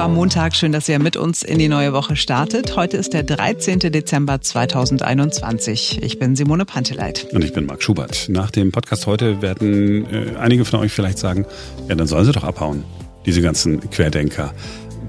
Hallo 0.00 0.12
am 0.12 0.16
Montag, 0.16 0.56
schön, 0.56 0.72
dass 0.72 0.88
ihr 0.88 0.98
mit 0.98 1.18
uns 1.18 1.42
in 1.42 1.58
die 1.58 1.68
neue 1.68 1.92
Woche 1.92 2.16
startet. 2.16 2.74
Heute 2.74 2.96
ist 2.96 3.12
der 3.12 3.22
13. 3.22 3.80
Dezember 3.80 4.40
2021. 4.40 6.02
Ich 6.02 6.18
bin 6.18 6.36
Simone 6.36 6.64
Panteleit. 6.64 7.26
Und 7.32 7.44
ich 7.44 7.52
bin 7.52 7.66
Marc 7.66 7.82
Schubert. 7.82 8.30
Nach 8.30 8.50
dem 8.50 8.72
Podcast 8.72 9.06
heute 9.06 9.42
werden 9.42 10.06
äh, 10.10 10.36
einige 10.38 10.64
von 10.64 10.80
euch 10.80 10.90
vielleicht 10.90 11.18
sagen, 11.18 11.44
ja, 11.86 11.96
dann 11.96 12.06
sollen 12.06 12.24
sie 12.24 12.32
doch 12.32 12.44
abhauen, 12.44 12.82
diese 13.26 13.42
ganzen 13.42 13.90
Querdenker. 13.90 14.54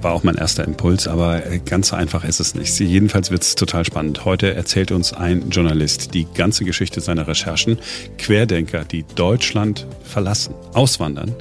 War 0.01 0.11
auch 0.11 0.23
mein 0.23 0.35
erster 0.35 0.65
Impuls, 0.65 1.07
aber 1.07 1.45
äh, 1.45 1.59
ganz 1.59 1.87
so 1.87 1.95
einfach 1.95 2.25
ist 2.25 2.41
es 2.41 2.53
nicht. 2.53 2.77
Jedenfalls 2.77 3.31
wird 3.31 3.43
es 3.43 3.55
total 3.55 3.85
spannend. 3.85 4.25
Heute 4.25 4.55
erzählt 4.55 4.91
uns 4.91 5.13
ein 5.13 5.51
Journalist 5.51 6.13
die 6.13 6.27
ganze 6.33 6.65
Geschichte 6.65 6.99
seiner 6.99 7.29
Recherchen. 7.29 7.79
Querdenker, 8.17 8.83
die 8.83 9.05
Deutschland 9.15 9.87
verlassen, 10.03 10.53
auswandern, 10.73 11.33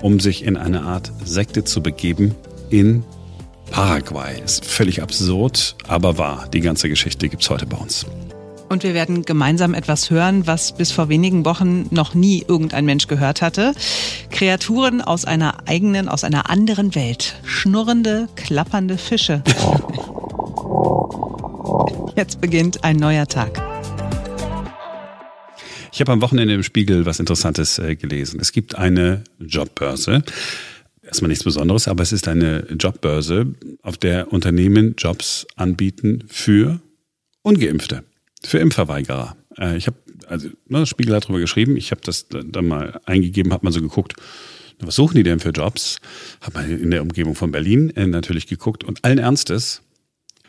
um 0.00 0.20
sich 0.20 0.44
in 0.44 0.56
eine 0.56 0.82
Art 0.82 1.10
Sekte 1.24 1.64
zu 1.64 1.82
begeben, 1.82 2.36
in 2.74 3.04
Paraguay. 3.70 4.42
Ist 4.44 4.64
völlig 4.64 5.00
absurd, 5.00 5.76
aber 5.86 6.18
wahr. 6.18 6.48
Die 6.52 6.60
ganze 6.60 6.88
Geschichte 6.88 7.28
gibt's 7.28 7.48
heute 7.48 7.66
bei 7.66 7.76
uns. 7.76 8.04
Und 8.68 8.82
wir 8.82 8.94
werden 8.94 9.24
gemeinsam 9.24 9.74
etwas 9.74 10.10
hören, 10.10 10.48
was 10.48 10.76
bis 10.76 10.90
vor 10.90 11.08
wenigen 11.08 11.44
Wochen 11.44 11.86
noch 11.90 12.14
nie 12.14 12.44
irgendein 12.48 12.84
Mensch 12.84 13.06
gehört 13.06 13.42
hatte. 13.42 13.74
Kreaturen 14.30 15.02
aus 15.02 15.24
einer 15.24 15.68
eigenen, 15.68 16.08
aus 16.08 16.24
einer 16.24 16.50
anderen 16.50 16.96
Welt. 16.96 17.36
Schnurrende, 17.44 18.28
klappernde 18.34 18.98
Fische. 18.98 19.44
Jetzt 22.16 22.40
beginnt 22.40 22.82
ein 22.82 22.96
neuer 22.96 23.28
Tag. 23.28 23.62
Ich 25.92 26.00
habe 26.00 26.10
am 26.10 26.20
Wochenende 26.22 26.54
im 26.54 26.64
Spiegel 26.64 27.06
was 27.06 27.20
Interessantes 27.20 27.78
äh, 27.78 27.94
gelesen. 27.94 28.40
Es 28.40 28.50
gibt 28.50 28.74
eine 28.74 29.22
Jobbörse 29.38 30.24
erstmal 31.06 31.28
nichts 31.28 31.44
Besonderes, 31.44 31.88
aber 31.88 32.02
es 32.02 32.12
ist 32.12 32.28
eine 32.28 32.66
Jobbörse, 32.78 33.54
auf 33.82 33.96
der 33.96 34.32
Unternehmen 34.32 34.94
Jobs 34.96 35.46
anbieten 35.56 36.24
für 36.28 36.80
Ungeimpfte, 37.42 38.04
für 38.42 38.58
Impfverweigerer. 38.58 39.36
Äh, 39.58 39.76
ich 39.76 39.86
habe, 39.86 39.96
also 40.26 40.48
ne, 40.68 40.86
Spiegel 40.86 41.14
hat 41.14 41.24
darüber 41.24 41.40
geschrieben, 41.40 41.76
ich 41.76 41.90
habe 41.90 42.00
das 42.04 42.26
dann 42.28 42.66
mal 42.66 43.00
eingegeben, 43.04 43.52
habe 43.52 43.66
mal 43.66 43.72
so 43.72 43.80
geguckt, 43.80 44.14
was 44.80 44.96
suchen 44.96 45.16
die 45.16 45.22
denn 45.22 45.40
für 45.40 45.50
Jobs? 45.50 45.98
Habe 46.40 46.58
mal 46.58 46.70
in 46.70 46.90
der 46.90 47.02
Umgebung 47.02 47.34
von 47.34 47.52
Berlin 47.52 47.90
äh, 47.96 48.06
natürlich 48.06 48.46
geguckt 48.46 48.84
und 48.84 49.04
allen 49.04 49.18
Ernstes, 49.18 49.82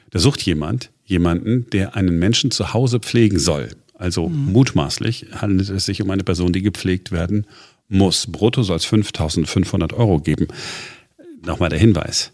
da 0.09 0.19
sucht 0.19 0.41
jemand 0.41 0.91
jemanden, 1.03 1.69
der 1.71 1.95
einen 1.95 2.17
Menschen 2.17 2.51
zu 2.51 2.73
Hause 2.73 2.99
pflegen 2.99 3.37
soll. 3.37 3.69
Also 3.93 4.27
mhm. 4.27 4.51
mutmaßlich 4.51 5.27
handelt 5.33 5.69
es 5.69 5.85
sich 5.85 6.01
um 6.01 6.09
eine 6.09 6.23
Person, 6.23 6.53
die 6.53 6.61
gepflegt 6.61 7.11
werden 7.11 7.45
muss. 7.87 8.27
Brutto 8.27 8.63
soll 8.63 8.77
es 8.77 8.85
5500 8.85 9.93
Euro 9.93 10.19
geben. 10.19 10.47
Nochmal 11.43 11.69
der 11.69 11.79
Hinweis. 11.79 12.31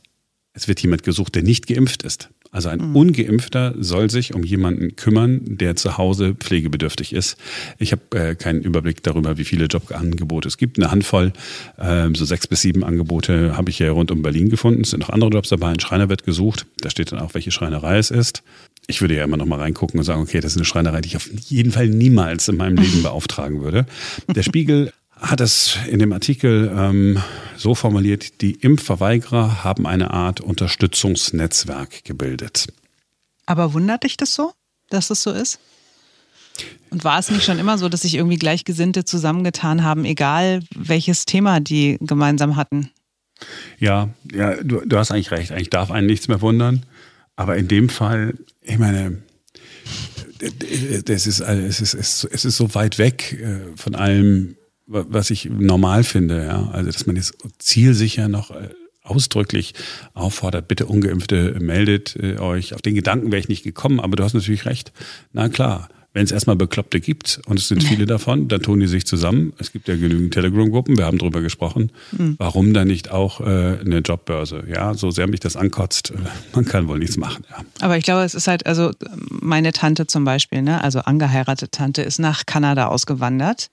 Es 0.54 0.68
wird 0.68 0.82
jemand 0.82 1.04
gesucht, 1.04 1.36
der 1.36 1.44
nicht 1.44 1.68
geimpft 1.68 2.04
ist. 2.04 2.30
Also 2.54 2.68
ein 2.68 2.90
mhm. 2.90 2.96
ungeimpfter 2.96 3.76
soll 3.80 4.10
sich 4.10 4.34
um 4.34 4.44
jemanden 4.44 4.98
kümmern, 4.98 5.40
der 5.46 5.78
zu 5.78 5.98
Hause 5.98 6.36
pflegebedürftig 6.36 7.14
ist. 7.14 7.38
Ich 7.80 7.94
habe 7.94 8.02
äh, 8.14 8.36
keinen 8.36 8.62
Überblick 8.62 9.02
darüber, 9.04 9.38
wie 9.38 9.46
viele 9.46 9.66
Jobangebote 9.66 10.50
es 10.50 10.58
gibt. 10.58 10.78
Eine 10.78 10.92
Handvoll, 10.92 11.32
äh, 11.78 12.10
so 12.14 12.26
sechs 12.26 12.48
bis 12.48 12.62
sieben 12.62 12.84
Angebote 12.84 13.56
habe 13.56 13.70
ich 13.70 13.78
hier 13.78 13.92
rund 13.92 14.12
um 14.12 14.22
Berlin 14.22 14.50
gefunden. 14.50 14.82
Es 14.82 14.90
sind 14.90 15.00
noch 15.00 15.10
andere 15.10 15.30
Jobs 15.30 15.48
dabei. 15.48 15.70
Ein 15.70 15.80
Schreiner 15.80 16.10
wird 16.10 16.26
gesucht. 16.26 16.66
Da 16.82 16.90
steht 16.90 17.14
dann 17.14 17.20
auch, 17.20 17.34
welche 17.36 17.52
Schreinerei 17.52 17.98
es 17.98 18.12
ist. 18.12 18.44
Ich 18.88 19.00
würde 19.00 19.16
ja 19.16 19.24
immer 19.24 19.38
noch 19.38 19.46
mal 19.46 19.60
reingucken 19.60 19.98
und 19.98 20.04
sagen, 20.04 20.22
okay, 20.22 20.42
das 20.42 20.52
ist 20.52 20.58
eine 20.58 20.66
Schreinerei, 20.66 21.00
die 21.00 21.08
ich 21.08 21.16
auf 21.16 21.30
jeden 21.32 21.72
Fall 21.72 21.88
niemals 21.88 22.50
in 22.50 22.58
meinem 22.58 22.76
Leben 22.76 23.02
beauftragen 23.02 23.62
würde. 23.62 23.86
Der 24.28 24.44
Spiegel 24.44 24.92
hat 25.22 25.40
es 25.40 25.78
in 25.88 26.00
dem 26.00 26.12
Artikel 26.12 26.72
ähm, 26.76 27.22
so 27.56 27.76
formuliert, 27.76 28.42
die 28.42 28.54
Impfverweigerer 28.54 29.64
haben 29.64 29.86
eine 29.86 30.12
Art 30.12 30.42
Unterstützungsnetzwerk 30.42 32.04
gebildet. 32.04 32.68
Aber 33.46 33.74
wundert 33.74 34.04
dich 34.04 34.18
das 34.18 34.34
so, 34.34 34.52
dass 34.90 35.08
das 35.08 35.24
so 35.24 35.32
ist? 35.32 35.60
Und 36.90 37.04
war 37.04 37.20
es 37.20 37.32
nicht 37.32 37.46
schon 37.46 37.60
immer 37.60 37.78
so, 37.78 37.88
dass 37.88 38.02
sich 38.02 38.16
irgendwie 38.16 38.38
Gleichgesinnte 38.38 39.06
zusammengetan 39.06 39.84
haben, 39.84 40.04
egal 40.04 40.64
welches 40.76 41.26
Thema 41.26 41.60
die 41.60 41.98
gemeinsam 42.02 42.56
hatten? 42.56 42.90
Ja, 43.80 44.10
ja, 44.32 44.56
du, 44.62 44.82
du 44.86 44.98
hast 44.98 45.12
eigentlich 45.12 45.32
recht. 45.32 45.52
Eigentlich 45.52 45.70
darf 45.70 45.92
einen 45.92 46.08
nichts 46.08 46.28
mehr 46.28 46.42
wundern. 46.42 46.86
Aber 47.36 47.58
in 47.58 47.68
dem 47.68 47.90
Fall, 47.90 48.36
ich 48.62 48.78
meine, 48.78 49.18
das 51.06 51.28
ist, 51.28 51.40
es, 51.40 51.80
ist, 51.80 52.24
es 52.26 52.46
ist 52.46 52.58
so 52.58 52.76
weit 52.76 52.98
weg 52.98 53.40
äh, 53.42 53.76
von 53.76 53.96
allem, 53.96 54.58
was 54.92 55.30
ich 55.30 55.50
normal 55.50 56.04
finde, 56.04 56.46
ja. 56.46 56.70
Also, 56.72 56.92
dass 56.92 57.06
man 57.08 57.16
jetzt 57.16 57.34
zielsicher 57.60 58.28
noch 58.28 58.52
äh, 58.52 58.70
ausdrücklich 59.04 59.74
auffordert, 60.14 60.68
bitte 60.68 60.86
Ungeimpfte 60.86 61.58
meldet 61.60 62.16
äh, 62.16 62.38
euch. 62.38 62.74
Auf 62.74 62.82
den 62.82 62.96
Gedanken 62.96 63.32
wäre 63.32 63.40
ich 63.40 63.50
nicht 63.50 63.64
gekommen, 63.64 64.00
aber 64.00 64.16
du 64.16 64.24
hast 64.24 64.34
natürlich 64.34 64.66
recht. 64.66 64.92
Na 65.34 65.50
klar, 65.50 65.90
wenn 66.14 66.26
es 66.26 66.32
erstmal 66.32 66.58
Bekloppte 66.58 67.00
gibt, 67.00 67.40
und 67.46 67.58
es 67.58 67.70
sind 67.70 67.84
viele 67.84 68.06
davon, 68.06 68.50
dann 68.50 68.62
tun 68.62 68.82
die 68.82 68.88
sich 68.88 69.06
zusammen. 69.06 69.54
Es 69.60 69.72
gibt 69.72 69.88
ja 69.88 69.96
genügend 69.96 70.34
Telegram-Gruppen, 70.34 70.98
wir 70.98 71.06
haben 71.06 71.18
drüber 71.18 71.42
gesprochen. 71.42 71.92
Mhm. 72.12 72.36
Warum 72.38 72.74
dann 72.74 72.90
nicht 72.90 73.12
auch 73.12 73.40
äh, 73.40 73.44
eine 73.80 74.00
Jobbörse? 74.00 74.66
Ja, 74.68 74.94
so 74.94 75.10
sehr 75.12 75.28
mich 75.28 75.40
das 75.40 75.56
ankotzt, 75.56 76.12
äh, 76.12 76.16
man 76.54 76.66
kann 76.66 76.90
wohl 76.90 77.00
nichts 77.00 77.16
machen. 77.16 77.46
Ja. 77.50 77.64
Aber 77.80 77.98
ich 77.98 78.04
glaube, 78.04 78.24
es 78.24 78.36
ist 78.36 78.48
halt, 78.48 78.66
also 78.66 78.92
meine 79.30 79.72
Tante 79.72 80.06
zum 80.06 80.26
Beispiel, 80.26 80.62
ne, 80.62 80.84
also 80.84 81.00
angeheiratete 81.00 81.72
Tante, 81.72 82.02
ist 82.02 82.20
nach 82.20 82.46
Kanada 82.46 82.88
ausgewandert 82.88 83.70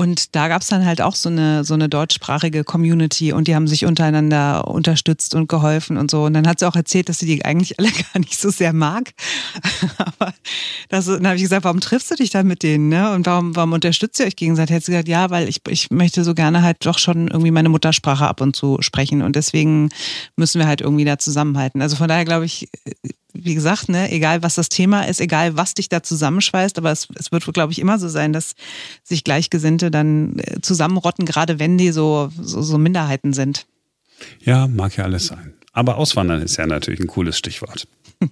und 0.00 0.36
da 0.36 0.46
gab's 0.46 0.68
dann 0.68 0.86
halt 0.86 1.00
auch 1.00 1.16
so 1.16 1.28
eine, 1.28 1.64
so 1.64 1.74
eine 1.74 1.88
deutschsprachige 1.88 2.62
Community 2.62 3.32
und 3.32 3.48
die 3.48 3.56
haben 3.56 3.66
sich 3.66 3.84
untereinander 3.84 4.68
unterstützt 4.68 5.34
und 5.34 5.48
geholfen 5.48 5.96
und 5.96 6.08
so. 6.08 6.22
Und 6.22 6.34
dann 6.34 6.46
hat 6.46 6.60
sie 6.60 6.68
auch 6.68 6.76
erzählt, 6.76 7.08
dass 7.08 7.18
sie 7.18 7.26
die 7.26 7.44
eigentlich 7.44 7.80
alle 7.80 7.90
gar 8.12 8.20
nicht 8.20 8.38
so 8.38 8.48
sehr 8.48 8.72
mag. 8.72 9.12
Aber 9.98 10.32
das, 10.88 11.06
dann 11.06 11.26
habe 11.26 11.34
ich 11.34 11.42
gesagt, 11.42 11.64
warum 11.64 11.80
triffst 11.80 12.12
du 12.12 12.14
dich 12.14 12.30
dann 12.30 12.46
mit 12.46 12.62
denen? 12.62 12.88
Ne? 12.88 13.12
Und 13.12 13.26
warum, 13.26 13.56
warum 13.56 13.72
unterstützt 13.72 14.20
ihr 14.20 14.26
euch 14.26 14.36
gegenseitig? 14.36 14.76
Hat 14.76 14.84
sie 14.84 14.92
gesagt, 14.92 15.08
ja, 15.08 15.30
weil 15.30 15.48
ich, 15.48 15.62
ich 15.68 15.90
möchte 15.90 16.22
so 16.22 16.32
gerne 16.32 16.62
halt 16.62 16.76
doch 16.86 17.00
schon 17.00 17.26
irgendwie 17.26 17.50
meine 17.50 17.68
Muttersprache 17.68 18.28
ab 18.28 18.40
und 18.40 18.54
zu 18.54 18.78
sprechen. 18.78 19.20
Und 19.20 19.34
deswegen 19.34 19.88
müssen 20.36 20.60
wir 20.60 20.68
halt 20.68 20.80
irgendwie 20.80 21.06
da 21.06 21.18
zusammenhalten. 21.18 21.82
Also 21.82 21.96
von 21.96 22.06
daher 22.06 22.24
glaube 22.24 22.44
ich, 22.44 22.68
wie 23.44 23.54
gesagt, 23.54 23.88
ne, 23.88 24.10
egal 24.10 24.42
was 24.42 24.54
das 24.54 24.68
Thema 24.68 25.02
ist, 25.02 25.20
egal 25.20 25.56
was 25.56 25.74
dich 25.74 25.88
da 25.88 26.02
zusammenschweißt, 26.02 26.78
aber 26.78 26.90
es, 26.90 27.08
es 27.14 27.32
wird, 27.32 27.44
glaube 27.52 27.72
ich, 27.72 27.78
immer 27.78 27.98
so 27.98 28.08
sein, 28.08 28.32
dass 28.32 28.54
sich 29.02 29.24
Gleichgesinnte 29.24 29.90
dann 29.90 30.38
äh, 30.38 30.60
zusammenrotten, 30.60 31.24
gerade 31.24 31.58
wenn 31.58 31.78
die 31.78 31.92
so, 31.92 32.30
so, 32.40 32.62
so 32.62 32.78
Minderheiten 32.78 33.32
sind. 33.32 33.66
Ja, 34.40 34.66
mag 34.66 34.96
ja 34.96 35.04
alles 35.04 35.26
sein. 35.26 35.54
Aber 35.72 35.96
Auswandern 35.96 36.42
ist 36.42 36.56
ja 36.56 36.66
natürlich 36.66 37.00
ein 37.00 37.06
cooles 37.06 37.38
Stichwort. 37.38 37.86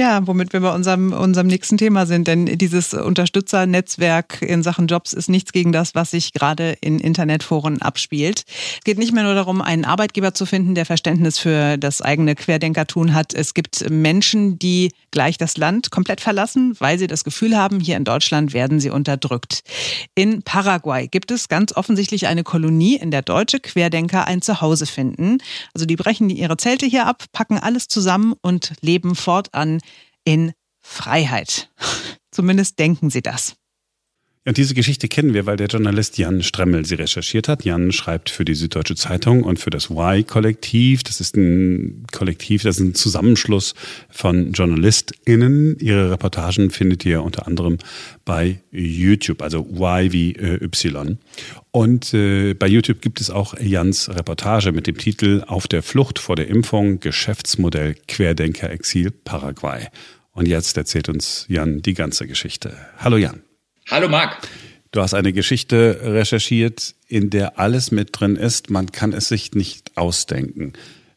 Ja, 0.00 0.26
womit 0.26 0.54
wir 0.54 0.60
bei 0.60 0.74
unserem, 0.74 1.12
unserem 1.12 1.46
nächsten 1.46 1.76
Thema 1.76 2.06
sind. 2.06 2.26
Denn 2.26 2.46
dieses 2.46 2.94
Unterstützernetzwerk 2.94 4.40
in 4.40 4.62
Sachen 4.62 4.86
Jobs 4.86 5.12
ist 5.12 5.28
nichts 5.28 5.52
gegen 5.52 5.72
das, 5.72 5.94
was 5.94 6.12
sich 6.12 6.32
gerade 6.32 6.78
in 6.80 6.98
Internetforen 7.00 7.82
abspielt. 7.82 8.44
Es 8.78 8.84
geht 8.84 8.96
nicht 8.96 9.12
mehr 9.12 9.24
nur 9.24 9.34
darum, 9.34 9.60
einen 9.60 9.84
Arbeitgeber 9.84 10.32
zu 10.32 10.46
finden, 10.46 10.74
der 10.74 10.86
Verständnis 10.86 11.38
für 11.38 11.76
das 11.76 12.00
eigene 12.00 12.34
Querdenkertun 12.34 13.12
hat. 13.12 13.34
Es 13.34 13.52
gibt 13.52 13.90
Menschen, 13.90 14.58
die 14.58 14.92
gleich 15.10 15.36
das 15.36 15.58
Land 15.58 15.90
komplett 15.90 16.22
verlassen, 16.22 16.74
weil 16.78 16.98
sie 16.98 17.06
das 17.06 17.22
Gefühl 17.22 17.54
haben, 17.54 17.78
hier 17.78 17.98
in 17.98 18.04
Deutschland 18.04 18.54
werden 18.54 18.80
sie 18.80 18.88
unterdrückt. 18.88 19.60
In 20.14 20.40
Paraguay 20.40 21.08
gibt 21.08 21.30
es 21.30 21.48
ganz 21.48 21.76
offensichtlich 21.76 22.26
eine 22.26 22.42
Kolonie, 22.42 22.96
in 22.96 23.10
der 23.10 23.20
deutsche 23.20 23.60
Querdenker 23.60 24.26
ein 24.26 24.40
Zuhause 24.40 24.86
finden. 24.86 25.42
Also 25.74 25.84
die 25.84 25.96
brechen 25.96 26.30
ihre 26.30 26.56
Zelte 26.56 26.86
hier 26.86 27.06
ab, 27.06 27.24
packen 27.32 27.58
alles 27.58 27.88
zusammen 27.88 28.32
und 28.40 28.72
leben 28.80 29.14
fortan 29.14 29.80
in 30.24 30.52
Freiheit. 30.80 31.70
Zumindest 32.30 32.78
denken 32.78 33.10
sie 33.10 33.22
das. 33.22 33.56
Und 34.46 34.56
diese 34.56 34.72
Geschichte 34.72 35.06
kennen 35.06 35.34
wir, 35.34 35.44
weil 35.44 35.58
der 35.58 35.66
Journalist 35.66 36.16
Jan 36.16 36.42
Stremmel 36.42 36.86
sie 36.86 36.94
recherchiert 36.94 37.46
hat. 37.46 37.66
Jan 37.66 37.92
schreibt 37.92 38.30
für 38.30 38.46
die 38.46 38.54
Süddeutsche 38.54 38.94
Zeitung 38.94 39.42
und 39.42 39.58
für 39.58 39.68
das 39.68 39.90
Y-Kollektiv. 39.90 41.02
Das 41.02 41.20
ist 41.20 41.36
ein 41.36 42.06
Kollektiv, 42.10 42.62
das 42.62 42.78
ist 42.78 42.82
ein 42.82 42.94
Zusammenschluss 42.94 43.74
von 44.08 44.52
JournalistInnen. 44.52 45.78
Ihre 45.78 46.10
Reportagen 46.12 46.70
findet 46.70 47.04
ihr 47.04 47.22
unter 47.22 47.46
anderem 47.46 47.76
bei 48.24 48.62
YouTube, 48.70 49.42
also 49.42 49.60
Y 49.60 50.10
wie 50.10 50.32
äh, 50.36 50.64
Y. 50.64 51.18
Und 51.70 52.14
äh, 52.14 52.54
bei 52.54 52.66
YouTube 52.66 53.02
gibt 53.02 53.20
es 53.20 53.28
auch 53.28 53.52
Jans 53.60 54.08
Reportage 54.08 54.72
mit 54.72 54.86
dem 54.86 54.96
Titel 54.96 55.44
Auf 55.48 55.68
der 55.68 55.82
Flucht 55.82 56.18
vor 56.18 56.36
der 56.36 56.48
Impfung, 56.48 56.98
Geschäftsmodell 57.00 57.94
Querdenker 58.08 58.70
Exil 58.70 59.10
Paraguay. 59.10 59.88
Und 60.32 60.48
jetzt 60.48 60.78
erzählt 60.78 61.10
uns 61.10 61.44
Jan 61.48 61.82
die 61.82 61.92
ganze 61.92 62.26
Geschichte. 62.26 62.74
Hallo 62.96 63.18
Jan. 63.18 63.42
Hallo 63.90 64.08
Marc. 64.08 64.46
Du 64.92 65.00
hast 65.00 65.14
eine 65.14 65.32
Geschichte 65.32 65.98
recherchiert, 66.04 66.94
in 67.08 67.28
der 67.28 67.58
alles 67.58 67.90
mit 67.90 68.10
drin 68.12 68.36
ist. 68.36 68.70
Man 68.70 68.92
kann 68.92 69.12
es 69.12 69.26
sich 69.26 69.52
nicht 69.54 69.96
ausdenken. 69.96 70.74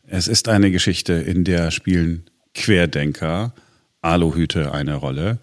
Es 0.07 0.27
ist 0.27 0.47
eine 0.47 0.71
Geschichte, 0.71 1.13
in 1.13 1.43
der 1.43 1.69
spielen 1.69 2.23
Querdenker, 2.55 3.53
Aluhüte 4.01 4.73
eine 4.73 4.95
Rolle, 4.95 5.37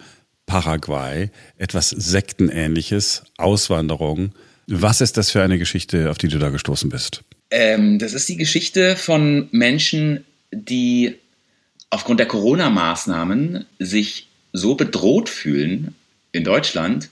Paraguay, 0.46 1.30
etwas 1.56 1.90
Sektenähnliches, 1.90 3.22
Auswanderung. 3.36 4.32
Was 4.66 5.00
ist 5.00 5.16
das 5.16 5.30
für 5.30 5.44
eine 5.44 5.58
Geschichte, 5.58 6.10
auf 6.10 6.18
die 6.18 6.26
du 6.26 6.40
da 6.40 6.48
gestoßen 6.50 6.90
bist? 6.90 7.22
Ähm, 7.52 8.00
das 8.00 8.12
ist 8.12 8.28
die 8.28 8.38
Geschichte 8.38 8.96
von 8.96 9.48
Menschen, 9.52 10.24
die 10.50 11.14
aufgrund 11.90 12.18
der 12.18 12.26
Corona-Maßnahmen 12.26 13.66
sich 13.78 14.26
so 14.52 14.74
bedroht 14.74 15.28
fühlen 15.28 15.94
in 16.32 16.42
Deutschland, 16.42 17.08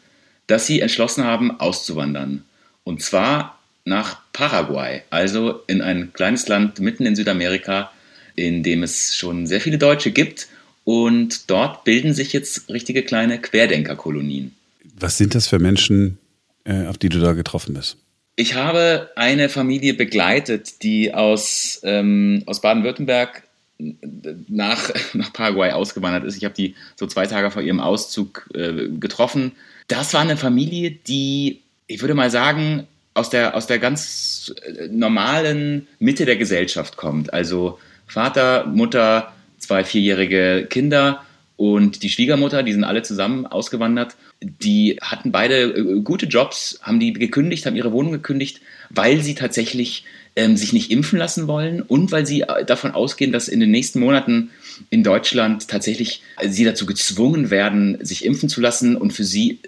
dass 0.49 0.67
sie 0.67 0.81
entschlossen 0.81 1.25
haben, 1.25 1.61
auszuwandern. 1.61 2.45
Und 2.83 3.03
zwar 3.03 3.59
nach 3.85 4.21
Paraguay, 4.33 5.03
also 5.11 5.61
in 5.67 5.81
ein 5.81 6.13
kleines 6.13 6.49
Land 6.49 6.81
mitten 6.81 7.07
in 7.07 7.15
Südamerika, 7.15 7.93
in 8.35 8.63
dem 8.63 8.83
es 8.83 9.17
schon 9.17 9.47
sehr 9.47 9.61
viele 9.61 9.79
Deutsche 9.79 10.11
gibt. 10.11 10.49
Und 10.85 11.51
dort 11.51 11.85
bilden 11.85 12.15
sich 12.15 12.33
jetzt 12.33 12.71
richtige 12.71 13.03
kleine 13.03 13.41
Querdenkerkolonien. 13.41 14.55
Was 14.99 15.19
sind 15.19 15.35
das 15.35 15.47
für 15.47 15.59
Menschen, 15.59 16.19
äh, 16.65 16.87
auf 16.87 16.99
die 16.99 17.11
du 17.11 17.21
da 17.21 17.35
getroffen 17.35 17.75
bist? 17.75 17.99
Ich 18.37 18.55
habe 18.55 19.11
eine 19.17 19.49
Familie 19.49 19.95
begleitet, 19.95 20.83
die 20.83 21.13
aus, 21.13 21.81
ähm, 21.83 22.43
aus 22.47 22.61
Baden-Württemberg 22.61 23.43
nach, 23.79 24.91
nach 25.15 25.33
Paraguay 25.33 25.71
ausgewandert 25.71 26.25
ist. 26.25 26.37
Ich 26.37 26.45
habe 26.45 26.55
die 26.55 26.75
so 26.97 27.07
zwei 27.07 27.27
Tage 27.27 27.51
vor 27.51 27.63
ihrem 27.63 27.81
Auszug 27.81 28.49
äh, 28.55 28.89
getroffen. 28.99 29.53
Das 29.87 30.15
war 30.15 30.21
eine 30.21 30.37
Familie, 30.37 30.91
die, 30.91 31.61
ich 31.87 32.01
würde 32.01 32.15
mal 32.15 32.31
sagen, 32.31 32.87
aus 33.15 33.31
der, 33.31 33.55
aus 33.55 33.67
der 33.67 33.79
ganz 33.79 34.53
äh, 34.65 34.89
normalen 34.89 35.87
Mitte 35.99 36.25
der 36.25 36.37
Gesellschaft 36.37 36.97
kommt. 36.97 37.33
Also 37.33 37.79
Vater, 38.07 38.67
Mutter, 38.67 39.33
zwei 39.59 39.85
vierjährige 39.85 40.67
Kinder 40.69 41.25
und 41.57 42.03
die 42.03 42.09
Schwiegermutter, 42.09 42.63
die 42.63 42.73
sind 42.73 42.85
alle 42.85 43.03
zusammen 43.03 43.45
ausgewandert. 43.45 44.17
Die 44.41 44.99
hatten 45.03 45.33
beide 45.33 45.63
äh, 45.63 46.01
gute 46.03 46.27
Jobs, 46.27 46.79
haben 46.83 47.01
die 47.01 47.13
gekündigt, 47.13 47.67
haben 47.67 47.77
ihre 47.77 47.93
Wohnung 47.93 48.13
gekündigt, 48.13 48.61
weil 48.91 49.21
sie 49.23 49.35
tatsächlich 49.35 50.05
ähm, 50.39 50.57
sich 50.57 50.73
nicht 50.73 50.93
impfen 50.93 51.19
lassen 51.19 51.49
wollen 51.49 51.83
und 51.83 52.13
weil 52.13 52.25
sie 52.25 52.43
äh, 52.43 52.65
davon 52.65 52.93
ausgehen, 52.93 53.33
dass 53.33 53.49
in 53.49 53.59
den 53.59 53.73
nächsten 53.73 53.99
Monaten 53.99 54.51
in 54.89 55.03
Deutschland 55.03 55.67
tatsächlich 55.67 56.23
sie 56.47 56.65
dazu 56.65 56.87
gezwungen 56.87 57.51
werden, 57.51 57.99
sich 58.01 58.25
impfen 58.25 58.49
zu 58.49 58.61
lassen 58.61 58.97
und 58.97 59.13
für 59.13 59.25
sie 59.25 59.59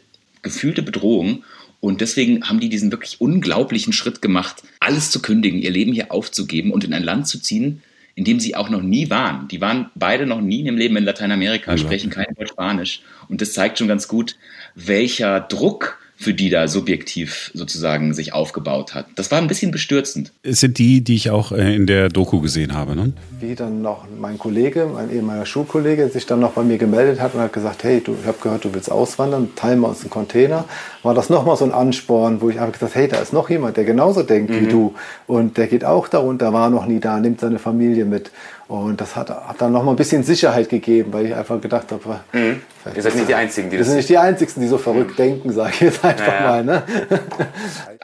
gefühlte 0.43 0.83
Bedrohung. 0.83 1.43
Und 1.81 2.01
deswegen 2.01 2.49
haben 2.49 2.61
die 2.61 2.69
diesen 2.69 2.93
wirklich 2.93 3.21
unglaublichen 3.21 3.93
Schritt 3.93 4.23
gemacht, 4.23 4.63
alles 4.79 5.11
zu 5.11 5.21
kündigen, 5.21 5.61
ihr 5.61 5.73
Leben 5.73 5.93
hier 5.93 6.13
aufzugeben 6.13 6.71
und 6.71 6.85
in 6.85 6.95
ein 6.95 7.03
Land 7.03 7.27
zu 7.27 7.41
ziehen, 7.41 7.83
in 8.15 8.25
dem 8.25 8.39
sie 8.39 8.55
auch 8.55 8.71
noch 8.71 8.83
nie 8.83 9.11
waren. 9.11 9.49
Die 9.49 9.61
waren 9.61 9.91
beide 9.97 10.25
noch 10.27 10.41
nie 10.41 10.61
in 10.61 10.67
ihrem 10.67 10.77
Leben 10.77 10.97
in 10.97 11.05
Lateinamerika, 11.05 11.77
sprechen 11.77 12.11
kein 12.11 12.37
Wort 12.37 12.51
Spanisch. 12.51 13.01
Und 13.29 13.41
das 13.41 13.55
zeigt 13.55 13.79
schon 13.79 13.89
ganz 13.89 14.07
gut, 14.07 14.37
welcher 14.77 15.41
Druck 15.41 15.99
für 16.21 16.35
die 16.35 16.51
da 16.51 16.69
subjektiv 16.69 17.51
sozusagen 17.55 18.13
sich 18.13 18.35
aufgebaut 18.35 18.95
hat. 18.95 19.07
Das 19.17 19.31
war 19.31 19.39
ein 19.39 19.47
bisschen 19.47 19.71
bestürzend. 19.71 20.33
Es 20.43 20.61
sind 20.61 20.77
die, 20.77 21.03
die 21.03 21.15
ich 21.15 21.31
auch 21.31 21.51
äh, 21.51 21.75
in 21.75 21.87
der 21.87 22.11
Doku 22.11 22.41
gesehen 22.43 22.75
habe, 22.75 22.95
ne? 22.95 23.15
Wie 23.41 23.55
dann 23.55 23.81
noch 23.81 24.05
mein 24.21 24.37
Kollege, 24.37 24.87
mein 24.93 25.11
ehemaliger 25.11 25.47
Schulkollege, 25.47 26.11
sich 26.11 26.27
dann 26.27 26.41
noch 26.41 26.53
bei 26.53 26.63
mir 26.63 26.77
gemeldet 26.77 27.21
hat 27.21 27.35
und 27.35 27.41
hat 27.41 27.55
gesagt, 27.55 27.85
hey, 27.85 28.03
du, 28.05 28.15
ich 28.21 28.27
habe 28.27 28.37
gehört, 28.43 28.67
du 28.67 28.75
willst 28.75 28.93
auswandern, 28.93 29.49
teilen 29.57 29.81
wir 29.81 29.89
uns 29.89 30.03
einen 30.03 30.11
Container. 30.11 30.67
War 31.03 31.15
das 31.15 31.31
nochmal 31.31 31.57
so 31.57 31.65
ein 31.65 31.73
Ansporn, 31.73 32.43
wo 32.43 32.51
ich 32.51 32.61
einfach 32.61 32.75
gesagt, 32.75 32.95
hey, 32.95 33.09
da 33.09 33.19
ist 33.19 33.33
noch 33.33 33.49
jemand, 33.49 33.77
der 33.79 33.85
genauso 33.85 34.23
denkt 34.23 34.51
mhm. 34.51 34.61
wie 34.61 34.67
du 34.67 34.95
und 35.27 35.57
der 35.57 35.67
geht 35.67 35.85
auch 35.85 36.09
darunter, 36.09 36.53
war 36.53 36.69
noch 36.69 36.87
nie 36.87 37.01
da, 37.01 37.19
nimmt 37.19 37.41
seine 37.41 37.59
Familie 37.59 38.05
mit. 38.05 38.31
Und 38.69 39.01
das 39.01 39.17
hat, 39.17 39.31
hat 39.31 39.61
dann 39.61 39.73
noch 39.73 39.83
mal 39.83 39.93
ein 39.93 39.97
bisschen 39.97 40.23
Sicherheit 40.23 40.69
gegeben, 40.69 41.13
weil 41.13 41.27
ich 41.27 41.35
einfach 41.35 41.61
gedacht 41.61 41.91
habe, 41.91 42.21
mhm. 42.33 42.61
ihr 42.95 43.03
seid 43.03 43.15
nicht 43.15 43.29
die 43.29 43.35
Einzigen, 43.35 43.71
die 43.71 43.79
das 43.79 43.87
Wir 43.87 43.91
sind 43.91 43.97
nicht 43.97 44.09
die 44.11 44.19
Einzigen, 44.19 44.61
die 44.61 44.69
so 44.69 44.79
verrückt 44.79 45.13
mhm. 45.13 45.23
denken, 45.23 45.53
sage 45.53 45.73
ich 45.75 45.81
jetzt 45.81 46.05
einfach 46.05 46.27
naja. 46.27 46.49
mal. 46.49 46.65
Ne? 46.65 46.83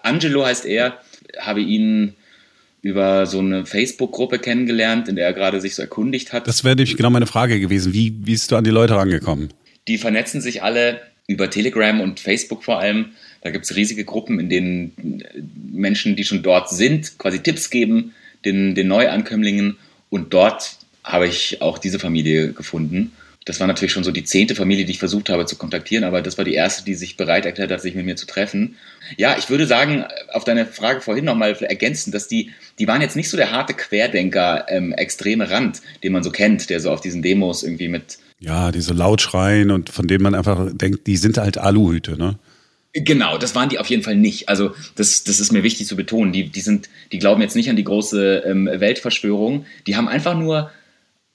Angelo 0.03 0.45
heißt 0.45 0.65
er, 0.65 0.95
habe 1.39 1.61
ihn 1.61 2.15
über 2.83 3.27
so 3.27 3.41
eine 3.41 3.67
Facebook-Gruppe 3.67 4.39
kennengelernt, 4.39 5.09
in 5.09 5.17
der 5.17 5.27
er 5.27 5.33
gerade 5.33 5.61
sich 5.61 5.75
so 5.75 5.83
erkundigt 5.83 6.33
hat. 6.33 6.47
Das 6.47 6.65
wäre 6.65 6.77
nämlich 6.77 6.97
genau 6.97 7.11
meine 7.11 7.27
Frage 7.27 7.61
gewesen. 7.61 7.93
Wie 7.93 8.11
bist 8.11 8.53
du 8.53 8.57
an 8.57 8.65
die 8.65 8.71
Leute 8.71 8.97
rangekommen? 8.97 9.53
Die 9.89 9.99
vernetzen 9.99 10.41
sich 10.41 10.63
alle 10.63 11.01
über 11.27 11.51
Telegram 11.51 12.01
und 12.01 12.21
Facebook 12.21 12.65
vor 12.65 12.79
allem. 12.79 13.11
Da 13.43 13.51
gibt 13.51 13.65
es 13.65 13.77
riesige 13.77 14.05
Gruppen, 14.05 14.41
in 14.41 14.49
denen 14.49 15.23
Menschen, 15.73 16.17
die 16.17 16.25
schon 16.25 16.43
dort 16.43 16.71
sind, 16.71 17.19
quasi 17.19 17.41
Tipps 17.43 17.71
geben, 17.71 18.15
den, 18.45 18.75
den 18.75 18.89
Neuankömmlingen 18.89 19.77
und 20.11 20.33
dort 20.33 20.77
habe 21.05 21.27
ich 21.29 21.63
auch 21.63 21.79
diese 21.79 21.99
Familie 21.99 22.53
gefunden. 22.53 23.13
Das 23.47 23.61
war 23.61 23.69
natürlich 23.69 23.93
schon 23.93 24.03
so 24.03 24.11
die 24.11 24.25
zehnte 24.25 24.57
Familie, 24.57 24.85
die 24.85 24.91
ich 24.91 24.99
versucht 24.99 25.31
habe 25.31 25.47
zu 25.47 25.55
kontaktieren, 25.55 26.03
aber 26.03 26.21
das 26.21 26.37
war 26.37 26.45
die 26.45 26.55
erste, 26.55 26.85
die 26.85 26.95
sich 26.95 27.17
bereit 27.17 27.47
erklärt 27.47 27.71
hat, 27.71 27.81
sich 27.81 27.95
mit 27.95 28.05
mir 28.05 28.17
zu 28.17 28.27
treffen. 28.27 28.75
Ja, 29.17 29.39
ich 29.39 29.49
würde 29.49 29.69
sagen, 29.69 30.05
auf 30.33 30.43
deine 30.43 30.67
Frage 30.67 31.01
vorhin 31.01 31.25
nochmal 31.25 31.53
ergänzen, 31.61 32.11
dass 32.11 32.27
die, 32.27 32.51
die 32.81 32.89
waren 32.89 33.01
jetzt 33.01 33.15
nicht 33.15 33.31
so 33.31 33.37
der 33.37 33.53
harte 33.53 33.73
Querdenker, 33.73 34.67
ähm, 34.69 34.93
extreme 34.93 35.49
Rand, 35.49 35.81
den 36.03 36.13
man 36.13 36.25
so 36.25 36.33
kennt, 36.33 36.69
der 36.71 36.81
so 36.81 36.91
auf 36.91 37.01
diesen 37.01 37.23
Demos 37.23 37.63
irgendwie 37.63 37.87
mit. 37.87 38.19
Ja, 38.41 38.73
die 38.73 38.81
so 38.81 38.93
laut 38.93 39.23
schreien 39.23 39.71
und 39.71 39.91
von 39.91 40.09
denen 40.09 40.25
man 40.25 40.35
einfach 40.35 40.69
denkt, 40.73 41.07
die 41.07 41.17
sind 41.17 41.39
halt 41.39 41.57
Aluhüte, 41.57 42.19
ne? 42.19 42.41
Genau, 42.95 43.39
das 43.39 43.55
waren 43.55 43.69
die 43.69 43.79
auf 43.79 43.89
jeden 43.89 44.03
Fall 44.03 44.17
nicht. 44.17 44.49
Also 44.49 44.73
das, 44.97 45.23
das 45.23 45.39
ist 45.39 45.53
mir 45.53 45.63
wichtig 45.63 45.87
zu 45.87 45.97
betonen. 45.97 46.33
Die, 46.33 46.49
die, 46.49 46.63
sind, 46.63 46.89
die 47.13 47.19
glauben 47.19 47.43
jetzt 47.43 47.55
nicht 47.55 47.69
an 47.69 47.77
die 47.77 47.85
große 47.85 48.43
ähm, 48.47 48.67
Weltverschwörung. 48.67 49.67
Die 49.87 49.97
haben 49.97 50.09
einfach 50.09 50.35
nur 50.37 50.71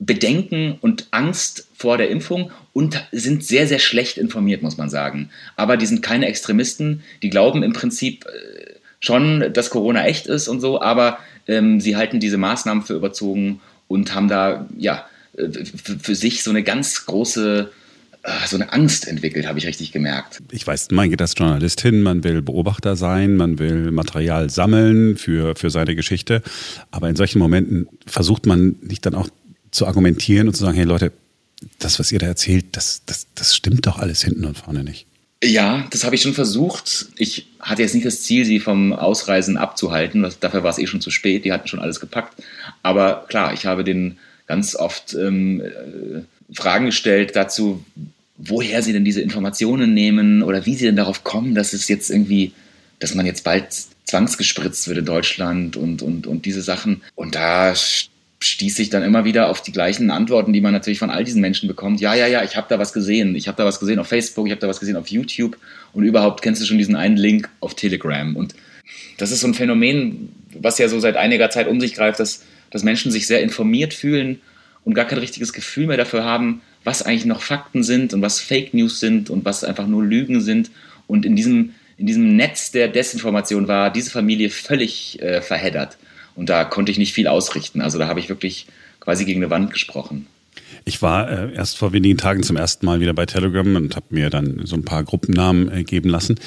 Bedenken 0.03 0.79
und 0.81 1.07
Angst 1.11 1.67
vor 1.75 1.97
der 1.97 2.09
Impfung 2.09 2.51
und 2.73 3.07
sind 3.11 3.45
sehr, 3.45 3.67
sehr 3.67 3.77
schlecht 3.77 4.17
informiert, 4.17 4.63
muss 4.63 4.77
man 4.77 4.89
sagen. 4.89 5.29
Aber 5.55 5.77
die 5.77 5.85
sind 5.85 6.01
keine 6.01 6.25
Extremisten. 6.25 7.03
Die 7.21 7.29
glauben 7.29 7.61
im 7.61 7.73
Prinzip 7.73 8.25
äh, 8.25 8.71
schon, 8.99 9.53
dass 9.53 9.69
Corona 9.69 10.05
echt 10.05 10.25
ist 10.25 10.47
und 10.47 10.59
so, 10.59 10.81
aber 10.81 11.19
ähm, 11.47 11.79
sie 11.79 11.95
halten 11.95 12.19
diese 12.19 12.37
Maßnahmen 12.37 12.83
für 12.83 12.95
überzogen 12.95 13.61
und 13.87 14.15
haben 14.15 14.27
da 14.27 14.67
ja 14.75 15.05
äh, 15.37 15.47
für 16.01 16.15
sich 16.15 16.41
so 16.41 16.49
eine 16.49 16.63
ganz 16.63 17.05
große 17.05 17.71
Ah, 18.23 18.45
so 18.45 18.55
eine 18.55 18.71
Angst 18.71 19.07
entwickelt, 19.07 19.47
habe 19.47 19.57
ich 19.57 19.65
richtig 19.65 19.91
gemerkt. 19.91 20.43
Ich 20.51 20.67
weiß, 20.67 20.91
man 20.91 21.09
geht 21.09 21.19
als 21.23 21.33
Journalist 21.35 21.81
hin, 21.81 22.03
man 22.03 22.23
will 22.23 22.43
Beobachter 22.43 22.95
sein, 22.95 23.35
man 23.35 23.57
will 23.57 23.91
Material 23.91 24.47
sammeln 24.51 25.17
für, 25.17 25.55
für 25.55 25.71
seine 25.71 25.95
Geschichte. 25.95 26.43
Aber 26.91 27.09
in 27.09 27.15
solchen 27.15 27.39
Momenten 27.39 27.87
versucht 28.05 28.45
man 28.45 28.75
nicht 28.83 29.07
dann 29.07 29.15
auch 29.15 29.27
zu 29.71 29.87
argumentieren 29.87 30.47
und 30.47 30.53
zu 30.53 30.63
sagen, 30.63 30.77
hey 30.77 30.85
Leute, 30.85 31.11
das, 31.79 31.99
was 31.99 32.11
ihr 32.11 32.19
da 32.19 32.27
erzählt, 32.27 32.65
das, 32.73 33.01
das, 33.05 33.27
das 33.35 33.55
stimmt 33.55 33.85
doch 33.87 33.99
alles 33.99 34.23
hinten 34.23 34.45
und 34.45 34.57
vorne 34.57 34.83
nicht. 34.83 35.05
Ja, 35.43 35.87
das 35.89 36.03
habe 36.03 36.13
ich 36.13 36.21
schon 36.21 36.33
versucht. 36.33 37.07
Ich 37.15 37.47
hatte 37.59 37.81
jetzt 37.81 37.95
nicht 37.95 38.05
das 38.05 38.21
Ziel, 38.21 38.45
sie 38.45 38.59
vom 38.59 38.93
Ausreisen 38.93 39.57
abzuhalten. 39.57 40.27
Dafür 40.39 40.63
war 40.63 40.69
es 40.69 40.77
eh 40.77 40.85
schon 40.85 41.01
zu 41.01 41.09
spät. 41.09 41.45
Die 41.45 41.51
hatten 41.51 41.67
schon 41.67 41.79
alles 41.79 41.99
gepackt. 41.99 42.43
Aber 42.83 43.25
klar, 43.27 43.53
ich 43.53 43.65
habe 43.65 43.83
den 43.83 44.19
ganz 44.45 44.75
oft 44.75 45.15
ähm, 45.15 45.61
äh, 45.61 46.21
Fragen 46.53 46.87
gestellt 46.87 47.35
dazu, 47.35 47.83
woher 48.37 48.83
sie 48.83 48.93
denn 48.93 49.05
diese 49.05 49.21
Informationen 49.21 49.95
nehmen 49.95 50.43
oder 50.43 50.65
wie 50.65 50.75
sie 50.75 50.85
denn 50.85 50.95
darauf 50.95 51.23
kommen, 51.23 51.55
dass 51.55 51.73
es 51.73 51.87
jetzt 51.87 52.11
irgendwie, 52.11 52.51
dass 52.99 53.15
man 53.15 53.25
jetzt 53.25 53.43
bald 53.43 53.67
zwangsgespritzt 54.05 54.87
wird 54.87 54.99
in 54.99 55.05
Deutschland 55.05 55.75
und, 55.75 56.03
und, 56.03 56.27
und 56.27 56.45
diese 56.45 56.61
Sachen. 56.61 57.01
Und 57.15 57.33
da 57.33 57.73
stieß 58.43 58.79
ich 58.79 58.89
dann 58.89 59.03
immer 59.03 59.23
wieder 59.23 59.49
auf 59.49 59.61
die 59.61 59.71
gleichen 59.71 60.09
Antworten, 60.09 60.51
die 60.51 60.61
man 60.61 60.73
natürlich 60.73 60.99
von 60.99 61.11
all 61.11 61.23
diesen 61.23 61.41
Menschen 61.41 61.67
bekommt. 61.67 62.01
Ja, 62.01 62.15
ja, 62.15 62.25
ja, 62.27 62.43
ich 62.43 62.57
habe 62.57 62.67
da 62.69 62.79
was 62.79 62.91
gesehen. 62.91 63.35
Ich 63.35 63.47
habe 63.47 63.55
da 63.55 63.65
was 63.65 63.79
gesehen 63.79 63.99
auf 63.99 64.07
Facebook, 64.07 64.47
ich 64.47 64.51
habe 64.51 64.61
da 64.61 64.67
was 64.67 64.79
gesehen 64.79 64.95
auf 64.97 65.07
YouTube 65.07 65.57
und 65.93 66.03
überhaupt 66.03 66.41
kennst 66.41 66.61
du 66.61 66.65
schon 66.65 66.79
diesen 66.79 66.95
einen 66.95 67.17
Link 67.17 67.49
auf 67.59 67.75
Telegram. 67.75 68.35
Und 68.35 68.55
das 69.17 69.31
ist 69.31 69.41
so 69.41 69.47
ein 69.47 69.53
Phänomen, 69.53 70.29
was 70.59 70.79
ja 70.79 70.89
so 70.89 70.99
seit 70.99 71.17
einiger 71.17 71.51
Zeit 71.51 71.67
um 71.67 71.79
sich 71.79 71.93
greift, 71.93 72.19
dass, 72.19 72.43
dass 72.71 72.83
Menschen 72.83 73.11
sich 73.11 73.27
sehr 73.27 73.41
informiert 73.41 73.93
fühlen 73.93 74.41
und 74.83 74.95
gar 74.95 75.05
kein 75.05 75.19
richtiges 75.19 75.53
Gefühl 75.53 75.85
mehr 75.85 75.97
dafür 75.97 76.23
haben, 76.23 76.61
was 76.83 77.03
eigentlich 77.03 77.25
noch 77.25 77.43
Fakten 77.43 77.83
sind 77.83 78.11
und 78.13 78.23
was 78.23 78.39
Fake 78.39 78.73
News 78.73 78.99
sind 78.99 79.29
und 79.29 79.45
was 79.45 79.63
einfach 79.63 79.85
nur 79.85 80.03
Lügen 80.03 80.41
sind. 80.41 80.71
Und 81.05 81.27
in 81.27 81.35
diesem, 81.35 81.75
in 81.97 82.07
diesem 82.07 82.35
Netz 82.35 82.71
der 82.71 82.87
Desinformation 82.87 83.67
war 83.67 83.91
diese 83.93 84.09
Familie 84.09 84.49
völlig 84.49 85.21
äh, 85.21 85.41
verheddert. 85.41 85.97
Und 86.35 86.49
da 86.49 86.63
konnte 86.63 86.91
ich 86.91 86.97
nicht 86.97 87.13
viel 87.13 87.27
ausrichten. 87.27 87.81
Also 87.81 87.97
da 87.97 88.07
habe 88.07 88.19
ich 88.19 88.29
wirklich 88.29 88.67
quasi 88.99 89.25
gegen 89.25 89.41
eine 89.41 89.49
Wand 89.49 89.71
gesprochen. 89.71 90.27
Ich 90.85 91.01
war 91.01 91.29
äh, 91.29 91.53
erst 91.53 91.77
vor 91.77 91.93
wenigen 91.93 92.17
Tagen 92.17 92.43
zum 92.43 92.57
ersten 92.57 92.85
Mal 92.85 92.99
wieder 92.99 93.13
bei 93.13 93.25
Telegram 93.25 93.75
und 93.75 93.95
habe 93.95 94.07
mir 94.09 94.29
dann 94.29 94.61
so 94.65 94.75
ein 94.75 94.83
paar 94.83 95.03
Gruppennamen 95.03 95.71
äh, 95.71 95.83
geben 95.83 96.09
lassen. 96.09 96.39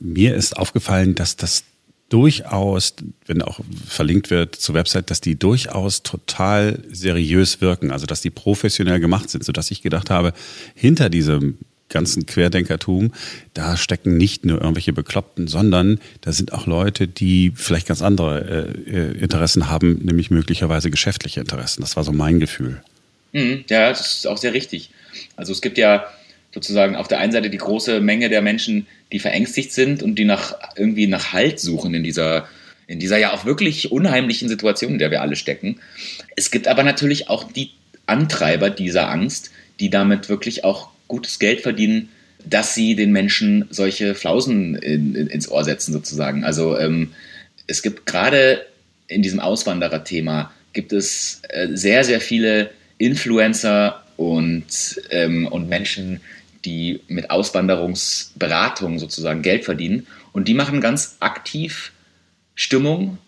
Mir 0.00 0.34
ist 0.34 0.56
aufgefallen, 0.56 1.14
dass 1.14 1.36
das 1.36 1.64
durchaus, 2.08 2.94
wenn 3.26 3.42
auch 3.42 3.60
verlinkt 3.86 4.30
wird 4.30 4.56
zur 4.56 4.74
Website, 4.74 5.10
dass 5.10 5.20
die 5.20 5.38
durchaus 5.38 6.02
total 6.02 6.82
seriös 6.90 7.60
wirken, 7.60 7.90
also 7.90 8.06
dass 8.06 8.22
die 8.22 8.30
professionell 8.30 8.98
gemacht 8.98 9.28
sind, 9.28 9.44
sodass 9.44 9.70
ich 9.70 9.82
gedacht 9.82 10.08
habe, 10.08 10.32
hinter 10.74 11.10
diesem 11.10 11.58
ganzen 11.88 12.26
Querdenkertum, 12.26 13.12
da 13.54 13.76
stecken 13.76 14.16
nicht 14.16 14.44
nur 14.44 14.60
irgendwelche 14.60 14.92
Bekloppten, 14.92 15.48
sondern 15.48 16.00
da 16.20 16.32
sind 16.32 16.52
auch 16.52 16.66
Leute, 16.66 17.08
die 17.08 17.52
vielleicht 17.54 17.88
ganz 17.88 18.02
andere 18.02 18.76
äh, 18.86 18.90
äh 18.90 19.18
Interessen 19.18 19.70
haben, 19.70 20.00
nämlich 20.04 20.30
möglicherweise 20.30 20.90
geschäftliche 20.90 21.40
Interessen. 21.40 21.80
Das 21.80 21.96
war 21.96 22.04
so 22.04 22.12
mein 22.12 22.40
Gefühl. 22.40 22.82
Mhm, 23.32 23.64
ja, 23.68 23.88
das 23.88 24.18
ist 24.18 24.26
auch 24.26 24.38
sehr 24.38 24.54
richtig. 24.54 24.90
Also 25.36 25.52
es 25.52 25.60
gibt 25.60 25.78
ja 25.78 26.06
sozusagen 26.52 26.96
auf 26.96 27.08
der 27.08 27.18
einen 27.18 27.32
Seite 27.32 27.50
die 27.50 27.58
große 27.58 28.00
Menge 28.00 28.28
der 28.28 28.42
Menschen, 28.42 28.86
die 29.12 29.18
verängstigt 29.18 29.72
sind 29.72 30.02
und 30.02 30.16
die 30.16 30.24
nach 30.24 30.56
irgendwie 30.76 31.06
nach 31.06 31.32
Halt 31.32 31.60
suchen 31.60 31.94
in 31.94 32.04
dieser 32.04 32.48
in 32.86 32.98
dieser 32.98 33.18
ja 33.18 33.34
auch 33.34 33.44
wirklich 33.44 33.92
unheimlichen 33.92 34.48
Situation, 34.48 34.92
in 34.92 34.98
der 34.98 35.10
wir 35.10 35.20
alle 35.20 35.36
stecken. 35.36 35.78
Es 36.36 36.50
gibt 36.50 36.66
aber 36.68 36.82
natürlich 36.82 37.28
auch 37.28 37.52
die 37.52 37.70
Antreiber 38.06 38.70
dieser 38.70 39.10
Angst, 39.10 39.50
die 39.78 39.90
damit 39.90 40.30
wirklich 40.30 40.64
auch 40.64 40.88
gutes 41.08 41.38
Geld 41.38 41.62
verdienen, 41.62 42.10
dass 42.44 42.74
sie 42.74 42.94
den 42.94 43.12
Menschen 43.12 43.66
solche 43.70 44.14
Flausen 44.14 44.76
in, 44.76 45.14
in, 45.14 45.26
ins 45.26 45.50
Ohr 45.50 45.64
setzen 45.64 45.92
sozusagen. 45.92 46.44
Also 46.44 46.78
ähm, 46.78 47.12
es 47.66 47.82
gibt 47.82 48.06
gerade 48.06 48.64
in 49.08 49.22
diesem 49.22 49.40
Auswanderer-Thema 49.40 50.52
gibt 50.72 50.92
es 50.92 51.42
äh, 51.48 51.68
sehr, 51.72 52.04
sehr 52.04 52.20
viele 52.20 52.70
Influencer 52.98 54.02
und, 54.16 55.00
ähm, 55.10 55.46
und 55.46 55.68
Menschen, 55.68 56.20
die 56.64 57.00
mit 57.08 57.30
Auswanderungsberatung 57.30 58.98
sozusagen 58.98 59.42
Geld 59.42 59.64
verdienen. 59.64 60.06
Und 60.32 60.48
die 60.48 60.54
machen 60.54 60.80
ganz 60.80 61.16
aktiv 61.20 61.92
Stimmung 62.54 63.18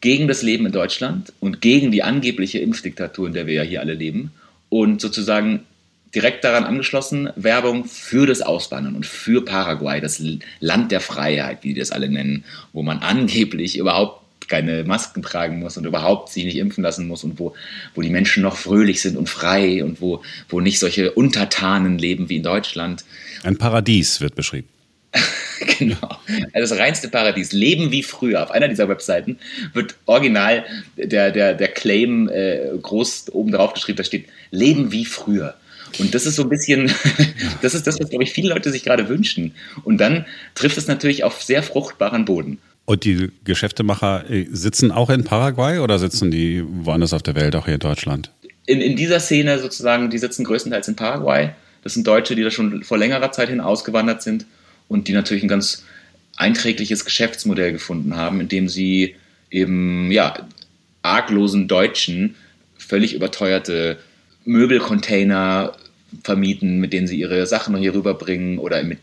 gegen 0.00 0.28
das 0.28 0.42
Leben 0.42 0.66
in 0.66 0.72
Deutschland 0.72 1.32
und 1.40 1.60
gegen 1.60 1.90
die 1.90 2.02
angebliche 2.02 2.58
Impfdiktatur, 2.58 3.28
in 3.28 3.34
der 3.34 3.46
wir 3.46 3.54
ja 3.54 3.62
hier 3.62 3.80
alle 3.80 3.94
leben. 3.94 4.32
Und 4.68 5.00
sozusagen 5.00 5.64
direkt 6.14 6.44
daran 6.44 6.64
angeschlossen 6.64 7.30
Werbung 7.36 7.84
für 7.84 8.26
das 8.26 8.42
Auswandern 8.42 8.96
und 8.96 9.06
für 9.06 9.44
Paraguay, 9.44 10.00
das 10.00 10.22
Land 10.60 10.92
der 10.92 11.00
Freiheit, 11.00 11.58
wie 11.62 11.74
die 11.74 11.80
das 11.80 11.92
alle 11.92 12.08
nennen, 12.08 12.44
wo 12.72 12.82
man 12.82 12.98
angeblich 13.00 13.76
überhaupt 13.76 14.20
keine 14.48 14.82
Masken 14.84 15.22
tragen 15.22 15.60
muss 15.60 15.76
und 15.76 15.86
überhaupt 15.86 16.30
sich 16.30 16.44
nicht 16.44 16.56
impfen 16.56 16.82
lassen 16.82 17.06
muss 17.06 17.22
und 17.22 17.38
wo, 17.38 17.54
wo 17.94 18.02
die 18.02 18.10
Menschen 18.10 18.42
noch 18.42 18.56
fröhlich 18.56 19.00
sind 19.00 19.16
und 19.16 19.28
frei 19.28 19.84
und 19.84 20.00
wo, 20.00 20.22
wo 20.48 20.60
nicht 20.60 20.80
solche 20.80 21.12
Untertanen 21.12 21.98
leben 21.98 22.28
wie 22.28 22.36
in 22.36 22.42
Deutschland. 22.42 23.04
Ein 23.44 23.56
Paradies 23.56 24.20
wird 24.20 24.34
beschrieben. 24.34 24.68
genau. 25.78 26.18
Also 26.52 26.74
das 26.74 26.78
reinste 26.78 27.08
Paradies. 27.08 27.52
Leben 27.52 27.92
wie 27.92 28.02
früher. 28.02 28.42
Auf 28.42 28.50
einer 28.50 28.68
dieser 28.68 28.88
Webseiten 28.88 29.38
wird 29.72 29.94
original 30.06 30.64
der, 30.96 31.30
der, 31.30 31.54
der 31.54 31.68
Claim 31.68 32.28
äh, 32.28 32.76
groß 32.80 33.30
oben 33.32 33.52
drauf 33.52 33.74
geschrieben, 33.74 33.96
da 33.96 34.04
steht 34.04 34.26
Leben 34.50 34.92
wie 34.92 35.04
früher. 35.04 35.54
Und 35.98 36.14
das 36.14 36.26
ist 36.26 36.36
so 36.36 36.42
ein 36.42 36.48
bisschen, 36.48 36.92
das 37.62 37.74
ist 37.74 37.86
das, 37.86 37.98
was, 38.00 38.08
glaube 38.08 38.24
ich, 38.24 38.32
viele 38.32 38.50
Leute 38.50 38.70
sich 38.70 38.82
gerade 38.82 39.08
wünschen. 39.08 39.54
Und 39.84 39.98
dann 39.98 40.26
trifft 40.54 40.78
es 40.78 40.86
natürlich 40.86 41.24
auf 41.24 41.42
sehr 41.42 41.62
fruchtbaren 41.62 42.24
Boden. 42.24 42.58
Und 42.84 43.04
die 43.04 43.30
Geschäftemacher 43.44 44.28
äh, 44.30 44.46
sitzen 44.50 44.90
auch 44.90 45.10
in 45.10 45.24
Paraguay 45.24 45.78
oder 45.78 45.98
sitzen 45.98 46.30
die 46.30 46.64
woanders 46.66 47.12
auf 47.12 47.22
der 47.22 47.34
Welt, 47.34 47.54
auch 47.54 47.66
hier 47.66 47.74
in 47.74 47.80
Deutschland? 47.80 48.30
In, 48.66 48.80
in 48.80 48.96
dieser 48.96 49.20
Szene 49.20 49.58
sozusagen, 49.58 50.10
die 50.10 50.18
sitzen 50.18 50.44
größtenteils 50.44 50.88
in 50.88 50.96
Paraguay. 50.96 51.50
Das 51.82 51.94
sind 51.94 52.06
Deutsche, 52.06 52.34
die 52.34 52.42
da 52.42 52.50
schon 52.50 52.82
vor 52.82 52.98
längerer 52.98 53.32
Zeit 53.32 53.48
hin 53.48 53.60
ausgewandert 53.60 54.22
sind 54.22 54.46
und 54.88 55.08
die 55.08 55.12
natürlich 55.12 55.42
ein 55.42 55.48
ganz 55.48 55.84
einträgliches 56.36 57.04
Geschäftsmodell 57.04 57.72
gefunden 57.72 58.16
haben, 58.16 58.40
indem 58.40 58.68
sie 58.68 59.14
eben 59.50 60.10
ja, 60.10 60.48
arglosen 61.02 61.68
Deutschen 61.68 62.34
völlig 62.76 63.14
überteuerte 63.14 63.98
Möbelcontainer 64.50 65.76
vermieten, 66.24 66.80
mit 66.80 66.92
denen 66.92 67.06
sie 67.06 67.20
ihre 67.20 67.46
Sachen 67.46 67.76
hier 67.76 67.94
rüberbringen 67.94 68.58
oder 68.58 68.82
mit, 68.82 68.98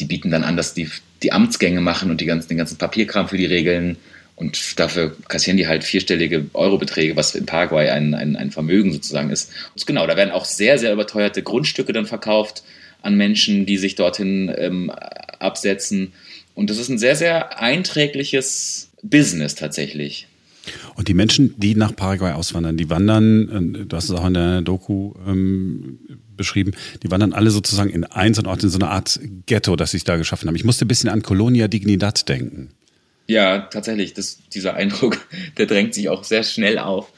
die 0.00 0.04
bieten 0.04 0.30
dann 0.30 0.44
an, 0.44 0.56
dass 0.56 0.74
die 0.74 0.90
die 1.22 1.32
Amtsgänge 1.32 1.80
machen 1.80 2.10
und 2.10 2.20
die 2.20 2.26
ganzen, 2.26 2.48
den 2.48 2.58
ganzen 2.58 2.76
Papierkram 2.76 3.28
für 3.28 3.38
die 3.38 3.46
Regeln. 3.46 3.96
Und 4.36 4.78
dafür 4.80 5.16
kassieren 5.28 5.56
die 5.56 5.68
halt 5.68 5.84
vierstellige 5.84 6.46
Eurobeträge, 6.52 7.16
was 7.16 7.34
in 7.34 7.46
Paraguay 7.46 7.88
ein, 7.90 8.14
ein, 8.14 8.36
ein 8.36 8.50
Vermögen 8.50 8.92
sozusagen 8.92 9.30
ist. 9.30 9.50
Und 9.74 9.86
genau, 9.86 10.06
da 10.06 10.16
werden 10.16 10.32
auch 10.32 10.44
sehr, 10.44 10.76
sehr 10.78 10.92
überteuerte 10.92 11.42
Grundstücke 11.42 11.92
dann 11.92 12.06
verkauft 12.06 12.64
an 13.00 13.16
Menschen, 13.16 13.64
die 13.64 13.78
sich 13.78 13.94
dorthin 13.94 14.52
ähm, 14.58 14.90
absetzen. 15.38 16.12
Und 16.54 16.68
das 16.68 16.78
ist 16.78 16.88
ein 16.88 16.98
sehr, 16.98 17.16
sehr 17.16 17.60
einträgliches 17.60 18.90
Business 19.02 19.54
tatsächlich. 19.54 20.26
Und 20.94 21.08
die 21.08 21.14
Menschen, 21.14 21.54
die 21.58 21.74
nach 21.74 21.94
Paraguay 21.94 22.32
auswandern, 22.32 22.76
die 22.76 22.90
wandern, 22.90 23.86
du 23.88 23.96
hast 23.96 24.04
es 24.04 24.10
auch 24.12 24.26
in 24.26 24.34
der 24.34 24.62
Doku 24.62 25.14
ähm, 25.26 25.98
beschrieben, 26.36 26.72
die 27.02 27.10
wandern 27.10 27.32
alle 27.32 27.50
sozusagen 27.50 27.90
in 27.90 28.04
einzelnen 28.04 28.46
Orten, 28.46 28.66
in 28.66 28.70
so 28.70 28.78
eine 28.78 28.88
Art 28.88 29.20
Ghetto, 29.46 29.76
das 29.76 29.92
sich 29.92 30.04
da 30.04 30.16
geschaffen 30.16 30.48
haben. 30.48 30.56
Ich 30.56 30.64
musste 30.64 30.84
ein 30.84 30.88
bisschen 30.88 31.10
an 31.10 31.22
Colonia 31.22 31.68
Dignidad 31.68 32.28
denken. 32.28 32.70
Ja, 33.26 33.60
tatsächlich, 33.60 34.14
das, 34.14 34.38
dieser 34.52 34.74
Eindruck, 34.74 35.18
der 35.58 35.66
drängt 35.66 35.94
sich 35.94 36.08
auch 36.08 36.24
sehr 36.24 36.42
schnell 36.42 36.78
auf. 36.78 37.12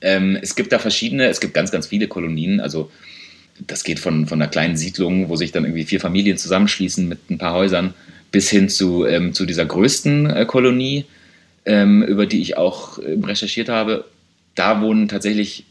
Ähm, 0.00 0.36
es 0.40 0.54
gibt 0.54 0.72
da 0.72 0.78
verschiedene, 0.78 1.26
es 1.26 1.40
gibt 1.40 1.54
ganz, 1.54 1.70
ganz 1.70 1.86
viele 1.86 2.08
Kolonien, 2.08 2.60
also 2.60 2.90
das 3.66 3.84
geht 3.84 3.98
von, 3.98 4.26
von 4.26 4.40
einer 4.40 4.50
kleinen 4.50 4.76
Siedlung, 4.76 5.28
wo 5.28 5.36
sich 5.36 5.52
dann 5.52 5.64
irgendwie 5.64 5.84
vier 5.84 6.00
Familien 6.00 6.38
zusammenschließen 6.38 7.06
mit 7.06 7.30
ein 7.30 7.38
paar 7.38 7.54
Häusern, 7.54 7.94
bis 8.30 8.50
hin 8.50 8.68
zu, 8.68 9.04
ähm, 9.04 9.34
zu 9.34 9.46
dieser 9.46 9.66
größten 9.66 10.30
äh, 10.30 10.46
Kolonie, 10.46 11.04
ähm, 11.64 12.02
über 12.02 12.26
die 12.26 12.40
ich 12.40 12.56
auch 12.56 12.98
äh, 12.98 13.18
recherchiert 13.22 13.68
habe. 13.68 14.04
Da 14.54 14.80
wohnen 14.80 15.08
tatsächlich 15.08 15.64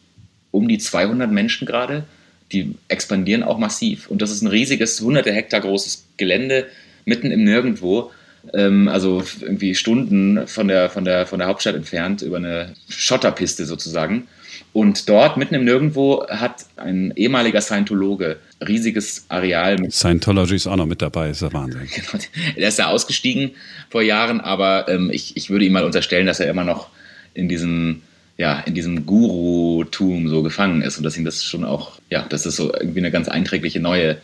um 0.52 0.68
die 0.68 0.78
200 0.78 1.32
Menschen 1.32 1.66
gerade. 1.66 2.04
Die 2.52 2.76
expandieren 2.88 3.44
auch 3.44 3.58
massiv. 3.58 4.10
Und 4.10 4.22
das 4.22 4.32
ist 4.32 4.42
ein 4.42 4.48
riesiges, 4.48 5.00
hunderte 5.02 5.32
Hektar 5.32 5.62
großes 5.62 6.06
Gelände 6.18 6.68
mitten 7.06 7.32
im 7.32 7.44
Nirgendwo. 7.44 8.12
Ähm, 8.54 8.88
also 8.88 9.24
irgendwie 9.40 9.76
Stunden 9.76 10.48
von 10.48 10.68
der, 10.68 10.90
von, 10.90 11.06
der, 11.06 11.26
von 11.26 11.40
der 11.40 11.48
Hauptstadt 11.48 11.76
entfernt, 11.76 12.22
über 12.22 12.38
eine 12.38 12.74
Schotterpiste 12.90 13.66
sozusagen. 13.66 14.28
Und 14.74 15.10
dort, 15.10 15.38
mitten 15.38 15.56
im 15.56 15.66
Nirgendwo, 15.66 16.26
hat 16.28 16.66
ein 16.78 17.12
ehemaliger 17.16 17.62
Scientologe 17.62 18.38
riesiges 18.66 19.26
Areal. 19.30 19.78
Mit 19.78 19.94
Scientology 19.94 20.56
ist 20.56 20.68
auch 20.68 20.76
noch 20.76 20.86
mit 20.86 21.02
dabei, 21.02 21.30
ist 21.30 21.42
der 21.42 21.54
Wahnsinn. 21.54 21.88
Genau, 21.94 22.24
er 22.56 22.68
ist 22.70 22.80
ja 22.80 22.88
ausgestiegen 22.88 23.52
vor 23.90 24.02
Jahren, 24.02 24.40
aber 24.40 24.88
ähm, 24.88 25.10
ich, 25.12 25.36
ich 25.36 25.50
würde 25.50 25.66
ihm 25.66 25.74
mal 25.74 25.84
unterstellen, 25.84 26.26
dass 26.26 26.40
er 26.40 26.50
immer 26.50 26.64
noch 26.64 26.90
in 27.34 27.50
diesem, 27.50 28.02
ja, 28.38 28.60
in 28.62 28.74
diesem 28.74 29.06
Guru-Tum 29.06 30.30
so 30.30 30.44
gefangen 30.44 30.82
ist 30.82 30.98
und 30.98 31.04
dass 31.04 31.18
ihm 31.18 31.26
das 31.26 31.44
schon 31.44 31.64
auch, 31.64 32.00
ja, 32.10 32.24
dass 32.24 32.44
das 32.44 32.56
so 32.56 32.74
irgendwie 32.74 33.00
eine 33.00 33.12
ganz 33.12 33.28
einträgliche 33.28 33.80
neue 33.80 34.18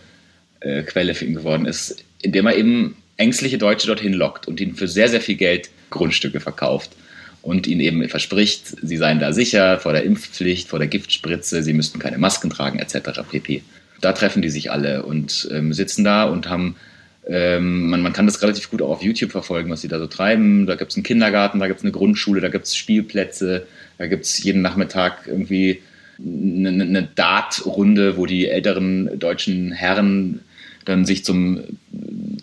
äh, 0.61 0.83
Quelle 0.83 1.13
für 1.13 1.25
ihn 1.25 1.35
geworden 1.35 1.65
ist, 1.65 2.03
indem 2.21 2.47
er 2.47 2.55
eben 2.55 2.95
ängstliche 3.17 3.57
Deutsche 3.57 3.87
dorthin 3.87 4.13
lockt 4.13 4.47
und 4.47 4.61
ihnen 4.61 4.75
für 4.75 4.87
sehr, 4.87 5.09
sehr 5.09 5.21
viel 5.21 5.35
Geld 5.35 5.69
Grundstücke 5.89 6.39
verkauft 6.39 6.91
und 7.47 7.65
ihnen 7.65 7.79
eben 7.79 8.09
verspricht, 8.09 8.75
sie 8.81 8.97
seien 8.97 9.19
da 9.19 9.31
sicher 9.31 9.79
vor 9.79 9.93
der 9.93 10.03
Impfpflicht, 10.03 10.67
vor 10.67 10.79
der 10.79 10.89
Giftspritze, 10.89 11.63
sie 11.63 11.71
müssten 11.71 11.97
keine 11.97 12.17
Masken 12.17 12.49
tragen 12.49 12.77
etc. 12.77 13.21
pp. 13.31 13.63
Da 14.01 14.11
treffen 14.11 14.41
die 14.41 14.49
sich 14.49 14.69
alle 14.69 15.03
und 15.03 15.47
ähm, 15.53 15.71
sitzen 15.71 16.03
da 16.03 16.25
und 16.25 16.49
haben, 16.49 16.75
ähm, 17.25 17.89
man, 17.89 18.01
man 18.01 18.11
kann 18.11 18.25
das 18.25 18.41
relativ 18.41 18.69
gut 18.69 18.81
auch 18.81 18.89
auf 18.89 19.01
YouTube 19.01 19.31
verfolgen, 19.31 19.71
was 19.71 19.79
sie 19.79 19.87
da 19.87 19.97
so 19.97 20.07
treiben. 20.07 20.65
Da 20.65 20.75
gibt 20.75 20.91
es 20.91 20.97
einen 20.97 21.05
Kindergarten, 21.05 21.59
da 21.61 21.67
gibt 21.67 21.79
es 21.79 21.85
eine 21.85 21.93
Grundschule, 21.93 22.41
da 22.41 22.49
gibt 22.49 22.65
es 22.65 22.75
Spielplätze, 22.75 23.65
da 23.97 24.07
gibt 24.07 24.25
es 24.25 24.43
jeden 24.43 24.61
Nachmittag 24.61 25.25
irgendwie 25.25 25.79
eine, 26.19 26.83
eine 26.83 27.03
Dart-Runde, 27.15 28.17
wo 28.17 28.25
die 28.25 28.49
älteren 28.49 29.17
deutschen 29.17 29.71
Herren 29.71 30.41
dann 30.83 31.05
sich 31.05 31.23
zum, 31.23 31.61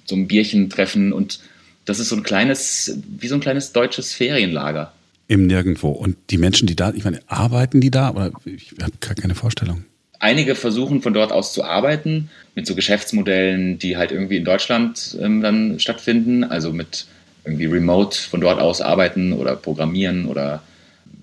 zum 0.06 0.28
Bierchen 0.28 0.70
treffen 0.70 1.12
und 1.12 1.40
das 1.84 1.98
ist 1.98 2.08
so 2.08 2.16
ein 2.16 2.22
kleines, 2.22 2.98
wie 3.18 3.28
so 3.28 3.34
ein 3.34 3.40
kleines 3.40 3.72
deutsches 3.72 4.12
Ferienlager. 4.12 4.92
Im 5.26 5.46
Nirgendwo. 5.46 5.90
Und 5.90 6.16
die 6.30 6.38
Menschen, 6.38 6.66
die 6.66 6.76
da, 6.76 6.92
ich 6.94 7.04
meine, 7.04 7.20
arbeiten 7.26 7.80
die 7.80 7.90
da? 7.90 8.08
Aber 8.08 8.32
ich 8.44 8.74
habe 8.80 8.92
gar 9.00 9.14
keine 9.14 9.34
Vorstellung. 9.34 9.84
Einige 10.20 10.54
versuchen 10.54 11.02
von 11.02 11.12
dort 11.12 11.32
aus 11.32 11.52
zu 11.52 11.64
arbeiten, 11.64 12.30
mit 12.54 12.66
so 12.66 12.74
Geschäftsmodellen, 12.74 13.78
die 13.78 13.96
halt 13.96 14.12
irgendwie 14.12 14.36
in 14.36 14.44
Deutschland 14.44 15.16
ähm, 15.20 15.40
dann 15.40 15.78
stattfinden, 15.80 16.44
also 16.44 16.72
mit 16.72 17.06
irgendwie 17.44 17.66
remote 17.66 18.18
von 18.18 18.40
dort 18.40 18.58
aus 18.58 18.80
arbeiten 18.80 19.32
oder 19.32 19.56
programmieren 19.56 20.26
oder 20.26 20.62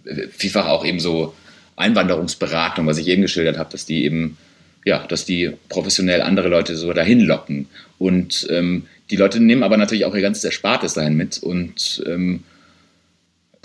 äh, 0.05 0.27
vielfach 0.31 0.67
auch 0.67 0.85
eben 0.85 0.99
so 0.99 1.33
Einwanderungsberatung, 1.77 2.85
was 2.85 2.97
ich 2.97 3.07
eben 3.07 3.23
geschildert 3.23 3.57
habe, 3.57 3.71
dass 3.71 3.85
die 3.85 4.03
eben, 4.03 4.37
ja, 4.85 5.05
dass 5.07 5.25
die 5.25 5.51
professionell 5.69 6.21
andere 6.21 6.47
Leute 6.47 6.75
so 6.75 6.93
dahin 6.93 7.21
locken. 7.21 7.67
Und 7.97 8.47
ähm, 8.51 8.87
die 9.11 9.17
Leute 9.17 9.39
nehmen 9.41 9.63
aber 9.63 9.77
natürlich 9.77 10.05
auch 10.05 10.15
ihr 10.15 10.21
ganzes 10.21 10.43
Erspartes 10.43 10.93
dahin 10.93 11.15
mit. 11.15 11.37
Und 11.37 12.01
ähm, 12.07 12.43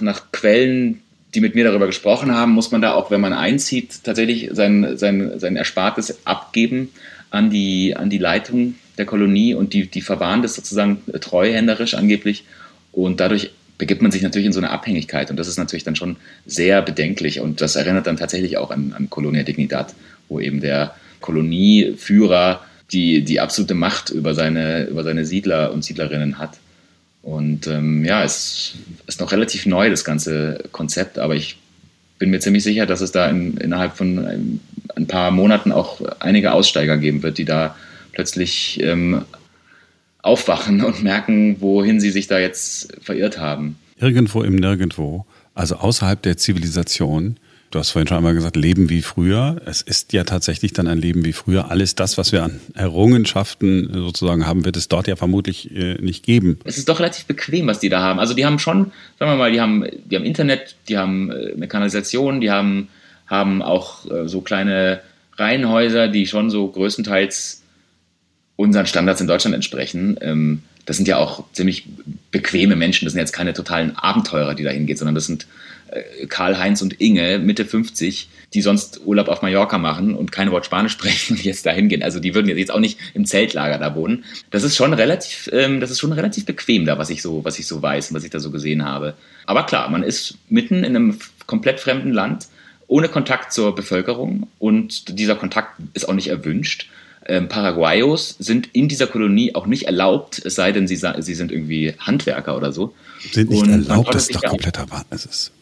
nach 0.00 0.32
Quellen, 0.32 1.00
die 1.34 1.40
mit 1.40 1.54
mir 1.54 1.64
darüber 1.64 1.86
gesprochen 1.86 2.34
haben, 2.34 2.52
muss 2.52 2.72
man 2.72 2.82
da 2.82 2.92
auch, 2.94 3.10
wenn 3.10 3.20
man 3.20 3.32
einzieht, 3.32 4.02
tatsächlich 4.02 4.50
sein, 4.52 4.98
sein, 4.98 5.38
sein 5.38 5.56
Erspartes 5.56 6.26
abgeben 6.26 6.90
an 7.30 7.48
die, 7.48 7.94
an 7.96 8.10
die 8.10 8.18
Leitung 8.18 8.74
der 8.98 9.06
Kolonie. 9.06 9.54
Und 9.54 9.72
die, 9.72 9.86
die 9.86 10.02
verwahren 10.02 10.42
das 10.42 10.54
sozusagen 10.54 11.02
treuhänderisch 11.20 11.94
angeblich. 11.94 12.44
Und 12.90 13.20
dadurch 13.20 13.52
begibt 13.78 14.02
man 14.02 14.10
sich 14.10 14.22
natürlich 14.22 14.46
in 14.46 14.52
so 14.52 14.60
eine 14.60 14.70
Abhängigkeit. 14.70 15.30
Und 15.30 15.36
das 15.36 15.46
ist 15.46 15.58
natürlich 15.58 15.84
dann 15.84 15.96
schon 15.96 16.16
sehr 16.44 16.82
bedenklich. 16.82 17.38
Und 17.38 17.60
das 17.60 17.76
erinnert 17.76 18.08
dann 18.08 18.16
tatsächlich 18.16 18.56
auch 18.56 18.72
an, 18.72 18.94
an 18.96 19.10
Colonia 19.10 19.44
Dignidad, 19.44 19.94
wo 20.28 20.40
eben 20.40 20.60
der 20.60 20.96
Kolonieführer 21.20 22.64
die, 22.92 23.22
die 23.22 23.40
absolute 23.40 23.74
Macht 23.74 24.10
über 24.10 24.34
seine, 24.34 24.84
über 24.84 25.02
seine 25.02 25.24
Siedler 25.24 25.72
und 25.72 25.84
Siedlerinnen 25.84 26.38
hat. 26.38 26.58
Und 27.22 27.66
ähm, 27.66 28.04
ja, 28.04 28.22
es 28.22 28.76
ist 29.06 29.20
noch 29.20 29.32
relativ 29.32 29.66
neu, 29.66 29.90
das 29.90 30.04
ganze 30.04 30.62
Konzept, 30.70 31.18
aber 31.18 31.34
ich 31.34 31.58
bin 32.18 32.30
mir 32.30 32.38
ziemlich 32.38 32.62
sicher, 32.62 32.86
dass 32.86 33.00
es 33.00 33.12
da 33.12 33.28
in, 33.28 33.56
innerhalb 33.56 33.96
von 33.96 34.18
ein, 34.24 34.60
ein, 34.94 35.06
paar 35.06 35.30
Monaten 35.30 35.72
auch 35.72 36.00
einige 36.20 36.52
Aussteiger 36.52 36.96
geben 36.96 37.22
wird, 37.22 37.38
die 37.38 37.44
da 37.44 37.76
plötzlich 38.12 38.80
ähm, 38.80 39.22
aufwachen 40.22 40.82
und 40.84 41.02
merken, 41.02 41.60
wohin 41.60 42.00
sie 42.00 42.10
sich 42.10 42.26
da 42.26 42.38
jetzt 42.38 42.96
verirrt 43.02 43.38
haben. 43.38 43.76
Irgendwo 43.98 44.42
im 44.42 44.56
Nirgendwo, 44.56 45.26
also 45.54 45.76
außerhalb 45.76 46.22
der 46.22 46.36
Zivilisation, 46.36 47.38
Du 47.76 47.80
hast 47.80 47.90
vorhin 47.90 48.08
schon 48.08 48.16
einmal 48.16 48.32
gesagt, 48.32 48.56
Leben 48.56 48.88
wie 48.88 49.02
früher. 49.02 49.60
Es 49.66 49.82
ist 49.82 50.14
ja 50.14 50.24
tatsächlich 50.24 50.72
dann 50.72 50.86
ein 50.86 50.96
Leben 50.96 51.26
wie 51.26 51.34
früher. 51.34 51.70
Alles 51.70 51.94
das, 51.94 52.16
was 52.16 52.32
wir 52.32 52.42
an 52.42 52.58
Errungenschaften 52.72 53.90
sozusagen 53.92 54.46
haben, 54.46 54.64
wird 54.64 54.78
es 54.78 54.88
dort 54.88 55.06
ja 55.08 55.14
vermutlich 55.14 55.76
äh, 55.76 55.96
nicht 56.00 56.24
geben. 56.24 56.58
Es 56.64 56.78
ist 56.78 56.88
doch 56.88 57.00
relativ 57.00 57.26
bequem, 57.26 57.66
was 57.66 57.78
die 57.78 57.90
da 57.90 58.00
haben. 58.00 58.18
Also 58.18 58.32
die 58.32 58.46
haben 58.46 58.58
schon, 58.58 58.92
sagen 59.18 59.30
wir 59.30 59.36
mal, 59.36 59.52
die 59.52 59.60
haben, 59.60 59.84
die 60.06 60.16
haben 60.16 60.24
Internet, 60.24 60.76
die 60.88 60.96
haben 60.96 61.30
äh, 61.30 61.52
eine 61.54 61.68
Kanalisation, 61.68 62.40
die 62.40 62.50
haben, 62.50 62.88
haben 63.26 63.60
auch 63.60 64.10
äh, 64.10 64.26
so 64.26 64.40
kleine 64.40 65.02
Reihenhäuser, 65.36 66.08
die 66.08 66.26
schon 66.26 66.48
so 66.48 66.68
größtenteils 66.68 67.62
unseren 68.56 68.86
Standards 68.86 69.20
in 69.20 69.26
Deutschland 69.26 69.54
entsprechen. 69.54 70.16
Ähm, 70.22 70.62
das 70.86 70.96
sind 70.96 71.08
ja 71.08 71.18
auch 71.18 71.44
ziemlich 71.52 71.86
bequeme 72.30 72.74
Menschen. 72.74 73.04
Das 73.04 73.12
sind 73.12 73.20
jetzt 73.20 73.34
keine 73.34 73.52
totalen 73.52 73.94
Abenteurer, 73.96 74.54
die 74.54 74.64
da 74.64 74.70
hingehen, 74.70 74.96
sondern 74.96 75.14
das 75.14 75.26
sind 75.26 75.46
Karl-Heinz 76.28 76.82
und 76.82 77.00
Inge, 77.00 77.38
Mitte 77.38 77.64
50, 77.64 78.28
die 78.54 78.62
sonst 78.62 79.00
Urlaub 79.04 79.28
auf 79.28 79.42
Mallorca 79.42 79.78
machen 79.78 80.14
und 80.14 80.32
kein 80.32 80.50
Wort 80.50 80.66
Spanisch 80.66 80.92
sprechen 80.96 81.36
und 81.36 81.44
jetzt 81.44 81.66
da 81.66 81.70
hingehen. 81.70 82.02
Also 82.02 82.20
die 82.20 82.34
würden 82.34 82.48
jetzt 82.48 82.70
auch 82.70 82.80
nicht 82.80 82.98
im 83.14 83.26
Zeltlager 83.26 83.78
da 83.78 83.94
wohnen. 83.94 84.24
Das 84.50 84.62
ist 84.62 84.76
schon 84.76 84.92
relativ, 84.92 85.48
ähm, 85.52 85.80
das 85.80 85.90
ist 85.90 86.00
schon 86.00 86.12
relativ 86.12 86.44
bequem 86.44 86.86
da, 86.86 86.98
was 86.98 87.10
ich 87.10 87.22
so, 87.22 87.44
was 87.44 87.58
ich 87.58 87.66
so 87.66 87.80
weiß 87.82 88.10
und 88.10 88.16
was 88.16 88.24
ich 88.24 88.30
da 88.30 88.40
so 88.40 88.50
gesehen 88.50 88.84
habe. 88.84 89.14
Aber 89.46 89.64
klar, 89.64 89.88
man 89.90 90.02
ist 90.02 90.38
mitten 90.48 90.84
in 90.84 90.96
einem 90.96 91.18
komplett 91.46 91.80
fremden 91.80 92.12
Land, 92.12 92.46
ohne 92.88 93.08
Kontakt 93.08 93.52
zur 93.52 93.74
Bevölkerung 93.74 94.48
und 94.58 95.18
dieser 95.18 95.34
Kontakt 95.34 95.80
ist 95.94 96.08
auch 96.08 96.14
nicht 96.14 96.28
erwünscht. 96.28 96.88
Ähm, 97.28 97.48
Paraguayos 97.48 98.36
sind 98.38 98.68
in 98.72 98.86
dieser 98.86 99.08
Kolonie 99.08 99.54
auch 99.56 99.66
nicht 99.66 99.84
erlaubt, 99.84 100.40
es 100.44 100.54
sei 100.54 100.70
denn, 100.70 100.86
sie, 100.86 100.96
sie 100.96 101.34
sind 101.34 101.50
irgendwie 101.50 101.94
Handwerker 101.98 102.56
oder 102.56 102.72
so. 102.72 102.94
Sind 103.32 103.50
nicht 103.50 103.62
und 103.62 103.70
erlaubt, 103.70 104.14
das 104.14 104.28
ist 104.28 104.36
doch 104.36 104.42
kompletter 104.42 104.86
Wahnsinn. 104.90 105.55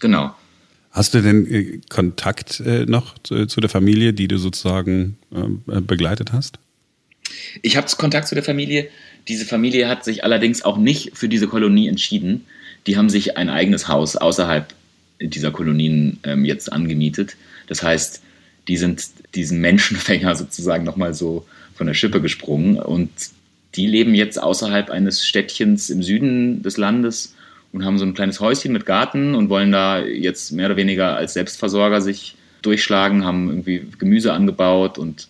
Genau. 0.00 0.34
Hast 0.90 1.14
du 1.14 1.22
denn 1.22 1.46
äh, 1.46 1.80
Kontakt 1.88 2.60
äh, 2.60 2.84
noch 2.86 3.16
zu, 3.22 3.46
zu, 3.46 3.60
der 3.60 3.70
Familie, 3.70 4.12
die 4.12 4.26
du 4.26 4.38
sozusagen 4.38 5.16
äh, 5.32 5.80
begleitet 5.80 6.32
hast? 6.32 6.58
Ich 7.62 7.76
habe 7.76 7.86
Kontakt 7.96 8.26
zu 8.26 8.34
der 8.34 8.42
Familie. 8.42 8.88
Diese 9.28 9.44
Familie 9.44 9.88
hat 9.88 10.04
sich 10.04 10.24
allerdings 10.24 10.62
auch 10.62 10.78
nicht 10.78 11.16
für 11.16 11.28
diese 11.28 11.46
Kolonie 11.46 11.88
entschieden. 11.88 12.44
Die 12.86 12.96
haben 12.96 13.08
sich 13.08 13.36
ein 13.36 13.48
eigenes 13.48 13.86
Haus 13.86 14.16
außerhalb 14.16 14.74
dieser 15.20 15.52
Kolonien 15.52 16.18
ähm, 16.24 16.44
jetzt 16.44 16.72
angemietet. 16.72 17.36
Das 17.68 17.82
heißt, 17.82 18.22
die 18.66 18.76
sind 18.76 19.06
diesen 19.34 19.60
Menschenfänger 19.60 20.34
sozusagen 20.36 20.84
nochmal 20.84 21.14
so 21.14 21.46
von 21.74 21.86
der 21.86 21.94
Schippe 21.94 22.20
gesprungen 22.20 22.78
und 22.78 23.10
die 23.76 23.86
leben 23.86 24.14
jetzt 24.14 24.42
außerhalb 24.42 24.90
eines 24.90 25.24
Städtchens 25.24 25.90
im 25.90 26.02
Süden 26.02 26.62
des 26.62 26.76
Landes 26.76 27.34
und 27.72 27.84
haben 27.84 27.98
so 27.98 28.04
ein 28.04 28.14
kleines 28.14 28.40
Häuschen 28.40 28.72
mit 28.72 28.86
Garten 28.86 29.34
und 29.34 29.48
wollen 29.48 29.72
da 29.72 30.00
jetzt 30.00 30.52
mehr 30.52 30.66
oder 30.66 30.76
weniger 30.76 31.16
als 31.16 31.34
Selbstversorger 31.34 32.00
sich 32.00 32.36
durchschlagen, 32.62 33.24
haben 33.24 33.48
irgendwie 33.48 33.86
Gemüse 33.98 34.32
angebaut 34.32 34.98
und 34.98 35.28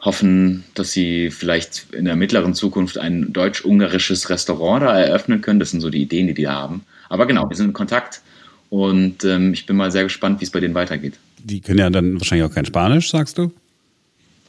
hoffen, 0.00 0.64
dass 0.74 0.92
sie 0.92 1.30
vielleicht 1.30 1.86
in 1.92 2.04
der 2.04 2.16
mittleren 2.16 2.54
Zukunft 2.54 2.98
ein 2.98 3.32
deutsch-ungarisches 3.32 4.28
Restaurant 4.28 4.82
da 4.82 4.98
eröffnen 4.98 5.40
können. 5.40 5.60
Das 5.60 5.70
sind 5.70 5.80
so 5.80 5.88
die 5.88 6.02
Ideen, 6.02 6.26
die 6.26 6.34
die 6.34 6.48
haben. 6.48 6.84
Aber 7.08 7.26
genau, 7.26 7.48
wir 7.48 7.56
sind 7.56 7.68
in 7.68 7.72
Kontakt 7.72 8.20
und 8.68 9.24
ähm, 9.24 9.52
ich 9.54 9.66
bin 9.66 9.76
mal 9.76 9.90
sehr 9.90 10.02
gespannt, 10.02 10.40
wie 10.40 10.44
es 10.44 10.50
bei 10.50 10.60
denen 10.60 10.74
weitergeht. 10.74 11.14
Die 11.38 11.60
können 11.60 11.78
ja 11.78 11.88
dann 11.90 12.14
wahrscheinlich 12.20 12.46
auch 12.46 12.54
kein 12.54 12.66
Spanisch, 12.66 13.10
sagst 13.10 13.38
du? 13.38 13.52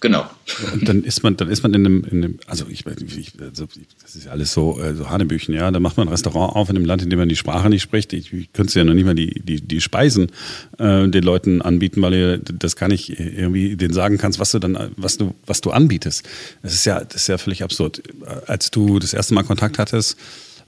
Genau. 0.06 0.30
Und 0.72 0.88
dann 0.88 1.04
ist 1.04 1.24
man, 1.24 1.36
dann 1.36 1.50
ist 1.50 1.64
man 1.64 1.74
in 1.74 1.84
einem, 1.84 2.04
in 2.04 2.24
einem 2.24 2.40
also 2.46 2.68
ich, 2.70 2.86
ich 2.86 3.32
also 3.42 3.66
das 4.04 4.16
ist 4.16 4.26
ja 4.26 4.32
alles 4.32 4.54
so, 4.54 4.80
äh, 4.80 4.94
so 4.94 5.10
Hanebüchen, 5.10 5.56
ja. 5.56 5.72
Dann 5.72 5.82
macht 5.82 5.98
man 5.98 6.08
ein 6.08 6.12
Restaurant 6.12 6.56
auf 6.56 6.70
in 6.70 6.76
einem 6.76 6.86
Land, 6.86 7.02
in 7.02 7.10
dem 7.10 7.18
man 7.18 7.28
die 7.28 7.36
Sprache 7.36 7.72
nicht 7.72 7.82
spricht. 7.82 8.14
Ich, 8.14 8.32
ich 8.32 8.54
könnte 8.54 8.78
ja 8.78 8.86
noch 8.86 8.94
nicht 8.94 9.06
mal 9.06 9.16
die, 9.16 9.42
die, 9.42 9.62
die 9.62 9.82
Speisen 9.82 10.32
äh, 10.78 11.08
den 11.08 11.24
Leuten 11.24 11.64
anbieten, 11.64 12.04
weil 12.04 12.14
ihr 12.14 12.38
das 12.38 12.76
gar 12.76 12.88
nicht 12.88 13.20
irgendwie 13.20 13.76
denen 13.78 13.96
sagen 13.96 14.20
kannst, 14.20 14.38
was 14.38 14.52
du 14.52 14.60
dann, 14.60 14.92
was 14.96 15.18
du, 15.18 15.34
was 15.48 15.62
du 15.62 15.72
anbietest. 15.72 16.24
Das 16.62 16.76
ist 16.76 16.86
ja, 16.86 17.04
das 17.04 17.22
ist 17.22 17.28
ja 17.28 17.40
völlig 17.40 17.64
absurd. 17.64 18.04
Als 18.46 18.70
du 18.70 19.00
das 19.00 19.16
erste 19.16 19.34
Mal 19.34 19.42
Kontakt 19.42 19.80
hattest, 19.80 20.20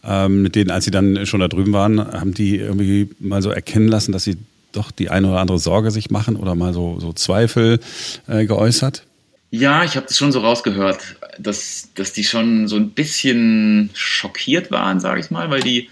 ähm, 0.03 0.41
mit 0.41 0.55
denen, 0.55 0.71
als 0.71 0.85
sie 0.85 0.91
dann 0.91 1.27
schon 1.27 1.41
da 1.41 1.47
drüben 1.47 1.73
waren, 1.73 1.99
haben 1.99 2.33
die 2.33 2.55
irgendwie 2.55 3.09
mal 3.19 3.43
so 3.43 3.51
erkennen 3.51 3.87
lassen, 3.87 4.13
dass 4.13 4.23
sie 4.23 4.37
doch 4.77 4.91
die 4.91 5.09
eine 5.09 5.27
oder 5.29 5.39
andere 5.39 5.59
Sorge 5.59 5.91
sich 5.91 6.09
machen 6.09 6.35
oder 6.35 6.55
mal 6.55 6.73
so, 6.73 6.99
so 6.99 7.13
Zweifel 7.13 7.79
äh, 8.27 8.45
geäußert? 8.45 9.06
Ja, 9.49 9.85
ich 9.85 9.95
habe 9.95 10.07
das 10.07 10.17
schon 10.17 10.33
so 10.33 10.39
rausgehört, 10.41 11.15
dass, 11.39 11.89
dass 11.95 12.11
die 12.11 12.25
schon 12.25 12.67
so 12.67 12.75
ein 12.75 12.91
bisschen 12.91 13.89
schockiert 13.93 14.71
waren, 14.71 14.99
sage 14.99 15.21
ich 15.21 15.31
mal, 15.31 15.49
weil 15.49 15.61
die 15.61 15.89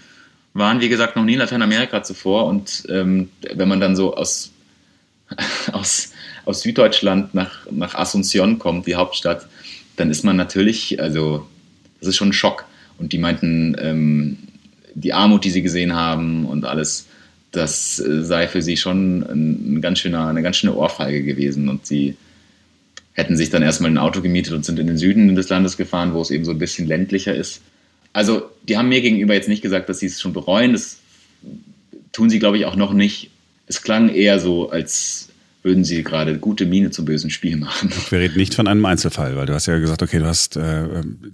waren, 0.52 0.80
wie 0.80 0.90
gesagt, 0.90 1.16
noch 1.16 1.24
nie 1.24 1.34
in 1.34 1.38
Lateinamerika 1.38 2.02
zuvor. 2.02 2.46
Und 2.46 2.84
ähm, 2.90 3.30
wenn 3.54 3.68
man 3.68 3.80
dann 3.80 3.96
so 3.96 4.14
aus, 4.14 4.52
aus, 5.72 6.12
aus 6.44 6.60
Süddeutschland 6.60 7.34
nach, 7.34 7.66
nach 7.70 7.94
Asunción 7.94 8.58
kommt, 8.58 8.86
die 8.86 8.96
Hauptstadt, 8.96 9.46
dann 9.96 10.10
ist 10.10 10.22
man 10.22 10.36
natürlich, 10.36 11.00
also 11.00 11.46
das 12.00 12.10
ist 12.10 12.16
schon 12.16 12.28
ein 12.28 12.34
Schock. 12.34 12.66
Und 12.98 13.12
die 13.12 13.18
meinten, 13.18 13.74
ähm, 13.78 14.38
die 14.94 15.14
Armut, 15.14 15.44
die 15.44 15.50
sie 15.50 15.62
gesehen 15.62 15.94
haben 15.94 16.44
und 16.44 16.66
alles, 16.66 17.06
das 17.52 17.98
äh, 18.00 18.22
sei 18.22 18.48
für 18.48 18.60
sie 18.60 18.76
schon 18.76 19.22
ein, 19.22 19.76
ein 19.76 19.80
ganz 19.80 20.00
schöner, 20.00 20.28
eine 20.28 20.42
ganz 20.42 20.56
schöne 20.56 20.74
Ohrfeige 20.74 21.22
gewesen. 21.22 21.70
Und 21.70 21.86
sie 21.86 22.16
hätten 23.16 23.36
sich 23.36 23.50
dann 23.50 23.62
erstmal 23.62 23.90
ein 23.90 23.98
Auto 23.98 24.20
gemietet 24.20 24.52
und 24.52 24.64
sind 24.64 24.78
in 24.78 24.86
den 24.86 24.98
Süden 24.98 25.34
des 25.34 25.48
Landes 25.48 25.76
gefahren, 25.76 26.12
wo 26.12 26.20
es 26.20 26.30
eben 26.30 26.44
so 26.44 26.52
ein 26.52 26.58
bisschen 26.58 26.86
ländlicher 26.86 27.34
ist. 27.34 27.62
Also, 28.12 28.42
die 28.68 28.76
haben 28.76 28.88
mir 28.88 29.00
gegenüber 29.00 29.34
jetzt 29.34 29.48
nicht 29.48 29.62
gesagt, 29.62 29.88
dass 29.88 29.98
sie 29.98 30.06
es 30.06 30.20
schon 30.20 30.34
bereuen. 30.34 30.72
Das 30.74 30.98
tun 32.12 32.30
sie, 32.30 32.38
glaube 32.38 32.58
ich, 32.58 32.66
auch 32.66 32.76
noch 32.76 32.92
nicht. 32.92 33.30
Es 33.66 33.82
klang 33.82 34.10
eher 34.10 34.38
so, 34.38 34.70
als 34.70 35.30
würden 35.62 35.82
sie 35.82 36.04
gerade 36.04 36.38
gute 36.38 36.66
Miene 36.66 36.90
zum 36.90 37.06
bösen 37.06 37.30
Spiel 37.30 37.56
machen. 37.56 37.90
Wir 38.10 38.20
reden 38.20 38.36
nicht 38.36 38.54
von 38.54 38.68
einem 38.68 38.84
Einzelfall, 38.84 39.34
weil 39.34 39.46
du 39.46 39.54
hast 39.54 39.66
ja 39.66 39.78
gesagt, 39.78 40.02
okay, 40.02 40.18
du 40.18 40.26
hast 40.26 40.56
äh, 40.56 40.86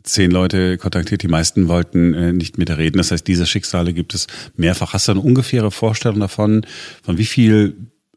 zehn 0.04 0.30
Leute 0.30 0.78
kontaktiert, 0.78 1.22
die 1.22 1.28
meisten 1.28 1.68
wollten 1.68 2.14
äh, 2.14 2.32
nicht 2.32 2.58
mit 2.58 2.70
reden. 2.70 2.98
Das 2.98 3.10
heißt, 3.10 3.26
diese 3.26 3.44
Schicksale 3.44 3.92
gibt 3.92 4.14
es 4.14 4.28
mehrfach. 4.56 4.94
Hast 4.94 5.08
du 5.08 5.12
eine 5.12 5.20
ungefähre 5.20 5.70
Vorstellung 5.70 6.20
davon, 6.20 6.64
von 7.02 7.18
wie 7.18 7.26
viel 7.26 7.76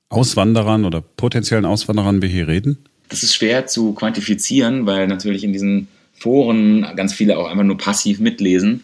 Auswanderern 0.10 0.86
oder 0.86 1.02
potenziellen 1.02 1.66
Auswanderern 1.66 2.22
wir 2.22 2.30
hier 2.30 2.48
reden? 2.48 2.78
Das 3.10 3.24
ist 3.24 3.36
schwer 3.36 3.68
zu 3.68 3.94
quantifizieren, 3.94 4.86
weil 4.86 5.08
natürlich 5.08 5.44
in 5.44 5.54
diesen 5.54 5.88
Foren 6.14 6.86
ganz 6.96 7.14
viele 7.14 7.38
auch 7.38 7.50
einfach 7.50 7.64
nur 7.64 7.78
passiv 7.78 8.20
mitlesen 8.20 8.84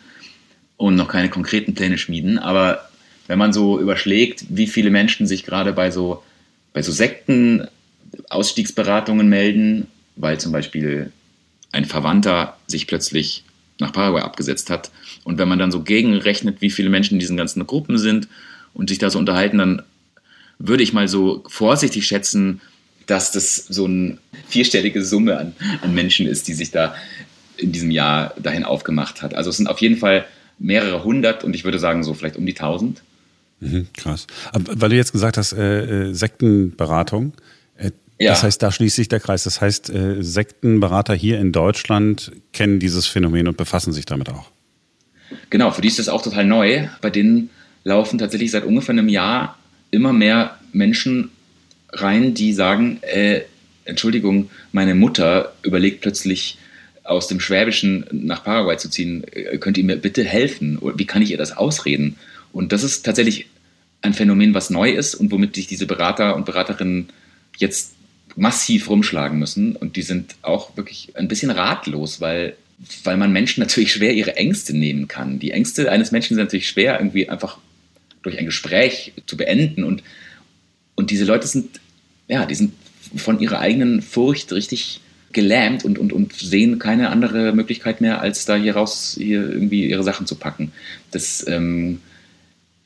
und 0.77 0.95
noch 0.95 1.07
keine 1.07 1.29
konkreten 1.29 1.73
Pläne 1.73 1.97
schmieden. 1.97 2.37
Aber 2.39 2.89
wenn 3.27 3.39
man 3.39 3.53
so 3.53 3.79
überschlägt, 3.79 4.45
wie 4.49 4.67
viele 4.67 4.89
Menschen 4.89 5.27
sich 5.27 5.45
gerade 5.45 5.73
bei 5.73 5.91
so, 5.91 6.23
bei 6.73 6.81
so 6.81 6.91
Sekten 6.91 7.67
Ausstiegsberatungen 8.29 9.29
melden, 9.29 9.87
weil 10.15 10.39
zum 10.39 10.51
Beispiel 10.51 11.11
ein 11.71 11.85
Verwandter 11.85 12.57
sich 12.67 12.87
plötzlich 12.87 13.43
nach 13.79 13.93
Paraguay 13.93 14.21
abgesetzt 14.21 14.69
hat. 14.69 14.91
Und 15.23 15.37
wenn 15.37 15.47
man 15.47 15.59
dann 15.59 15.71
so 15.71 15.81
gegenrechnet, 15.81 16.61
wie 16.61 16.69
viele 16.69 16.89
Menschen 16.89 17.15
in 17.15 17.19
diesen 17.19 17.37
ganzen 17.37 17.65
Gruppen 17.65 17.97
sind 17.97 18.27
und 18.73 18.89
sich 18.89 18.99
da 18.99 19.09
so 19.09 19.19
unterhalten, 19.19 19.57
dann 19.57 19.81
würde 20.59 20.83
ich 20.83 20.93
mal 20.93 21.07
so 21.07 21.43
vorsichtig 21.47 22.05
schätzen, 22.05 22.61
dass 23.11 23.33
das 23.33 23.57
so 23.57 23.85
eine 23.85 24.17
vierstellige 24.47 25.03
Summe 25.03 25.37
an, 25.37 25.53
an 25.81 25.93
Menschen 25.93 26.27
ist, 26.27 26.47
die 26.47 26.53
sich 26.53 26.71
da 26.71 26.95
in 27.57 27.73
diesem 27.73 27.91
Jahr 27.91 28.33
dahin 28.41 28.63
aufgemacht 28.63 29.21
hat. 29.21 29.33
Also 29.33 29.49
es 29.49 29.57
sind 29.57 29.67
auf 29.67 29.79
jeden 29.79 29.97
Fall 29.97 30.25
mehrere 30.59 31.03
hundert 31.03 31.43
und 31.43 31.53
ich 31.53 31.65
würde 31.65 31.77
sagen 31.77 32.05
so 32.05 32.13
vielleicht 32.13 32.37
um 32.37 32.45
die 32.45 32.53
tausend. 32.53 33.03
Mhm, 33.59 33.87
krass. 33.97 34.27
Aber 34.53 34.79
weil 34.79 34.89
du 34.91 34.95
jetzt 34.95 35.11
gesagt 35.11 35.35
hast, 35.35 35.51
äh, 35.51 36.09
äh, 36.09 36.13
Sektenberatung, 36.13 37.33
äh, 37.75 37.91
ja. 38.17 38.31
das 38.31 38.43
heißt, 38.43 38.63
da 38.63 38.71
schließt 38.71 38.95
sich 38.95 39.09
der 39.09 39.19
Kreis. 39.19 39.43
Das 39.43 39.59
heißt, 39.59 39.89
äh, 39.89 40.23
Sektenberater 40.23 41.13
hier 41.13 41.37
in 41.39 41.51
Deutschland 41.51 42.31
kennen 42.53 42.79
dieses 42.79 43.07
Phänomen 43.07 43.49
und 43.49 43.57
befassen 43.57 43.91
sich 43.91 44.05
damit 44.05 44.29
auch. 44.29 44.51
Genau, 45.49 45.71
für 45.71 45.81
die 45.81 45.89
ist 45.89 45.99
das 45.99 46.07
auch 46.07 46.21
total 46.21 46.45
neu. 46.45 46.87
Bei 47.01 47.09
denen 47.09 47.49
laufen 47.83 48.17
tatsächlich 48.17 48.51
seit 48.51 48.63
ungefähr 48.63 48.93
einem 48.93 49.09
Jahr 49.09 49.57
immer 49.91 50.13
mehr 50.13 50.57
Menschen 50.71 51.29
rein, 51.93 52.33
die 52.33 52.53
sagen, 52.53 52.99
äh, 53.03 53.41
Entschuldigung, 53.85 54.49
meine 54.71 54.95
Mutter 54.95 55.53
überlegt 55.63 56.01
plötzlich 56.01 56.57
aus 57.03 57.27
dem 57.27 57.39
Schwäbischen 57.39 58.05
nach 58.11 58.43
Paraguay 58.43 58.77
zu 58.77 58.89
ziehen. 58.89 59.23
Äh, 59.31 59.57
könnt 59.57 59.77
ihr 59.77 59.83
mir 59.83 59.97
bitte 59.97 60.23
helfen? 60.23 60.79
Wie 60.95 61.05
kann 61.05 61.21
ich 61.21 61.31
ihr 61.31 61.37
das 61.37 61.55
ausreden? 61.55 62.17
Und 62.53 62.71
das 62.71 62.83
ist 62.83 63.03
tatsächlich 63.03 63.47
ein 64.01 64.13
Phänomen, 64.13 64.53
was 64.53 64.69
neu 64.69 64.91
ist 64.91 65.15
und 65.15 65.31
womit 65.31 65.55
sich 65.55 65.67
diese 65.67 65.85
Berater 65.85 66.35
und 66.35 66.45
Beraterinnen 66.45 67.09
jetzt 67.57 67.93
massiv 68.35 68.89
rumschlagen 68.89 69.37
müssen. 69.37 69.75
Und 69.75 69.95
die 69.95 70.01
sind 70.01 70.35
auch 70.41 70.75
wirklich 70.77 71.11
ein 71.15 71.27
bisschen 71.27 71.51
ratlos, 71.51 72.21
weil, 72.21 72.55
weil 73.03 73.17
man 73.17 73.31
Menschen 73.31 73.61
natürlich 73.61 73.91
schwer 73.91 74.13
ihre 74.13 74.37
Ängste 74.37 74.75
nehmen 74.75 75.07
kann. 75.07 75.39
Die 75.39 75.51
Ängste 75.51 75.91
eines 75.91 76.11
Menschen 76.11 76.35
sind 76.35 76.45
natürlich 76.45 76.69
schwer, 76.69 76.97
irgendwie 76.99 77.29
einfach 77.29 77.57
durch 78.23 78.39
ein 78.39 78.45
Gespräch 78.45 79.13
zu 79.25 79.37
beenden. 79.37 79.83
Und 79.83 80.03
und 81.01 81.09
diese 81.09 81.25
Leute 81.25 81.47
sind, 81.47 81.80
ja, 82.31 82.45
die 82.45 82.55
sind 82.55 82.73
von 83.15 83.39
ihrer 83.41 83.59
eigenen 83.59 84.01
Furcht 84.01 84.53
richtig 84.53 85.01
gelähmt 85.33 85.85
und, 85.85 85.99
und, 85.99 86.13
und 86.13 86.33
sehen 86.33 86.79
keine 86.79 87.09
andere 87.09 87.53
Möglichkeit 87.53 88.01
mehr, 88.01 88.21
als 88.21 88.45
da 88.45 88.55
hier 88.55 88.75
raus 88.75 89.15
hier 89.17 89.49
irgendwie 89.49 89.89
ihre 89.89 90.03
Sachen 90.03 90.25
zu 90.25 90.35
packen. 90.35 90.71
Das 91.11 91.45
ähm, 91.47 91.99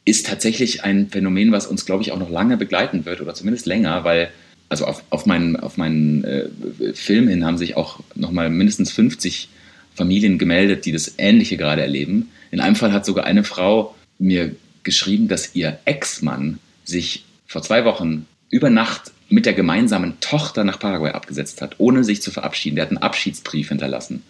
ist 0.04 0.26
tatsächlich 0.26 0.84
ein 0.84 1.10
Phänomen, 1.10 1.52
was 1.52 1.68
uns, 1.68 1.86
glaube 1.86 2.04
ich, 2.04 2.12
auch 2.12 2.20
noch 2.20 2.30
lange 2.30 2.58
begleiten 2.58 3.06
wird 3.06 3.22
oder 3.22 3.36
zumindest 3.36 3.68
länger, 3.68 4.04
weil 4.04 4.30
also 4.68 4.86
auf, 4.86 5.04
auf 5.12 5.28
meinen, 5.28 5.56
auf 5.56 5.78
meinen 5.78 6.24
äh, 6.24 6.50
Film 6.94 7.28
hin 7.28 7.46
haben 7.46 7.60
sich 7.60 7.78
auch 7.78 8.00
nochmal 8.16 8.50
mindestens 8.50 8.92
50 8.92 9.50
Familien 9.94 10.40
gemeldet, 10.40 10.86
die 10.86 10.92
das 10.92 11.16
Ähnliche 11.18 11.56
gerade 11.56 11.84
erleben. 11.84 12.30
In 12.50 12.60
einem 12.60 12.76
Fall 12.76 12.92
hat 12.92 13.06
sogar 13.06 13.26
eine 13.26 13.44
Frau 13.44 13.96
mir 14.18 14.56
geschrieben, 14.84 15.28
dass 15.28 15.56
ihr 15.56 15.78
Ex-Mann 15.86 16.60
sich 16.84 17.26
vor 17.46 17.62
zwei 17.62 17.86
Wochen 17.86 18.26
über 18.50 18.70
Nacht 18.70 19.12
mit 19.36 19.46
der 19.46 19.54
gemeinsamen 19.54 20.18
Tochter 20.22 20.64
nach 20.64 20.80
Paraguay 20.80 21.12
abgesetzt 21.12 21.62
hat, 21.62 21.76
ohne 21.78 22.06
sich 22.06 22.22
zu 22.22 22.32
verabschieden. 22.32 22.78
Der 22.78 22.86
hat 22.86 22.92
einen 22.92 23.00
Abschiedsbrief 23.00 23.68
hinterlassen. 23.68 24.24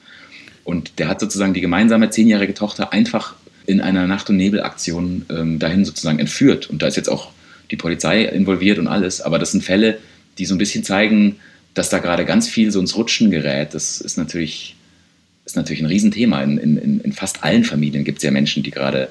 Und 0.64 0.98
der 0.98 1.08
hat 1.08 1.20
sozusagen 1.20 1.54
die 1.54 1.62
gemeinsame 1.62 2.10
zehnjährige 2.10 2.56
Tochter 2.56 2.92
einfach 2.92 3.36
in 3.68 3.82
einer 3.82 4.08
Nacht- 4.08 4.32
und 4.32 4.38
Nebelaktion 4.38 5.28
ähm, 5.30 5.60
dahin 5.60 5.86
sozusagen 5.86 6.18
entführt. 6.18 6.72
Und 6.72 6.82
da 6.82 6.88
ist 6.88 6.98
jetzt 6.98 7.10
auch 7.10 7.30
die 7.70 7.76
Polizei 7.76 8.24
involviert 8.24 8.80
und 8.80 8.88
alles. 8.88 9.22
Aber 9.22 9.38
das 9.38 9.52
sind 9.52 9.64
Fälle, 9.64 10.00
die 10.40 10.48
so 10.48 10.56
ein 10.56 10.58
bisschen 10.58 10.84
zeigen, 10.84 11.36
dass 11.76 11.90
da 11.90 12.00
gerade 12.00 12.26
ganz 12.26 12.50
viel 12.50 12.72
so 12.72 12.80
ins 12.80 12.98
Rutschen 12.98 13.30
gerät. 13.30 13.76
Das 13.76 14.02
ist 14.02 14.18
natürlich, 14.18 14.76
ist 15.46 15.56
natürlich 15.56 15.84
ein 15.84 15.88
Riesenthema. 15.88 16.42
In, 16.42 16.58
in, 16.58 17.00
in 17.00 17.14
fast 17.14 17.44
allen 17.44 17.64
Familien 17.64 18.06
gibt 18.06 18.18
es 18.18 18.24
ja 18.24 18.32
Menschen, 18.32 18.64
die 18.64 18.72
gerade 18.72 19.10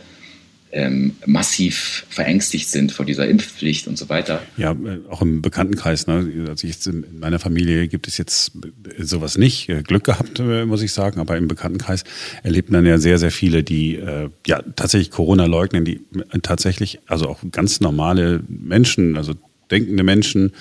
ähm, 0.74 1.16
massiv 1.24 2.04
verängstigt 2.10 2.68
sind 2.68 2.92
vor 2.92 3.06
dieser 3.06 3.28
Impfpflicht 3.28 3.86
und 3.86 3.96
so 3.96 4.08
weiter. 4.08 4.42
Ja, 4.56 4.72
äh, 4.72 4.98
auch 5.08 5.22
im 5.22 5.40
Bekanntenkreis. 5.40 6.06
Ne? 6.06 6.46
Also 6.48 6.66
ich, 6.66 6.84
in 6.86 7.18
meiner 7.20 7.38
Familie 7.38 7.86
gibt 7.88 8.08
es 8.08 8.18
jetzt 8.18 8.52
sowas 8.98 9.38
nicht. 9.38 9.68
Äh, 9.68 9.82
Glück 9.82 10.04
gehabt, 10.04 10.40
äh, 10.40 10.66
muss 10.66 10.82
ich 10.82 10.92
sagen. 10.92 11.20
Aber 11.20 11.36
im 11.36 11.48
Bekanntenkreis 11.48 12.04
erlebt 12.42 12.70
man 12.70 12.84
ja 12.84 12.98
sehr, 12.98 13.18
sehr 13.18 13.30
viele, 13.30 13.62
die 13.62 13.96
äh, 13.96 14.28
ja 14.46 14.62
tatsächlich 14.74 15.12
Corona 15.12 15.46
leugnen, 15.46 15.84
die 15.84 16.00
tatsächlich, 16.42 16.98
also 17.06 17.28
auch 17.28 17.38
ganz 17.52 17.80
normale 17.80 18.42
Menschen, 18.48 19.16
also 19.16 19.34
denkende 19.70 20.02
Menschen, 20.02 20.52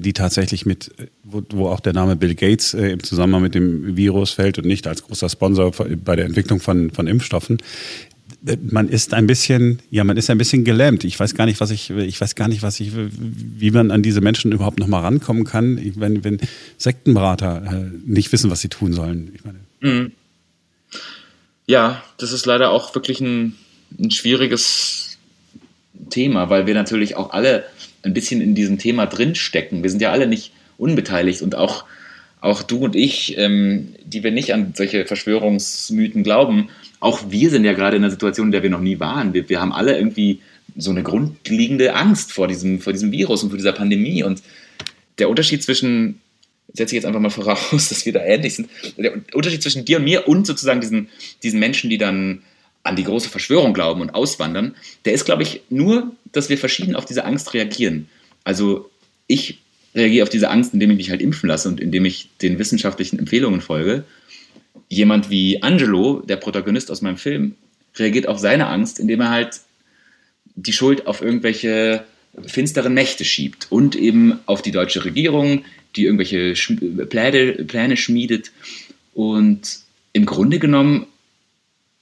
die 0.00 0.12
tatsächlich 0.12 0.66
mit, 0.66 0.90
wo, 1.24 1.68
auch 1.68 1.80
der 1.80 1.94
Name 1.94 2.14
Bill 2.14 2.34
Gates 2.34 2.74
äh, 2.74 2.90
im 2.90 3.02
Zusammenhang 3.02 3.40
mit 3.40 3.54
dem 3.54 3.96
Virus 3.96 4.32
fällt 4.32 4.58
und 4.58 4.66
nicht 4.66 4.86
als 4.86 5.02
großer 5.02 5.30
Sponsor 5.30 5.72
bei 6.04 6.14
der 6.14 6.26
Entwicklung 6.26 6.60
von, 6.60 6.90
von 6.90 7.06
Impfstoffen, 7.06 7.56
man 8.70 8.88
ist 8.88 9.14
ein 9.14 9.26
bisschen, 9.26 9.80
ja, 9.90 10.04
man 10.04 10.16
ist 10.16 10.30
ein 10.30 10.38
bisschen 10.38 10.64
gelähmt. 10.64 11.04
Ich 11.04 11.18
weiß 11.18 11.34
gar 11.34 11.46
nicht, 11.46 11.60
was 11.60 11.70
ich, 11.70 11.90
ich 11.90 12.20
weiß 12.20 12.34
gar 12.34 12.48
nicht, 12.48 12.62
was 12.62 12.78
ich, 12.78 12.92
wie 12.94 13.70
man 13.70 13.90
an 13.90 14.02
diese 14.02 14.20
Menschen 14.20 14.52
überhaupt 14.52 14.78
noch 14.78 14.86
mal 14.86 15.00
rankommen 15.00 15.44
kann, 15.44 15.80
wenn, 15.96 16.22
wenn 16.24 16.38
Sektenberater 16.76 17.62
äh, 17.66 17.90
nicht 18.06 18.32
wissen, 18.32 18.50
was 18.50 18.60
sie 18.60 18.68
tun 18.68 18.92
sollen. 18.92 19.38
Mhm. 19.80 20.12
Ja, 21.66 22.02
das 22.16 22.32
ist 22.32 22.46
leider 22.46 22.70
auch 22.70 22.94
wirklich 22.94 23.20
ein, 23.20 23.56
ein 23.98 24.10
schwieriges 24.10 25.18
Thema, 26.10 26.48
weil 26.48 26.66
wir 26.66 26.74
natürlich 26.74 27.16
auch 27.16 27.30
alle 27.30 27.64
ein 28.02 28.14
bisschen 28.14 28.40
in 28.40 28.54
diesem 28.54 28.78
Thema 28.78 29.06
drinstecken. 29.06 29.82
Wir 29.82 29.90
sind 29.90 30.00
ja 30.00 30.12
alle 30.12 30.26
nicht 30.28 30.52
unbeteiligt 30.78 31.42
und 31.42 31.56
auch, 31.56 31.84
auch 32.40 32.62
du 32.62 32.78
und 32.78 32.94
ich, 32.96 33.36
ähm, 33.36 33.94
die 34.04 34.22
wir 34.22 34.30
nicht 34.30 34.54
an 34.54 34.72
solche 34.76 35.04
Verschwörungsmythen 35.06 36.22
glauben, 36.22 36.68
auch 37.00 37.30
wir 37.30 37.50
sind 37.50 37.64
ja 37.64 37.72
gerade 37.72 37.96
in 37.96 38.04
einer 38.04 38.10
Situation, 38.10 38.48
in 38.48 38.52
der 38.52 38.62
wir 38.62 38.70
noch 38.70 38.80
nie 38.80 39.00
waren. 39.00 39.34
Wir, 39.34 39.48
wir 39.48 39.60
haben 39.60 39.72
alle 39.72 39.96
irgendwie 39.96 40.40
so 40.76 40.90
eine 40.90 41.02
grundlegende 41.02 41.94
Angst 41.94 42.32
vor 42.32 42.48
diesem, 42.48 42.80
vor 42.80 42.92
diesem 42.92 43.12
Virus 43.12 43.42
und 43.42 43.50
vor 43.50 43.56
dieser 43.56 43.72
Pandemie. 43.72 44.22
Und 44.22 44.42
der 45.18 45.28
Unterschied 45.28 45.62
zwischen, 45.62 46.20
setze 46.72 46.94
ich 46.94 47.02
jetzt 47.02 47.06
einfach 47.06 47.20
mal 47.20 47.30
voraus, 47.30 47.70
dass 47.88 48.06
wir 48.06 48.12
da 48.12 48.20
ähnlich 48.20 48.54
sind, 48.54 48.68
der 48.96 49.14
Unterschied 49.34 49.62
zwischen 49.62 49.84
dir 49.84 49.98
und 49.98 50.04
mir 50.04 50.28
und 50.28 50.46
sozusagen 50.46 50.80
diesen, 50.80 51.08
diesen 51.42 51.60
Menschen, 51.60 51.90
die 51.90 51.98
dann 51.98 52.42
an 52.84 52.96
die 52.96 53.04
große 53.04 53.28
Verschwörung 53.28 53.74
glauben 53.74 54.00
und 54.00 54.14
auswandern, 54.14 54.74
der 55.04 55.12
ist, 55.12 55.24
glaube 55.24 55.42
ich, 55.42 55.62
nur, 55.68 56.12
dass 56.32 56.48
wir 56.48 56.56
verschieden 56.56 56.94
auf 56.94 57.04
diese 57.04 57.24
Angst 57.24 57.52
reagieren. 57.52 58.08
Also 58.44 58.88
ich 59.26 59.58
reagiere 59.94 60.22
auf 60.22 60.28
diese 60.28 60.50
Angst, 60.50 60.74
indem 60.74 60.90
ich 60.90 60.96
mich 60.96 61.10
halt 61.10 61.22
impfen 61.22 61.48
lasse 61.48 61.68
und 61.68 61.80
indem 61.80 62.04
ich 62.04 62.28
den 62.40 62.58
wissenschaftlichen 62.58 63.18
Empfehlungen 63.18 63.60
folge 63.60 64.04
jemand 64.88 65.30
wie 65.30 65.62
Angelo, 65.62 66.22
der 66.26 66.36
Protagonist 66.36 66.90
aus 66.90 67.02
meinem 67.02 67.16
Film, 67.18 67.54
reagiert 67.96 68.28
auf 68.28 68.38
seine 68.38 68.68
Angst, 68.68 68.98
indem 68.98 69.20
er 69.20 69.30
halt 69.30 69.60
die 70.54 70.72
Schuld 70.72 71.06
auf 71.06 71.20
irgendwelche 71.20 72.04
finsteren 72.46 72.94
Mächte 72.94 73.24
schiebt 73.24 73.66
und 73.70 73.96
eben 73.96 74.38
auf 74.46 74.62
die 74.62 74.70
deutsche 74.70 75.04
Regierung, 75.04 75.64
die 75.96 76.04
irgendwelche 76.04 76.54
Pläne, 77.06 77.64
Pläne 77.64 77.96
schmiedet. 77.96 78.52
Und 79.14 79.80
im 80.12 80.26
Grunde 80.26 80.58
genommen 80.58 81.06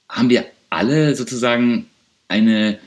haben 0.09 0.29
wir 0.29 0.45
alle 0.69 1.15
sozusagen 1.15 1.87
eine, 2.27 2.77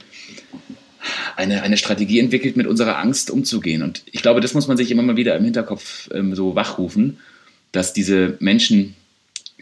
eine, 1.36 1.62
eine 1.62 1.76
Strategie 1.76 2.18
entwickelt, 2.18 2.56
mit 2.56 2.66
unserer 2.66 2.98
Angst 2.98 3.30
umzugehen. 3.30 3.82
Und 3.82 4.02
ich 4.10 4.22
glaube, 4.22 4.40
das 4.40 4.54
muss 4.54 4.68
man 4.68 4.76
sich 4.76 4.90
immer 4.90 5.02
mal 5.02 5.16
wieder 5.16 5.36
im 5.36 5.44
Hinterkopf 5.44 6.10
ähm, 6.12 6.34
so 6.34 6.54
wachrufen, 6.54 7.18
dass 7.72 7.92
diese 7.92 8.36
Menschen, 8.40 8.94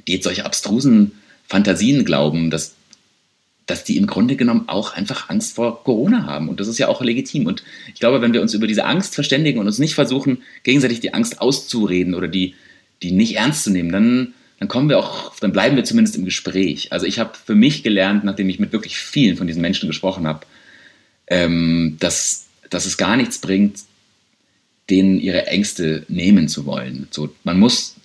die 0.06 0.14
jetzt 0.14 0.24
solche 0.24 0.44
abstrusen 0.44 1.12
Fantasien 1.46 2.04
glauben, 2.04 2.50
dass, 2.50 2.74
dass 3.66 3.84
die 3.84 3.96
im 3.96 4.06
Grunde 4.06 4.36
genommen 4.36 4.68
auch 4.68 4.94
einfach 4.94 5.28
Angst 5.30 5.54
vor 5.54 5.84
Corona 5.84 6.26
haben. 6.26 6.48
Und 6.48 6.60
das 6.60 6.68
ist 6.68 6.78
ja 6.78 6.88
auch 6.88 7.02
legitim. 7.02 7.46
Und 7.46 7.62
ich 7.92 8.00
glaube, 8.00 8.20
wenn 8.20 8.32
wir 8.32 8.42
uns 8.42 8.54
über 8.54 8.66
diese 8.66 8.84
Angst 8.84 9.14
verständigen 9.14 9.58
und 9.58 9.66
uns 9.66 9.78
nicht 9.78 9.94
versuchen, 9.94 10.42
gegenseitig 10.62 11.00
die 11.00 11.14
Angst 11.14 11.40
auszureden 11.40 12.14
oder 12.14 12.28
die, 12.28 12.54
die 13.02 13.12
nicht 13.12 13.36
ernst 13.36 13.64
zu 13.64 13.70
nehmen, 13.70 13.92
dann, 13.92 14.34
dann 14.58 14.68
kommen 14.68 14.88
wir 14.88 14.98
auch, 14.98 15.38
dann 15.38 15.52
bleiben 15.52 15.76
wir 15.76 15.84
zumindest 15.84 16.16
im 16.16 16.24
Gespräch. 16.24 16.92
Also 16.92 17.06
ich 17.06 17.18
habe 17.18 17.32
für 17.46 17.54
mich 17.54 17.82
gelernt, 17.82 18.24
nachdem 18.24 18.48
ich 18.48 18.58
mit 18.58 18.72
wirklich 18.72 18.98
vielen 18.98 19.36
von 19.36 19.46
diesen 19.46 19.62
Menschen 19.62 19.86
gesprochen 19.86 20.26
habe, 20.26 20.46
ähm, 21.30 21.96
dass, 22.00 22.46
dass 22.70 22.86
es 22.86 22.96
gar 22.96 23.16
nichts 23.16 23.38
bringt, 23.38 23.80
denen 24.90 25.20
ihre 25.20 25.46
Ängste 25.46 26.04
nehmen 26.08 26.48
zu 26.48 26.64
wollen. 26.66 27.08
So, 27.10 27.28
man 27.44 27.58
muss 27.58 27.96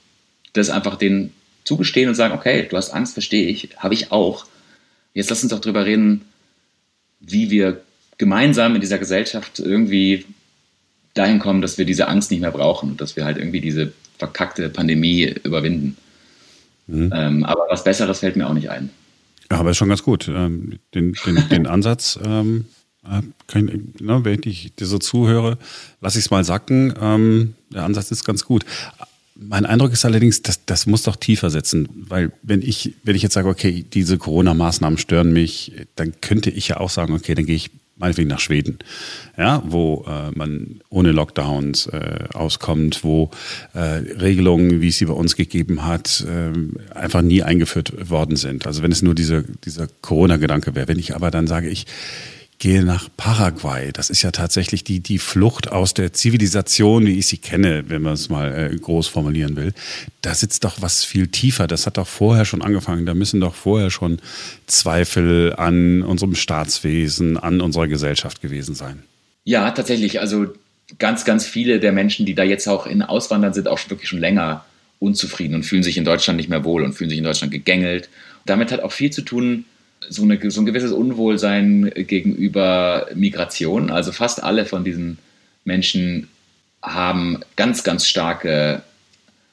das 0.53 0.69
einfach 0.69 0.95
denen 0.95 1.31
zugestehen 1.63 2.09
und 2.09 2.15
sagen, 2.15 2.33
okay, 2.33 2.67
du 2.69 2.75
hast 2.75 2.91
Angst, 2.91 3.13
verstehe 3.13 3.47
ich, 3.47 3.69
habe 3.77 3.93
ich 3.93 4.11
auch. 4.11 4.45
Jetzt 5.13 5.29
lass 5.29 5.43
uns 5.43 5.51
doch 5.51 5.61
drüber 5.61 5.85
reden, 5.85 6.25
wie 7.19 7.49
wir 7.49 7.81
gemeinsam 8.17 8.75
in 8.75 8.81
dieser 8.81 8.97
Gesellschaft 8.97 9.59
irgendwie 9.59 10.25
dahin 11.13 11.39
kommen, 11.39 11.61
dass 11.61 11.77
wir 11.77 11.85
diese 11.85 12.07
Angst 12.07 12.31
nicht 12.31 12.41
mehr 12.41 12.51
brauchen 12.51 12.91
und 12.91 13.01
dass 13.01 13.15
wir 13.15 13.25
halt 13.25 13.37
irgendwie 13.37 13.61
diese 13.61 13.93
verkackte 14.17 14.69
Pandemie 14.69 15.33
überwinden. 15.43 15.97
Mhm. 16.87 17.11
Ähm, 17.15 17.43
aber 17.45 17.67
was 17.69 17.83
Besseres 17.83 18.19
fällt 18.19 18.35
mir 18.35 18.47
auch 18.47 18.53
nicht 18.53 18.69
ein. 18.69 18.89
Ja, 19.51 19.59
aber 19.59 19.71
ist 19.71 19.77
schon 19.77 19.89
ganz 19.89 20.03
gut. 20.03 20.27
Ähm, 20.27 20.79
den, 20.93 21.15
den, 21.25 21.49
den 21.49 21.67
Ansatz, 21.67 22.19
ähm, 22.25 22.65
kann, 23.47 23.93
ne, 23.99 24.23
wenn 24.23 24.41
ich 24.45 24.73
dir 24.75 24.85
so 24.85 24.97
zuhöre, 24.97 25.57
lass 26.01 26.15
ich 26.15 26.25
es 26.25 26.31
mal 26.31 26.43
sacken. 26.43 26.93
Ähm, 26.99 27.55
der 27.73 27.83
Ansatz 27.83 28.11
ist 28.11 28.23
ganz 28.23 28.45
gut. 28.45 28.65
Mein 29.35 29.65
Eindruck 29.65 29.91
ist 29.91 30.05
allerdings, 30.05 30.41
dass 30.41 30.65
das 30.65 30.85
muss 30.85 31.03
doch 31.03 31.15
tiefer 31.15 31.49
setzen, 31.49 31.89
weil 32.07 32.31
wenn 32.43 32.61
ich, 32.61 32.93
wenn 33.03 33.15
ich 33.15 33.23
jetzt 33.23 33.33
sage, 33.33 33.49
okay, 33.49 33.83
diese 33.93 34.17
Corona-Maßnahmen 34.17 34.97
stören 34.97 35.33
mich, 35.33 35.71
dann 35.95 36.13
könnte 36.21 36.49
ich 36.49 36.67
ja 36.67 36.77
auch 36.77 36.91
sagen, 36.91 37.13
okay, 37.13 37.33
dann 37.33 37.45
gehe 37.45 37.55
ich 37.55 37.71
meinetwegen 37.95 38.29
nach 38.29 38.39
Schweden, 38.39 38.79
ja, 39.37 39.61
wo 39.65 40.05
äh, 40.07 40.31
man 40.35 40.81
ohne 40.89 41.11
Lockdowns 41.11 41.87
äh, 41.87 42.25
auskommt, 42.33 43.03
wo 43.03 43.31
äh, 43.73 43.79
Regelungen, 43.79 44.81
wie 44.81 44.87
es 44.87 44.97
sie 44.97 45.05
bei 45.05 45.13
uns 45.13 45.35
gegeben 45.35 45.85
hat, 45.85 46.25
äh, 46.27 46.51
einfach 46.95 47.21
nie 47.21 47.43
eingeführt 47.43 48.09
worden 48.09 48.35
sind. 48.35 48.65
Also 48.65 48.81
wenn 48.81 48.91
es 48.91 49.01
nur 49.01 49.15
dieser, 49.15 49.43
dieser 49.43 49.87
Corona-Gedanke 50.01 50.75
wäre. 50.75 50.87
Wenn 50.87 50.99
ich 50.99 51.15
aber 51.15 51.31
dann 51.31 51.47
sage, 51.47 51.69
ich 51.69 51.85
gehe 52.63 52.81
nach 52.81 53.09
Paraguay. 53.17 53.91
Das 53.91 54.09
ist 54.09 54.21
ja 54.21 54.31
tatsächlich 54.31 54.85
die, 54.85 55.01
die 55.01 55.19
Flucht 55.19 55.69
aus 55.69 55.93
der 55.93 56.13
Zivilisation, 56.13 57.05
wie 57.05 57.19
ich 57.19 57.27
sie 57.27 57.37
kenne, 57.37 57.83
wenn 57.89 58.01
man 58.01 58.13
es 58.13 58.29
mal 58.29 58.71
äh, 58.71 58.73
groß 58.73 59.09
formulieren 59.09 59.57
will. 59.57 59.73
Da 60.21 60.33
sitzt 60.33 60.63
doch 60.63 60.81
was 60.81 61.03
viel 61.03 61.27
tiefer. 61.27 61.67
Das 61.67 61.85
hat 61.85 61.97
doch 61.97 62.07
vorher 62.07 62.45
schon 62.45 62.61
angefangen. 62.61 63.05
Da 63.05 63.15
müssen 63.15 63.41
doch 63.41 63.53
vorher 63.53 63.89
schon 63.89 64.19
Zweifel 64.65 65.53
an 65.57 66.03
unserem 66.03 66.35
Staatswesen, 66.35 67.35
an 67.35 67.59
unserer 67.59 67.89
Gesellschaft 67.89 68.41
gewesen 68.41 68.75
sein. 68.75 69.03
Ja, 69.43 69.69
tatsächlich. 69.71 70.21
Also 70.21 70.47
ganz, 70.99 71.25
ganz 71.25 71.45
viele 71.45 71.81
der 71.81 71.91
Menschen, 71.91 72.25
die 72.25 72.33
da 72.33 72.43
jetzt 72.43 72.69
auch 72.69 72.87
in 72.87 73.01
Auswandern 73.01 73.53
sind, 73.53 73.67
auch 73.67 73.79
wirklich 73.89 74.07
schon 74.07 74.19
länger 74.19 74.63
unzufrieden 74.99 75.55
und 75.55 75.63
fühlen 75.63 75.83
sich 75.83 75.97
in 75.97 76.05
Deutschland 76.05 76.37
nicht 76.37 76.47
mehr 76.47 76.63
wohl 76.63 76.83
und 76.83 76.93
fühlen 76.93 77.09
sich 77.09 77.19
in 77.19 77.25
Deutschland 77.25 77.51
gegängelt. 77.51 78.07
Damit 78.45 78.71
hat 78.71 78.79
auch 78.79 78.93
viel 78.93 79.11
zu 79.11 79.21
tun, 79.21 79.65
so, 80.09 80.23
eine, 80.23 80.51
so 80.51 80.61
ein 80.61 80.65
gewisses 80.65 80.91
Unwohlsein 80.91 81.91
gegenüber 81.95 83.07
Migration. 83.15 83.89
Also 83.89 84.11
fast 84.11 84.43
alle 84.43 84.65
von 84.65 84.83
diesen 84.83 85.17
Menschen 85.65 86.29
haben 86.81 87.39
ganz, 87.55 87.83
ganz 87.83 88.07
starke 88.07 88.83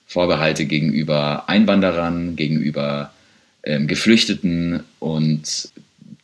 Vorbehalte 0.07 0.67
gegenüber 0.67 1.49
Einwanderern, 1.49 2.35
gegenüber 2.35 3.13
ähm, 3.63 3.87
Geflüchteten 3.87 4.83
und 4.99 5.71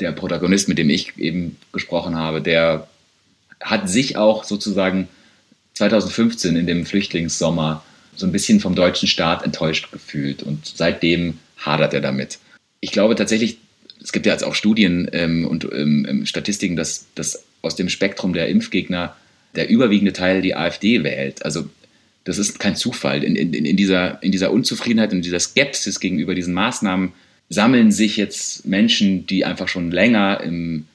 der 0.01 0.13
Protagonist, 0.13 0.69
mit 0.69 0.79
dem 0.79 0.91
ich 0.91 1.17
eben 1.19 1.57
gesprochen 1.73 2.17
habe, 2.17 2.43
der 2.43 2.89
hat 3.61 3.89
sich 3.89 4.17
auch 4.17 4.45
sozusagen 4.45 5.09
2015 5.75 6.57
in 6.57 6.67
dem 6.67 6.85
Flüchtlingssommer 6.85 7.83
so 8.15 8.27
ein 8.27 8.33
bisschen 8.33 8.61
vom 8.61 8.75
deutschen 8.75 9.09
Staat 9.09 9.45
enttäuscht 9.45 9.93
gefühlt 9.93 10.43
und 10.43 10.67
seitdem 10.67 11.39
hadert 11.59 11.95
er 11.95 12.01
damit. 12.01 12.39
Ich 12.81 12.93
glaube 12.93 13.15
tatsächlich, 13.15 13.59
es 14.07 14.13
gibt 14.13 14.25
ja 14.25 14.33
jetzt 14.33 14.45
auch 14.45 14.55
Studien 14.55 15.11
ähm, 15.13 15.49
und 15.49 15.65
ähm, 15.73 16.07
ähm, 16.09 16.27
Statistiken, 16.27 16.77
dass, 16.77 17.07
dass 17.17 17.43
aus 17.61 17.75
dem 17.75 17.89
Spektrum 17.89 18.35
der 18.35 18.49
Impfgegner 18.49 19.17
der 19.57 19.69
überwiegende 19.69 20.13
Teil 20.13 20.43
die 20.43 20.55
AfD 20.55 21.03
wählt. 21.03 21.45
Also 21.45 21.69
das 22.23 22.39
ist 22.39 22.61
kein 22.61 22.77
Zufall. 22.77 23.25
In, 23.25 23.35
in, 23.35 23.53
in, 23.53 23.77
dieser, 23.77 24.23
in 24.23 24.31
dieser 24.31 24.53
Unzufriedenheit, 24.53 25.13
in 25.13 25.23
dieser 25.23 25.41
Skepsis 25.41 25.99
gegenüber 25.99 26.37
diesen 26.37 26.55
Maßnahmen 26.55 27.15
sammeln 27.49 27.91
sich 27.91 28.17
jetzt 28.17 28.65
Menschen, 28.65 29.27
die 29.27 29.45
einfach 29.45 29.67
schon 29.67 29.91
länger 29.91 30.41
im, 30.41 30.87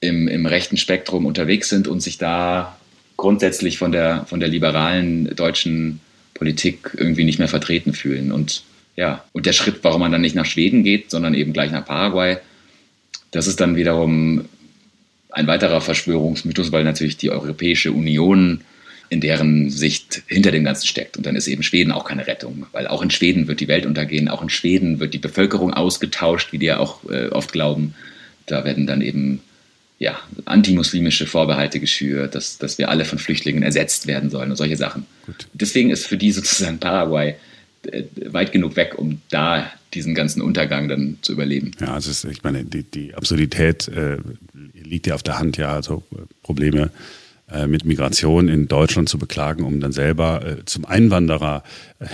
im, 0.00 0.26
im 0.26 0.46
rechten 0.46 0.76
Spektrum 0.76 1.26
unterwegs 1.26 1.68
sind 1.68 1.86
und 1.86 2.00
sich 2.00 2.18
da 2.18 2.76
grundsätzlich 3.16 3.78
von 3.78 3.92
der, 3.92 4.26
von 4.26 4.40
der 4.40 4.48
liberalen 4.48 5.36
deutschen 5.36 6.00
Politik 6.34 6.96
irgendwie 6.96 7.22
nicht 7.22 7.38
mehr 7.38 7.46
vertreten 7.46 7.92
fühlen. 7.92 8.32
Und 8.32 8.64
ja, 8.96 9.24
und 9.32 9.46
der 9.46 9.52
Schritt, 9.52 9.80
warum 9.82 10.00
man 10.00 10.12
dann 10.12 10.20
nicht 10.20 10.36
nach 10.36 10.46
Schweden 10.46 10.84
geht, 10.84 11.10
sondern 11.10 11.34
eben 11.34 11.52
gleich 11.52 11.70
nach 11.70 11.84
Paraguay, 11.84 12.38
das 13.30 13.46
ist 13.46 13.60
dann 13.60 13.76
wiederum 13.76 14.44
ein 15.30 15.46
weiterer 15.48 15.80
Verschwörungsmythos, 15.80 16.70
weil 16.70 16.84
natürlich 16.84 17.16
die 17.16 17.30
Europäische 17.30 17.90
Union 17.90 18.60
in 19.10 19.20
deren 19.20 19.68
Sicht 19.68 20.22
hinter 20.26 20.52
dem 20.52 20.64
Ganzen 20.64 20.86
steckt. 20.86 21.16
Und 21.16 21.26
dann 21.26 21.36
ist 21.36 21.48
eben 21.48 21.62
Schweden 21.62 21.92
auch 21.92 22.04
keine 22.04 22.26
Rettung, 22.26 22.66
weil 22.72 22.86
auch 22.86 23.02
in 23.02 23.10
Schweden 23.10 23.48
wird 23.48 23.60
die 23.60 23.68
Welt 23.68 23.84
untergehen, 23.84 24.28
auch 24.28 24.42
in 24.42 24.48
Schweden 24.48 25.00
wird 25.00 25.12
die 25.12 25.18
Bevölkerung 25.18 25.74
ausgetauscht, 25.74 26.52
wie 26.52 26.58
die 26.58 26.66
ja 26.66 26.78
auch 26.78 27.08
äh, 27.10 27.28
oft 27.28 27.52
glauben. 27.52 27.94
Da 28.46 28.64
werden 28.64 28.86
dann 28.86 29.02
eben 29.02 29.40
ja, 29.98 30.18
antimuslimische 30.44 31.26
Vorbehalte 31.26 31.80
geschürt, 31.80 32.34
dass, 32.34 32.58
dass 32.58 32.78
wir 32.78 32.88
alle 32.88 33.04
von 33.04 33.18
Flüchtlingen 33.18 33.62
ersetzt 33.62 34.06
werden 34.06 34.30
sollen 34.30 34.50
und 34.50 34.56
solche 34.56 34.76
Sachen. 34.76 35.06
Gut. 35.26 35.46
Deswegen 35.52 35.90
ist 35.90 36.06
für 36.06 36.16
die 36.16 36.32
sozusagen 36.32 36.78
Paraguay 36.78 37.34
weit 38.30 38.52
genug 38.52 38.76
weg, 38.76 38.94
um 38.96 39.20
da 39.30 39.70
diesen 39.94 40.14
ganzen 40.14 40.42
Untergang 40.42 40.88
dann 40.88 41.18
zu 41.22 41.32
überleben. 41.32 41.70
Ja, 41.80 41.94
also 41.94 42.10
ist, 42.10 42.24
ich 42.24 42.42
meine, 42.42 42.64
die, 42.64 42.82
die 42.82 43.14
Absurdität 43.14 43.88
äh, 43.88 44.18
liegt 44.74 45.06
ja 45.06 45.14
auf 45.14 45.22
der 45.22 45.38
Hand, 45.38 45.56
ja, 45.56 45.72
also 45.72 46.02
äh, 46.12 46.22
Probleme 46.42 46.90
äh, 47.50 47.66
mit 47.66 47.84
Migration 47.84 48.48
in 48.48 48.68
Deutschland 48.68 49.08
zu 49.08 49.18
beklagen, 49.18 49.64
um 49.64 49.78
dann 49.78 49.92
selber 49.92 50.44
äh, 50.44 50.64
zum 50.64 50.86
Einwanderer 50.86 51.62
äh, 51.98 52.06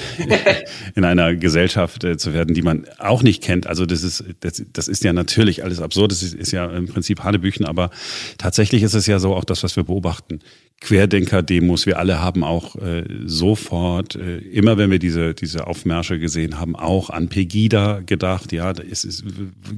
in 0.97 1.05
einer 1.05 1.37
Gesellschaft 1.37 2.03
äh, 2.05 2.17
zu 2.19 2.35
werden, 2.35 2.55
die 2.55 2.63
man 2.63 2.85
auch 2.99 3.23
nicht 3.23 3.43
kennt. 3.43 3.67
Also 3.67 3.87
das 3.87 4.03
ist, 4.03 4.25
das, 4.41 4.63
das 4.73 4.89
ist 4.89 5.05
ja 5.05 5.13
natürlich 5.13 5.63
alles 5.63 5.81
absurd. 5.81 6.11
Das 6.11 6.23
ist, 6.23 6.35
ist 6.35 6.51
ja 6.51 6.67
im 6.67 6.87
Prinzip 6.87 7.23
Hanebüchen, 7.23 7.65
aber 7.65 7.91
tatsächlich 8.39 8.83
ist 8.83 8.95
es 8.95 9.07
ja 9.07 9.21
so, 9.21 9.35
auch 9.35 9.45
das, 9.45 9.63
was 9.63 9.77
wir 9.77 9.85
beobachten. 9.85 10.41
Querdenker-Demos, 10.81 11.85
wir 11.85 11.99
alle 11.99 12.21
haben 12.21 12.43
auch 12.43 12.75
äh, 12.77 13.05
sofort, 13.27 14.17
äh, 14.17 14.39
immer 14.39 14.79
wenn 14.79 14.91
wir 14.91 14.99
diese, 14.99 15.35
diese 15.35 15.67
Aufmärsche 15.67 16.19
gesehen 16.19 16.59
haben, 16.59 16.75
auch 16.75 17.11
an 17.11 17.29
Pegida 17.29 18.01
gedacht. 18.01 18.53
Ja, 18.53 18.73
es 18.73 19.05
ist 19.05 19.25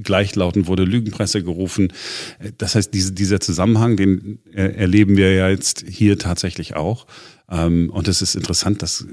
gleichlautend 0.01 0.67
wurde 0.67 0.83
Lügenpresse 0.83 1.43
gerufen. 1.43 1.91
Das 2.57 2.75
heißt, 2.75 2.93
diese, 2.93 3.11
dieser 3.11 3.41
Zusammenhang, 3.41 3.97
den 3.97 4.39
äh, 4.53 4.75
erleben 4.75 5.17
wir 5.17 5.33
ja 5.33 5.49
jetzt 5.49 5.83
hier 5.87 6.17
tatsächlich 6.17 6.75
auch. 6.75 7.05
Ähm, 7.51 7.89
und 7.89 8.07
es 8.07 8.21
ist 8.21 8.35
interessant, 8.35 8.81
dass 8.81 9.05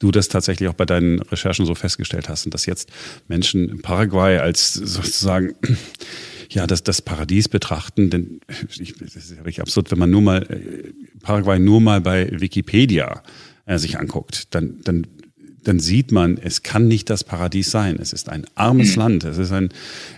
du 0.00 0.10
das 0.10 0.28
tatsächlich 0.28 0.68
auch 0.68 0.74
bei 0.74 0.84
deinen 0.84 1.20
Recherchen 1.20 1.64
so 1.64 1.74
festgestellt 1.74 2.28
hast 2.28 2.44
und 2.44 2.54
dass 2.54 2.66
jetzt 2.66 2.90
Menschen 3.28 3.68
in 3.68 3.82
Paraguay 3.82 4.38
als 4.38 4.74
sozusagen 4.74 5.54
ja, 6.50 6.66
das, 6.66 6.82
das 6.82 7.02
Paradies 7.02 7.48
betrachten, 7.48 8.10
denn 8.10 8.40
ich, 8.78 8.94
das 8.94 9.16
ist 9.16 9.30
ja 9.30 9.38
wirklich 9.38 9.60
absurd, 9.60 9.90
wenn 9.90 9.98
man 9.98 10.10
nur 10.10 10.22
mal 10.22 10.42
äh, 10.42 10.92
Paraguay 11.20 11.58
nur 11.58 11.80
mal 11.80 12.00
bei 12.00 12.30
Wikipedia 12.40 13.22
äh, 13.66 13.78
sich 13.78 13.98
anguckt, 13.98 14.54
dann, 14.54 14.80
dann, 14.84 15.06
dann 15.62 15.80
sieht 15.80 16.12
man, 16.12 16.38
es 16.38 16.62
kann 16.62 16.86
nicht 16.86 17.08
das 17.10 17.24
Paradies 17.24 17.70
sein. 17.70 17.98
Es 18.00 18.12
ist 18.12 18.28
ein 18.28 18.46
armes. 18.54 18.96
Land. 18.96 19.24
Es 19.24 19.38
ist 19.38 19.52
ein, 19.52 19.70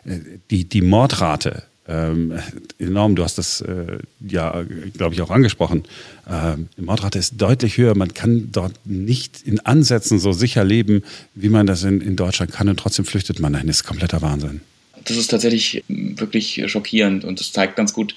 äh, 0.04 0.18
die, 0.50 0.68
die 0.68 0.82
Mordrate 0.82 1.62
ähm, 1.88 2.32
enorm. 2.78 3.14
Du 3.14 3.22
hast 3.22 3.38
das 3.38 3.60
äh, 3.60 3.98
ja, 4.20 4.64
glaube 4.94 5.14
ich, 5.14 5.22
auch 5.22 5.30
angesprochen. 5.30 5.84
Ähm, 6.28 6.68
die 6.76 6.82
Mordrate 6.82 7.18
ist 7.18 7.40
deutlich 7.40 7.78
höher. 7.78 7.96
Man 7.96 8.12
kann 8.12 8.50
dort 8.50 8.74
nicht 8.84 9.42
in 9.42 9.60
Ansätzen 9.60 10.18
so 10.18 10.32
sicher 10.32 10.64
leben, 10.64 11.04
wie 11.34 11.48
man 11.48 11.66
das 11.66 11.84
in, 11.84 12.00
in 12.00 12.16
Deutschland 12.16 12.52
kann 12.52 12.68
und 12.68 12.78
trotzdem 12.78 13.04
flüchtet 13.04 13.38
man 13.38 13.52
dahin. 13.52 13.68
Das 13.68 13.76
ist 13.76 13.84
kompletter 13.84 14.22
Wahnsinn 14.22 14.60
das 15.08 15.16
ist 15.16 15.28
tatsächlich 15.28 15.84
wirklich 15.88 16.62
schockierend 16.66 17.24
und 17.24 17.40
es 17.40 17.52
zeigt 17.52 17.76
ganz 17.76 17.92
gut 17.92 18.14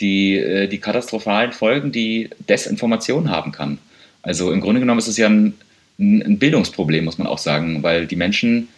die, 0.00 0.36
äh, 0.36 0.68
die 0.68 0.78
katastrophalen 0.78 1.52
Folgen, 1.52 1.92
die 1.92 2.30
Desinformation 2.48 3.30
haben 3.30 3.52
kann. 3.52 3.78
Also 4.22 4.52
im 4.52 4.60
Grunde 4.60 4.80
genommen 4.80 4.98
ist 4.98 5.08
es 5.08 5.16
ja 5.16 5.28
ein, 5.28 5.54
ein 5.98 6.38
Bildungsproblem, 6.38 7.04
muss 7.04 7.18
man 7.18 7.26
auch 7.26 7.38
sagen, 7.38 7.82
weil 7.82 8.06
die 8.06 8.16
Menschen, 8.16 8.68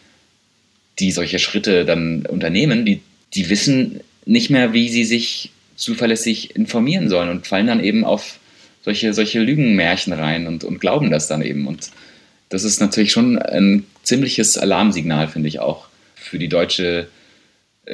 die 0.99 1.11
solche 1.11 1.39
Schritte 1.39 1.85
dann 1.85 2.27
unternehmen, 2.27 2.85
die, 2.85 3.01
die 3.35 3.49
wissen 3.51 4.01
nicht 4.25 4.51
mehr, 4.51 4.73
wie 4.73 4.89
sie 4.89 5.05
sich 5.05 5.51
zuverlässig 5.75 6.55
informieren 6.55 7.09
sollen 7.09 7.31
und 7.31 7.47
fallen 7.47 7.67
dann 7.67 7.83
eben 7.83 8.05
auf 8.05 8.39
solche, 8.85 9.15
solche 9.15 9.41
Lügenmärchen 9.41 10.13
rein 10.13 10.47
und, 10.47 10.65
und 10.65 10.81
glauben 10.81 11.11
das 11.11 11.29
dann 11.29 11.43
eben. 11.43 11.67
Und 11.67 11.91
das 12.49 12.65
ist 12.65 12.81
natürlich 12.81 13.13
schon 13.13 13.39
ein 13.39 13.85
ziemliches 14.03 14.59
Alarmsignal, 14.59 15.29
finde 15.29 15.49
ich 15.49 15.61
auch, 15.61 15.89
für 16.15 16.39
die 16.39 16.49
deutsche 16.49 17.09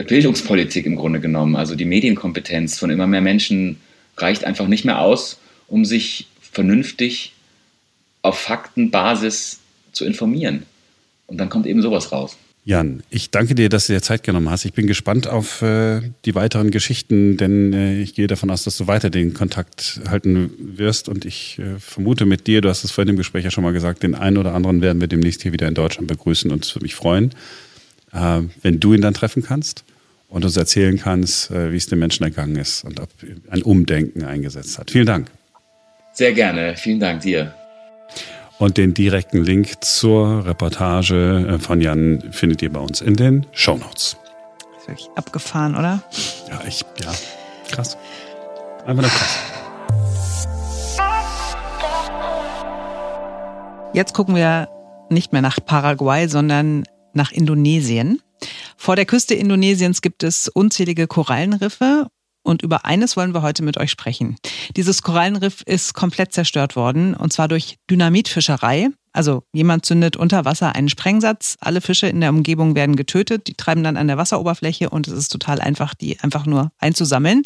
Bildungspolitik 0.02 0.87
im 0.87 0.96
Grunde 0.96 1.20
genommen. 1.20 1.57
Also 1.57 1.76
die 1.76 1.85
Medienkompetenz 1.85 2.78
von 2.78 2.90
immer 2.90 3.07
mehr 3.07 3.20
Menschen 3.20 3.80
reicht 4.16 4.44
einfach 4.44 4.66
nicht 4.66 4.85
mehr 4.85 5.00
aus, 5.00 5.38
um 5.68 5.85
sich 5.85 6.26
vernünftig 6.40 7.33
auf 8.22 8.38
Faktenbasis 8.38 9.61
zu 9.92 10.04
informieren. 10.04 10.64
Und 11.26 11.38
dann 11.38 11.48
kommt 11.48 11.66
eben 11.66 11.83
sowas 11.83 12.12
raus. 12.12 12.37
Jan, 12.66 13.02
ich 13.11 13.30
danke 13.30 13.54
dir, 13.54 13.68
dass 13.68 13.88
du 13.88 13.92
dir 13.92 14.00
Zeit 14.00 14.22
genommen 14.22 14.48
hast. 14.48 14.64
Ich 14.64 14.72
bin 14.72 14.87
gespannt 14.87 15.26
auf 15.26 15.61
äh, 15.61 16.00
die 16.24 16.35
weiteren 16.35 16.70
Geschichten, 16.70 17.37
denn 17.37 17.74
äh, 17.74 18.00
ich 18.00 18.14
gehe 18.14 18.26
davon 18.26 18.50
aus, 18.50 18.64
dass 18.64 18.78
du 18.78 18.87
weiter 18.87 19.11
den 19.11 19.35
Kontakt 19.35 20.00
halten 20.09 20.50
wirst. 20.59 21.11
Und 21.11 21.26
ich 21.26 21.59
äh, 21.59 21.78
vermute 21.78 22.24
mit 22.24 22.46
dir, 22.46 22.62
du 22.62 22.70
hast 22.70 22.83
es 22.83 22.90
vorhin 22.90 23.11
im 23.11 23.16
Gespräch 23.18 23.44
ja 23.44 23.50
schon 23.50 23.64
mal 23.64 23.74
gesagt, 23.74 24.02
den 24.02 24.14
einen 24.14 24.38
oder 24.38 24.54
anderen 24.54 24.80
werden 24.80 24.98
wir 24.98 25.09
demnächst 25.09 25.42
hier 25.42 25.52
wieder 25.52 25.68
in 25.68 25.74
Deutschland 25.74 26.09
begrüßen 26.09 26.50
und 26.50 26.64
es 26.64 26.74
würde 26.74 26.85
mich 26.85 26.94
freuen 26.94 27.35
äh, 28.14 28.42
wenn 28.62 28.81
du 28.81 28.94
ihn 28.94 29.03
dann 29.03 29.14
treffen 29.14 29.42
kannst 29.42 29.85
und 30.29 30.44
uns 30.44 30.57
erzählen 30.57 30.98
kannst, 30.98 31.50
äh, 31.50 31.72
wie 31.72 31.77
es 31.77 31.87
den 31.87 31.98
Menschen 31.98 32.24
ergangen 32.24 32.57
ist 32.57 32.85
und 32.85 33.00
ob 33.00 33.11
ein 33.50 33.62
Umdenken 33.62 34.24
eingesetzt 34.24 34.79
hat. 34.79 34.90
Vielen 34.90 35.07
Dank. 35.07 35.31
Sehr 36.12 36.33
gerne. 36.33 36.77
Vielen 36.77 37.00
Dank 37.00 37.22
dir. 37.22 37.55
Und 38.59 38.77
den 38.77 38.94
direkten 38.94 39.42
Link 39.42 39.85
zur 39.85 40.46
Reportage 40.46 41.55
äh, 41.55 41.59
von 41.59 41.81
Jan 41.81 42.22
findet 42.31 42.62
ihr 42.62 42.72
bei 42.72 42.81
uns 42.81 43.00
in 43.00 43.14
den 43.16 43.46
Show 43.53 43.77
Notes. 43.77 44.16
Ist 44.79 44.88
wirklich 44.88 45.09
abgefahren, 45.16 45.74
oder? 45.74 46.03
Ja, 46.48 46.62
ich, 46.66 46.85
ja, 47.03 47.12
krass. 47.68 47.96
Einfach 48.87 49.03
nur 49.03 49.11
krass. 49.11 49.38
Jetzt 53.92 54.14
gucken 54.14 54.35
wir 54.35 54.68
nicht 55.11 55.33
mehr 55.33 55.42
nach 55.42 55.59
Paraguay, 55.64 56.27
sondern 56.29 56.85
nach 57.14 57.33
Indonesien. 57.33 58.20
Vor 58.77 58.96
der 58.96 59.07
Küste 59.07 59.35
Indonesiens 59.35 60.03
gibt 60.03 60.22
es 60.22 60.48
unzählige 60.48 61.07
Korallenriffe 61.07 62.09
und 62.42 62.62
über 62.62 62.85
eines 62.85 63.16
wollen 63.16 63.35
wir 63.35 63.42
heute 63.42 63.62
mit 63.62 63.79
euch 63.79 63.90
sprechen. 63.90 64.37
Dieses 64.77 65.03
Korallenriff 65.03 65.62
ist 65.62 65.94
komplett 65.94 66.33
zerstört 66.33 66.77
worden 66.77 67.14
und 67.14 67.33
zwar 67.33 67.48
durch 67.48 67.77
Dynamitfischerei. 67.90 68.90
Also 69.14 69.44
jemand 69.53 69.87
zündet 69.87 70.16
unter 70.16 70.44
Wasser 70.44 70.74
einen 70.74 70.88
Sprengsatz, 70.88 71.57
alle 71.61 71.81
Fische 71.81 72.09
in 72.09 72.20
der 72.20 72.31
Umgebung 72.31 72.74
werden 72.74 72.96
getötet, 72.96 73.46
die 73.46 73.55
treiben 73.55 73.85
dann 73.85 73.96
an 73.96 74.09
der 74.09 74.18
Wasseroberfläche 74.18 74.90
und 74.90 75.07
es 75.07 75.14
ist 75.14 75.29
total 75.29 75.61
einfach, 75.61 75.94
die 75.94 76.18
einfach 76.20 76.46
nur 76.46 76.72
einzusammeln. 76.79 77.44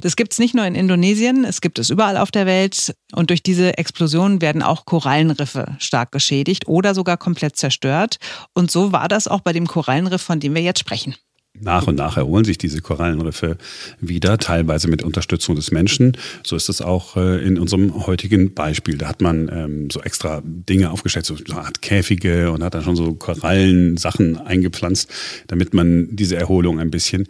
Das 0.00 0.16
gibt 0.16 0.32
es 0.32 0.38
nicht 0.38 0.54
nur 0.54 0.64
in 0.64 0.74
Indonesien, 0.74 1.44
es 1.44 1.60
gibt 1.60 1.78
es 1.78 1.90
überall 1.90 2.16
auf 2.16 2.30
der 2.30 2.46
Welt 2.46 2.94
und 3.12 3.28
durch 3.28 3.42
diese 3.42 3.76
Explosion 3.76 4.40
werden 4.40 4.62
auch 4.62 4.86
Korallenriffe 4.86 5.76
stark 5.78 6.12
geschädigt 6.12 6.66
oder 6.66 6.94
sogar 6.94 7.18
komplett 7.18 7.56
zerstört. 7.56 8.16
Und 8.54 8.70
so 8.70 8.90
war 8.90 9.08
das 9.08 9.28
auch 9.28 9.40
bei 9.40 9.52
dem 9.52 9.66
Korallenriff, 9.66 10.22
von 10.22 10.40
dem 10.40 10.54
wir 10.54 10.62
jetzt 10.62 10.80
sprechen. 10.80 11.14
Nach 11.60 11.86
und 11.86 11.96
nach 11.96 12.16
erholen 12.16 12.44
sich 12.44 12.58
diese 12.58 12.80
Korallenriffe 12.80 13.56
wieder, 14.00 14.38
teilweise 14.38 14.88
mit 14.88 15.02
Unterstützung 15.02 15.56
des 15.56 15.70
Menschen. 15.70 16.16
So 16.44 16.56
ist 16.56 16.68
es 16.68 16.82
auch 16.82 17.16
äh, 17.16 17.44
in 17.44 17.58
unserem 17.58 18.06
heutigen 18.06 18.54
Beispiel. 18.54 18.98
Da 18.98 19.08
hat 19.08 19.20
man 19.20 19.50
ähm, 19.52 19.90
so 19.90 20.00
extra 20.00 20.42
Dinge 20.44 20.90
aufgestellt, 20.90 21.26
so 21.26 21.36
eine 21.48 21.60
Art 21.60 21.82
Käfige 21.82 22.50
und 22.52 22.62
hat 22.62 22.74
dann 22.74 22.84
schon 22.84 22.96
so 22.96 23.14
Korallensachen 23.14 24.38
eingepflanzt, 24.38 25.10
damit 25.46 25.74
man 25.74 26.08
diese 26.14 26.36
Erholung 26.36 26.80
ein 26.80 26.90
bisschen 26.90 27.26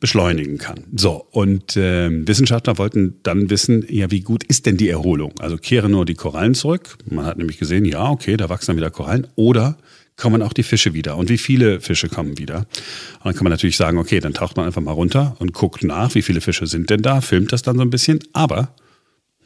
beschleunigen 0.00 0.58
kann. 0.58 0.84
So, 0.94 1.26
und 1.30 1.78
äh, 1.78 2.10
Wissenschaftler 2.26 2.76
wollten 2.76 3.14
dann 3.22 3.48
wissen, 3.48 3.86
ja, 3.88 4.10
wie 4.10 4.20
gut 4.20 4.44
ist 4.44 4.66
denn 4.66 4.76
die 4.76 4.90
Erholung? 4.90 5.32
Also 5.38 5.56
kehren 5.56 5.92
nur 5.92 6.04
die 6.04 6.14
Korallen 6.14 6.54
zurück. 6.54 6.98
Man 7.08 7.24
hat 7.24 7.38
nämlich 7.38 7.58
gesehen, 7.58 7.86
ja, 7.86 8.10
okay, 8.10 8.36
da 8.36 8.50
wachsen 8.50 8.72
dann 8.72 8.76
wieder 8.76 8.90
Korallen. 8.90 9.26
Oder 9.34 9.78
kommen 10.16 10.42
auch 10.42 10.52
die 10.52 10.62
Fische 10.62 10.94
wieder 10.94 11.16
und 11.16 11.28
wie 11.28 11.38
viele 11.38 11.80
Fische 11.80 12.08
kommen 12.08 12.38
wieder. 12.38 12.58
Und 12.58 13.24
dann 13.24 13.34
kann 13.34 13.44
man 13.44 13.50
natürlich 13.50 13.76
sagen, 13.76 13.98
okay, 13.98 14.20
dann 14.20 14.34
taucht 14.34 14.56
man 14.56 14.66
einfach 14.66 14.80
mal 14.80 14.92
runter 14.92 15.36
und 15.38 15.52
guckt 15.52 15.82
nach, 15.82 16.14
wie 16.14 16.22
viele 16.22 16.40
Fische 16.40 16.66
sind 16.66 16.90
denn 16.90 17.02
da, 17.02 17.20
filmt 17.20 17.52
das 17.52 17.62
dann 17.62 17.76
so 17.76 17.82
ein 17.82 17.90
bisschen. 17.90 18.20
Aber, 18.32 18.74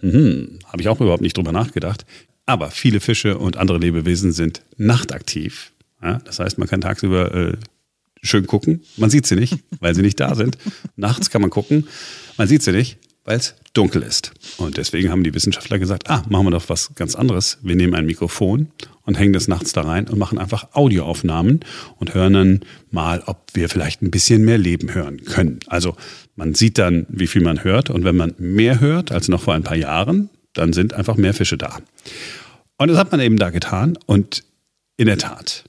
hm, 0.00 0.58
habe 0.66 0.82
ich 0.82 0.88
auch 0.88 1.00
überhaupt 1.00 1.22
nicht 1.22 1.36
drüber 1.36 1.52
nachgedacht, 1.52 2.04
Aber 2.46 2.70
viele 2.70 3.00
Fische 3.00 3.36
und 3.36 3.58
andere 3.58 3.76
Lebewesen 3.76 4.32
sind 4.32 4.62
nachtaktiv. 4.78 5.72
Ja, 6.02 6.18
das 6.24 6.38
heißt, 6.38 6.56
man 6.56 6.66
kann 6.66 6.80
tagsüber 6.80 7.34
äh, 7.34 7.56
schön 8.22 8.46
gucken. 8.46 8.82
Man 8.96 9.10
sieht 9.10 9.26
sie 9.26 9.36
nicht, 9.36 9.58
weil 9.80 9.94
sie 9.94 10.00
nicht 10.00 10.18
da 10.18 10.34
sind. 10.34 10.56
Nachts 10.96 11.28
kann 11.28 11.42
man 11.42 11.50
gucken. 11.50 11.86
Man 12.38 12.48
sieht 12.48 12.62
sie 12.62 12.72
nicht, 12.72 12.98
weil 13.28 13.36
es 13.36 13.54
dunkel 13.74 14.02
ist. 14.02 14.32
Und 14.56 14.78
deswegen 14.78 15.10
haben 15.10 15.22
die 15.22 15.34
Wissenschaftler 15.34 15.78
gesagt, 15.78 16.08
ah, 16.08 16.24
machen 16.30 16.46
wir 16.46 16.50
doch 16.52 16.70
was 16.70 16.94
ganz 16.94 17.14
anderes. 17.14 17.58
Wir 17.60 17.76
nehmen 17.76 17.94
ein 17.94 18.06
Mikrofon 18.06 18.68
und 19.02 19.18
hängen 19.18 19.34
das 19.34 19.48
nachts 19.48 19.74
da 19.74 19.82
rein 19.82 20.08
und 20.08 20.18
machen 20.18 20.38
einfach 20.38 20.68
Audioaufnahmen 20.72 21.60
und 21.98 22.14
hören 22.14 22.32
dann 22.32 22.60
mal, 22.90 23.22
ob 23.26 23.44
wir 23.52 23.68
vielleicht 23.68 24.00
ein 24.00 24.10
bisschen 24.10 24.46
mehr 24.46 24.56
Leben 24.56 24.94
hören 24.94 25.26
können. 25.26 25.60
Also 25.66 25.94
man 26.36 26.54
sieht 26.54 26.78
dann, 26.78 27.04
wie 27.10 27.26
viel 27.26 27.42
man 27.42 27.64
hört 27.64 27.90
und 27.90 28.02
wenn 28.02 28.16
man 28.16 28.34
mehr 28.38 28.80
hört 28.80 29.12
als 29.12 29.28
noch 29.28 29.42
vor 29.42 29.52
ein 29.52 29.62
paar 29.62 29.76
Jahren, 29.76 30.30
dann 30.54 30.72
sind 30.72 30.94
einfach 30.94 31.18
mehr 31.18 31.34
Fische 31.34 31.58
da. 31.58 31.80
Und 32.78 32.88
das 32.88 32.96
hat 32.96 33.12
man 33.12 33.20
eben 33.20 33.36
da 33.36 33.50
getan 33.50 33.98
und 34.06 34.42
in 34.96 35.04
der 35.04 35.18
Tat, 35.18 35.64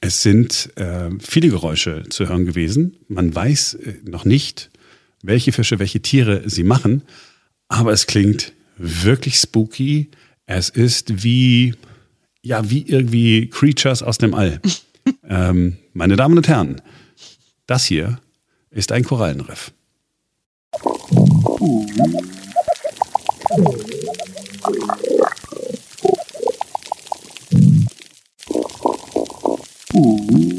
es 0.00 0.20
sind 0.22 0.70
äh, 0.74 1.10
viele 1.20 1.48
Geräusche 1.48 2.02
zu 2.08 2.28
hören 2.28 2.44
gewesen. 2.44 2.96
Man 3.06 3.32
weiß 3.32 3.74
äh, 3.74 3.94
noch 4.04 4.24
nicht, 4.24 4.70
welche 5.24 5.52
Fische, 5.52 5.78
welche 5.78 6.00
Tiere 6.00 6.42
sie 6.48 6.64
machen, 6.64 7.02
aber 7.68 7.92
es 7.92 8.06
klingt 8.06 8.52
wirklich 8.76 9.36
spooky. 9.36 10.10
Es 10.46 10.68
ist 10.68 11.24
wie, 11.24 11.74
ja, 12.42 12.68
wie 12.70 12.82
irgendwie 12.82 13.48
Creatures 13.48 14.02
aus 14.02 14.18
dem 14.18 14.34
All. 14.34 14.60
ähm, 15.28 15.78
meine 15.92 16.16
Damen 16.16 16.36
und 16.36 16.48
Herren, 16.48 16.80
das 17.66 17.86
hier 17.86 18.20
ist 18.70 18.92
ein 18.92 19.04
Korallenriff. 19.04 19.72
Also. 29.94 30.53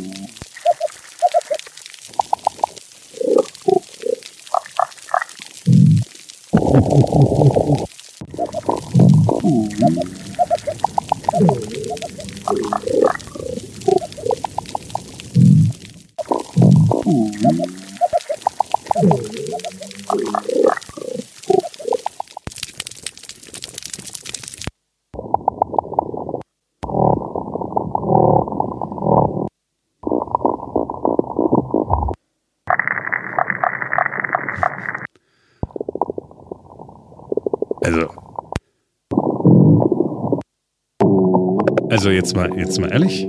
Also 42.05 42.13
jetzt 42.13 42.35
mal, 42.35 42.55
jetzt 42.55 42.79
mal 42.79 42.91
ehrlich. 42.91 43.27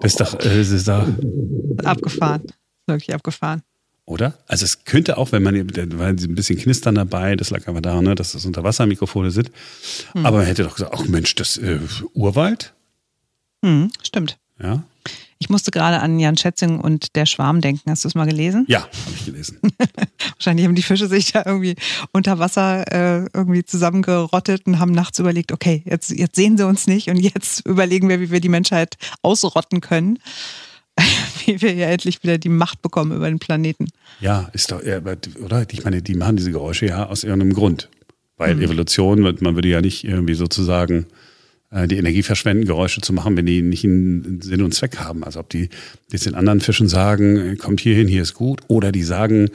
Das 0.00 0.12
ist 0.12 0.20
doch, 0.20 0.34
äh, 0.34 0.58
das 0.58 0.70
ist 0.70 0.86
doch. 0.86 1.08
Abgefahren. 1.82 2.42
Wirklich 2.86 3.12
abgefahren. 3.12 3.62
Oder? 4.04 4.38
Also 4.46 4.64
es 4.64 4.84
könnte 4.84 5.18
auch, 5.18 5.32
wenn 5.32 5.42
man, 5.42 5.66
da 5.66 5.98
war 5.98 6.06
ein 6.06 6.34
bisschen 6.36 6.56
Knistern 6.56 6.94
dabei, 6.94 7.34
das 7.34 7.50
lag 7.50 7.66
aber 7.66 7.80
daran, 7.80 8.04
ne, 8.04 8.14
dass 8.14 8.30
das 8.30 8.46
Unterwassermikrofone 8.46 9.32
sind. 9.32 9.50
Hm. 10.12 10.24
Aber 10.24 10.36
man 10.36 10.46
hätte 10.46 10.62
doch 10.62 10.76
gesagt, 10.76 10.94
ach 10.96 11.04
Mensch, 11.08 11.34
das 11.34 11.56
äh, 11.56 11.80
Urwald? 12.14 12.74
Hm, 13.64 13.90
stimmt. 14.04 14.38
Ja. 14.62 14.84
Ich 15.42 15.50
musste 15.50 15.72
gerade 15.72 15.98
an 15.98 16.20
Jan 16.20 16.36
Schätzing 16.36 16.78
und 16.78 17.16
der 17.16 17.26
Schwarm 17.26 17.60
denken. 17.60 17.90
Hast 17.90 18.04
du 18.04 18.08
es 18.08 18.14
mal 18.14 18.28
gelesen? 18.28 18.64
Ja, 18.68 18.82
habe 18.82 18.92
ich 19.16 19.24
gelesen. 19.24 19.58
Wahrscheinlich 20.36 20.64
haben 20.64 20.76
die 20.76 20.82
Fische 20.82 21.08
sich 21.08 21.32
da 21.32 21.42
irgendwie 21.44 21.74
unter 22.12 22.38
Wasser 22.38 22.84
äh, 22.92 23.28
irgendwie 23.34 23.64
zusammengerottet 23.64 24.68
und 24.68 24.78
haben 24.78 24.92
nachts 24.92 25.18
überlegt, 25.18 25.50
okay, 25.50 25.82
jetzt, 25.84 26.10
jetzt 26.12 26.36
sehen 26.36 26.56
sie 26.56 26.64
uns 26.64 26.86
nicht 26.86 27.08
und 27.08 27.16
jetzt 27.16 27.66
überlegen 27.66 28.08
wir, 28.08 28.20
wie 28.20 28.30
wir 28.30 28.38
die 28.38 28.48
Menschheit 28.48 28.98
ausrotten 29.22 29.80
können. 29.80 30.20
wie 31.44 31.60
wir 31.60 31.74
ja 31.74 31.88
endlich 31.88 32.22
wieder 32.22 32.38
die 32.38 32.48
Macht 32.48 32.80
bekommen 32.80 33.10
über 33.10 33.28
den 33.28 33.40
Planeten. 33.40 33.88
Ja, 34.20 34.48
ist 34.52 34.70
doch, 34.70 34.80
oder? 34.80 35.66
Ich 35.72 35.82
meine, 35.82 36.02
die 36.02 36.14
machen 36.14 36.36
diese 36.36 36.52
Geräusche 36.52 36.86
ja 36.86 37.08
aus 37.08 37.24
irgendeinem 37.24 37.54
Grund. 37.54 37.88
Weil 38.36 38.54
Mhm. 38.54 38.62
Evolution, 38.62 39.20
man 39.22 39.56
würde 39.56 39.68
ja 39.68 39.80
nicht 39.80 40.04
irgendwie 40.04 40.34
sozusagen 40.34 41.06
die 41.86 41.96
Energie 41.96 42.22
verschwenden, 42.22 42.66
Geräusche 42.66 43.00
zu 43.00 43.12
machen, 43.12 43.36
wenn 43.36 43.46
die 43.46 43.62
nicht 43.62 43.84
einen 43.84 44.42
Sinn 44.42 44.62
und 44.62 44.74
Zweck 44.74 44.98
haben. 44.98 45.24
Also 45.24 45.40
ob 45.40 45.48
die 45.48 45.70
jetzt 46.10 46.26
den 46.26 46.34
anderen 46.34 46.60
Fischen 46.60 46.88
sagen, 46.88 47.36
äh, 47.36 47.56
kommt 47.56 47.80
hier 47.80 47.94
hin, 47.94 48.08
hier 48.08 48.22
ist 48.22 48.34
gut, 48.34 48.60
oder 48.68 48.92
die 48.92 49.02
sagen, 49.02 49.48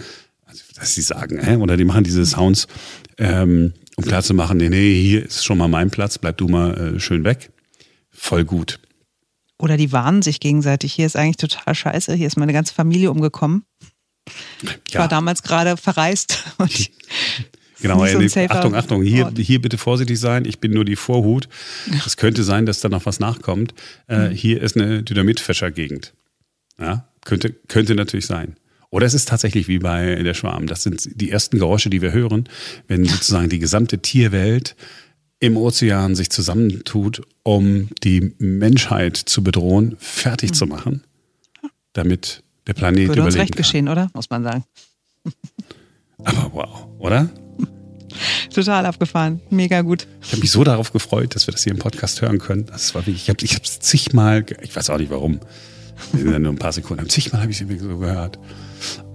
also 0.45 0.63
dass 0.75 0.95
sie 0.95 1.01
sagen, 1.01 1.39
hä? 1.43 1.57
oder 1.57 1.77
die 1.77 1.85
machen 1.85 2.03
diese 2.03 2.25
Sounds, 2.25 2.67
ähm, 3.17 3.73
um 3.95 4.03
klarzumachen, 4.03 4.57
nee, 4.57 4.69
nee, 4.69 5.01
hier 5.01 5.25
ist 5.25 5.45
schon 5.45 5.57
mal 5.57 5.67
mein 5.67 5.89
Platz, 5.89 6.17
bleib 6.17 6.37
du 6.37 6.47
mal 6.47 6.95
äh, 6.95 6.99
schön 6.99 7.23
weg. 7.23 7.51
Voll 8.11 8.45
gut. 8.45 8.79
Oder 9.59 9.77
die 9.77 9.91
warnen 9.91 10.21
sich 10.21 10.39
gegenseitig. 10.39 10.93
Hier 10.93 11.05
ist 11.05 11.15
eigentlich 11.15 11.37
total 11.37 11.73
scheiße. 11.73 12.13
Hier 12.13 12.27
ist 12.27 12.37
meine 12.37 12.53
ganze 12.53 12.73
Familie 12.73 13.11
umgekommen. 13.11 13.63
Ich 14.87 14.95
war 14.95 15.07
damals 15.07 15.41
gerade 15.41 15.77
verreist. 15.77 16.43
Und 16.57 16.71
Genau, 17.81 18.05
so 18.05 18.27
safer 18.27 18.55
Achtung, 18.55 18.75
Achtung, 18.75 19.03
hier, 19.03 19.31
hier 19.37 19.61
bitte 19.61 19.77
vorsichtig 19.77 20.19
sein. 20.19 20.45
Ich 20.45 20.59
bin 20.59 20.73
nur 20.73 20.85
die 20.85 20.95
Vorhut. 20.95 21.47
Es 22.05 22.17
könnte 22.17 22.43
sein, 22.43 22.65
dass 22.65 22.81
da 22.81 22.89
noch 22.89 23.05
was 23.05 23.19
nachkommt. 23.19 23.73
Äh, 24.07 24.29
hier 24.29 24.61
ist 24.61 24.75
eine 24.75 25.03
Dynamitfäschergegend. 25.03 26.13
Ja, 26.79 27.07
könnte, 27.23 27.53
könnte 27.67 27.95
natürlich 27.95 28.25
sein. 28.25 28.55
Oder 28.89 29.05
es 29.05 29.13
ist 29.13 29.27
tatsächlich 29.27 29.67
wie 29.67 29.79
bei 29.79 30.15
der 30.23 30.33
Schwarm. 30.33 30.67
Das 30.67 30.83
sind 30.83 31.09
die 31.21 31.29
ersten 31.29 31.59
Geräusche, 31.59 31.89
die 31.89 32.01
wir 32.01 32.13
hören, 32.13 32.47
wenn 32.87 33.05
sozusagen 33.05 33.49
die 33.49 33.59
gesamte 33.59 33.99
Tierwelt 33.99 34.75
im 35.39 35.57
Ozean 35.57 36.15
sich 36.15 36.29
zusammentut, 36.29 37.21
um 37.43 37.89
die 38.03 38.33
Menschheit 38.39 39.17
zu 39.17 39.43
bedrohen, 39.43 39.97
fertig 39.99 40.53
zu 40.53 40.65
machen, 40.65 41.03
damit 41.93 42.43
der 42.65 42.73
Planet 42.73 43.09
würde 43.09 43.21
uns 43.23 43.35
überleben 43.35 43.39
recht 43.41 43.53
kann. 43.53 43.57
geschehen, 43.57 43.89
oder? 43.89 44.09
Muss 44.13 44.29
man 44.29 44.43
sagen. 44.43 44.63
Aber 46.23 46.49
wow, 46.53 46.87
oder? 46.97 47.29
Total 48.53 48.85
abgefahren. 48.85 49.41
Mega 49.49 49.81
gut. 49.81 50.07
Ich 50.21 50.31
habe 50.31 50.41
mich 50.41 50.51
so 50.51 50.63
darauf 50.63 50.91
gefreut, 50.91 51.35
dass 51.35 51.47
wir 51.47 51.51
das 51.51 51.63
hier 51.63 51.73
im 51.73 51.79
Podcast 51.79 52.21
hören 52.21 52.39
können. 52.39 52.65
Das 52.65 52.95
war 52.95 53.05
wirklich, 53.05 53.23
ich 53.23 53.29
habe 53.29 53.43
ich 53.43 53.55
hab's 53.55 53.79
zigmal, 53.79 54.45
ich 54.61 54.75
weiß 54.75 54.89
auch 54.89 54.97
nicht 54.97 55.11
warum, 55.11 55.39
wir 56.11 56.21
sind 56.21 56.31
ja 56.31 56.39
nur 56.39 56.53
ein 56.53 56.57
paar 56.57 56.71
Sekunden, 56.71 57.09
zigmal 57.09 57.41
habe 57.41 57.51
ich 57.51 57.61
es 57.61 57.81
so 57.81 57.97
gehört. 57.97 58.39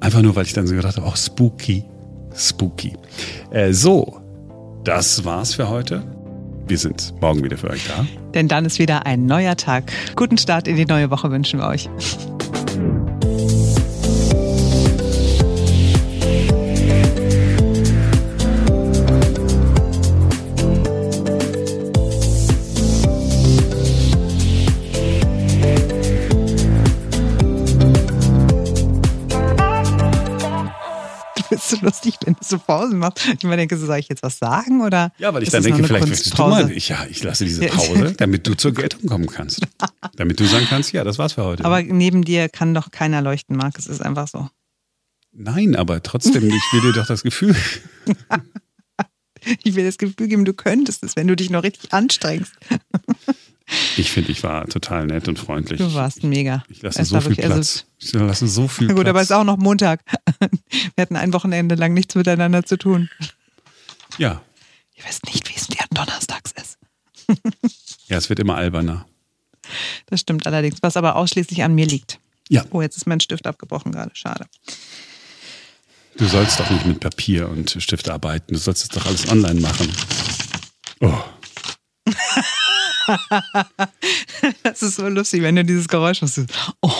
Einfach 0.01 0.23
nur, 0.23 0.35
weil 0.35 0.45
ich 0.45 0.53
dann 0.53 0.67
so 0.67 0.75
gedacht 0.75 0.97
habe, 0.97 1.07
auch 1.07 1.17
spooky, 1.17 1.85
spooky. 2.35 2.95
Äh, 3.51 3.73
so, 3.73 4.21
das 4.85 5.25
war's 5.25 5.55
für 5.55 5.69
heute. 5.69 6.03
Wir 6.67 6.79
sind 6.79 7.15
morgen 7.21 7.43
wieder 7.43 7.59
für 7.59 7.71
euch 7.71 7.87
da. 7.87 8.07
Denn 8.35 8.49
dann 8.49 8.65
ist 8.65 8.79
wieder 8.79 9.07
ein 9.07 9.27
neuer 9.27 9.57
Tag. 9.57 9.93
Guten 10.17 10.38
Start 10.38 10.69
in 10.69 10.77
die 10.77 10.87
neue 10.87 11.11
Woche 11.11 11.31
wünschen 11.31 11.61
wir 11.61 11.67
euch. 11.67 11.88
Lustig, 31.83 32.16
wenn 32.25 32.35
du 32.35 32.40
so 32.42 32.59
Pausen 32.59 32.99
machst. 32.99 33.27
Ich 33.27 33.42
mir 33.42 33.57
denke, 33.57 33.77
so, 33.77 33.87
soll 33.87 33.99
ich 33.99 34.09
jetzt 34.09 34.23
was 34.23 34.38
sagen 34.38 34.81
oder? 34.83 35.12
Ja, 35.18 35.35
weil 35.35 35.42
ich 35.42 35.51
dann 35.51 35.62
denke, 35.62 35.85
vielleicht 35.85 36.09
möchtest 36.09 36.38
du 36.38 36.42
mal, 36.42 36.71
ich, 36.71 36.88
ja, 36.88 37.07
ich 37.11 37.23
lasse 37.23 37.45
diese. 37.45 37.66
Pause, 37.66 38.14
damit 38.16 38.47
du 38.47 38.55
zur 38.55 38.73
Geltung 38.73 39.07
kommen 39.07 39.27
kannst. 39.27 39.61
Damit 40.17 40.40
du 40.40 40.44
sagen 40.44 40.67
kannst, 40.69 40.92
ja, 40.92 41.04
das 41.04 41.19
war's 41.19 41.35
für 41.35 41.44
heute. 41.44 41.65
Aber 41.65 41.83
neben 41.83 42.23
dir 42.23 42.48
kann 42.48 42.75
doch 42.75 42.90
keiner 42.90 43.23
leuchten, 43.23 43.56
Marc. 43.56 43.79
Es 43.79 43.87
ist 43.87 44.02
einfach 44.02 44.29
so. 44.29 44.48
Nein, 45.33 45.75
aber 45.75 46.02
trotzdem, 46.02 46.48
ich 46.48 46.73
will 46.73 46.81
dir 46.83 46.92
doch 46.92 47.06
das 47.06 47.23
Gefühl. 47.23 47.56
Ich 49.65 49.75
will 49.75 49.85
das 49.85 49.98
Gefühl 49.98 50.29
geben, 50.29 50.44
du 50.44 50.54
könntest 50.54 51.02
es, 51.02 51.17
wenn 51.17 51.27
du 51.27 51.35
dich 51.35 51.50
noch 51.50 51.65
richtig 51.65 51.92
anstrengst. 51.92 52.52
Ich 53.96 54.10
finde, 54.10 54.33
ich 54.33 54.42
war 54.42 54.66
total 54.66 55.06
nett 55.06 55.29
und 55.29 55.38
freundlich. 55.38 55.79
Du 55.79 55.94
warst 55.94 56.23
mega. 56.25 56.62
Ich 56.68 56.83
lasse 56.83 57.02
Es 57.02 57.08
so 57.08 57.20
viel 57.20 57.40
also 57.40 57.54
Platz. 57.54 57.87
Ich 57.98 58.12
lasse 58.12 58.46
so 58.46 58.68
viel 58.68 58.88
gut, 58.88 58.96
Platz. 58.96 59.08
aber 59.08 59.20
es 59.20 59.31
ist 59.31 59.33
auch 59.37 59.44
noch 59.44 59.56
Montag. 59.56 60.00
Wir 60.94 61.02
hatten 61.02 61.16
ein 61.16 61.33
Wochenende 61.33 61.75
lang 61.75 61.94
nichts 61.94 62.14
miteinander 62.14 62.64
zu 62.64 62.77
tun. 62.77 63.08
ja. 64.18 64.42
Ihr 64.94 65.04
wisst 65.08 65.25
nicht, 65.27 65.48
wie 65.48 65.54
es 65.56 65.66
dir 65.66 65.85
donnerstags 65.90 66.52
ist. 66.52 66.79
ja, 68.08 68.18
es 68.18 68.29
wird 68.29 68.38
immer 68.38 68.56
alberner. 68.56 69.06
Das 70.06 70.20
stimmt 70.20 70.46
allerdings, 70.46 70.79
was 70.83 70.96
aber 70.96 71.16
ausschließlich 71.16 71.62
an 71.64 71.75
mir 71.75 71.87
liegt. 71.87 72.20
Ja, 72.48 72.64
Oh, 72.70 72.83
jetzt 72.83 72.96
ist 72.96 73.06
mein 73.06 73.20
Stift 73.20 73.46
abgebrochen 73.46 73.90
gerade. 73.92 74.10
Schade. 74.14 74.46
du 76.18 76.27
sollst 76.27 76.60
doch 76.60 76.68
nicht 76.70 76.85
mit 76.85 77.00
Papier 77.00 77.48
und 77.48 77.77
Stift 77.81 78.08
arbeiten. 78.10 78.52
Du 78.52 78.58
sollst 78.60 78.83
es 78.83 78.88
doch 78.90 79.06
alles 79.06 79.29
online 79.31 79.60
machen. 79.60 79.90
Oh. 81.00 81.18
das 84.63 84.83
ist 84.83 84.96
so 84.96 85.09
lustig, 85.09 85.42
wenn 85.42 85.57
du 85.57 85.65
dieses 85.65 85.88
Geräusch 85.88 86.23
hast. 86.23 86.40
Oh. 86.81 86.90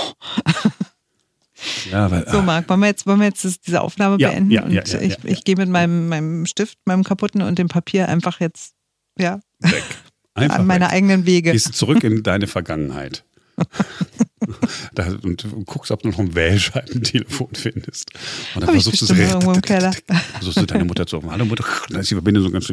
Ja, 1.91 2.11
weil, 2.11 2.29
So, 2.29 2.43
Marc, 2.43 2.69
wollen 2.69 2.81
wir 2.81 2.89
jetzt, 2.89 3.07
wollen 3.07 3.21
wir 3.21 3.27
jetzt 3.27 3.67
diese 3.67 3.81
Aufnahme 3.81 4.17
Ja, 4.19 4.31
beenden? 4.31 4.51
ja, 4.51 4.63
und 4.65 4.73
ich, 4.73 5.25
ich 5.25 5.45
gehe 5.45 5.57
mit 5.57 5.69
meinem, 5.69 6.09
meinem 6.09 6.47
Stift, 6.47 6.79
meinem 6.85 7.05
kaputten 7.05 7.43
und 7.43 7.59
dem 7.59 7.69
Papier 7.69 8.09
einfach 8.09 8.41
jetzt 8.41 8.75
ja, 9.19 9.41
weg. 9.61 9.85
Einfach 10.35 10.61
an 10.61 10.67
meine 10.67 10.87
weg. 10.87 10.93
eigenen 10.93 11.27
Wege. 11.27 11.53
Gehst 11.53 11.75
zurück 11.75 12.03
in 12.05 12.23
deine 12.23 12.47
Vergangenheit. 12.47 13.23
da, 14.95 15.09
und 15.23 15.47
guckst, 15.67 15.91
ob 15.91 16.03
du 16.03 16.09
noch 16.09 16.19
ein 16.19 16.35
Wählscheibentelefon 16.35 17.51
findest. 17.53 18.15
Und 18.55 18.63
dann 18.63 18.69
Hab 18.69 18.83
versuchst 18.83 19.11
du 19.11 19.15
im 19.15 19.61
Keller. 19.61 19.93
Versuchst 20.33 20.57
du 20.57 20.65
deine 20.65 20.87
Mutter 20.87 21.07
zu 21.07 21.17
rufen. 21.17 21.31
Hallo 21.31 21.45
Mutter. 21.45 21.67
Dann 21.91 22.01
ist 22.01 22.11
die 22.11 22.15
Verbindung 22.15 22.45
so 22.45 22.51
ganz. 22.51 22.73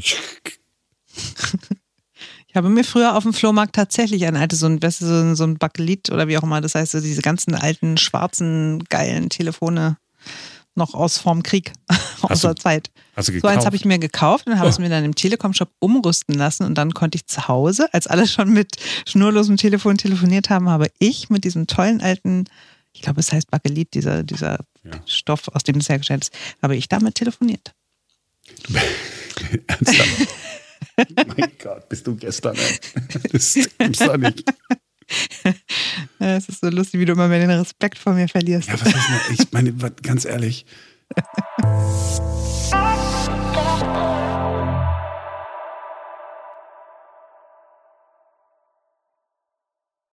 Ich 2.49 2.55
habe 2.55 2.67
mir 2.67 2.83
früher 2.83 3.15
auf 3.15 3.23
dem 3.23 3.33
Flohmarkt 3.33 3.75
tatsächlich 3.75 4.25
ein 4.25 4.35
altes, 4.35 4.59
so 4.59 4.65
ein, 4.65 4.81
weißt 4.81 4.99
so 4.99 5.13
ein, 5.13 5.35
so 5.35 5.43
ein 5.43 5.59
Bakelit 5.59 6.09
oder 6.09 6.27
wie 6.27 6.35
auch 6.37 6.41
immer, 6.43 6.61
das 6.61 6.73
heißt, 6.73 6.93
so 6.93 6.99
diese 6.99 7.21
ganzen 7.21 7.53
alten, 7.53 7.97
schwarzen, 7.97 8.83
geilen 8.89 9.29
Telefone 9.29 9.97
noch 10.73 10.95
aus 10.95 11.19
vorm 11.19 11.43
Krieg, 11.43 11.73
aus 12.23 12.41
der 12.41 12.55
Zeit. 12.55 12.89
So 13.17 13.31
gekauft? 13.31 13.53
eins 13.53 13.65
habe 13.67 13.75
ich 13.75 13.85
mir 13.85 13.99
gekauft 13.99 14.47
und 14.47 14.57
habe 14.57 14.69
es 14.69 14.79
mir 14.79 14.89
dann 14.89 15.03
im 15.03 15.13
Telekom-Shop 15.13 15.69
umrüsten 15.77 16.33
lassen 16.33 16.63
und 16.63 16.75
dann 16.75 16.93
konnte 16.95 17.17
ich 17.17 17.27
zu 17.27 17.47
Hause, 17.47 17.93
als 17.93 18.07
alle 18.07 18.27
schon 18.27 18.51
mit 18.51 18.77
schnurlosem 19.07 19.57
Telefon 19.57 19.97
telefoniert 19.97 20.49
haben, 20.49 20.69
habe 20.69 20.87
ich 20.97 21.29
mit 21.29 21.43
diesem 21.43 21.67
tollen 21.67 22.01
alten, 22.01 22.45
ich 22.93 23.01
glaube 23.03 23.19
es 23.19 23.31
heißt 23.31 23.51
Bakelit, 23.51 23.93
dieser, 23.93 24.23
dieser 24.23 24.59
Ja. 24.83 24.91
Stoff, 25.05 25.49
aus 25.49 25.63
dem 25.63 25.77
das 25.77 25.89
hergestellt 25.89 26.23
ist, 26.23 26.33
habe 26.63 26.75
ich 26.75 26.87
damit 26.87 27.15
telefoniert. 27.15 27.75
Ernsthaft? 29.67 30.27
Mein 31.15 31.51
Gott, 31.61 31.89
bist 31.89 32.07
du 32.07 32.15
gestern. 32.15 32.55
Das 33.31 33.53
gibt's 33.53 33.99
doch 33.99 34.17
nicht. 34.17 34.43
Es 36.19 36.49
ist 36.49 36.61
so 36.61 36.69
lustig, 36.69 36.99
wie 36.99 37.05
du 37.05 37.13
immer 37.13 37.27
mehr 37.27 37.39
den 37.39 37.49
Respekt 37.49 37.97
vor 37.97 38.13
mir 38.13 38.27
verlierst. 38.27 38.67
Ja, 38.67 38.73
was 38.73 38.87
ist 38.87 38.95
denn, 38.95 39.35
ich 39.39 39.51
meine, 39.51 39.73
ganz 40.03 40.25
ehrlich. 40.25 40.65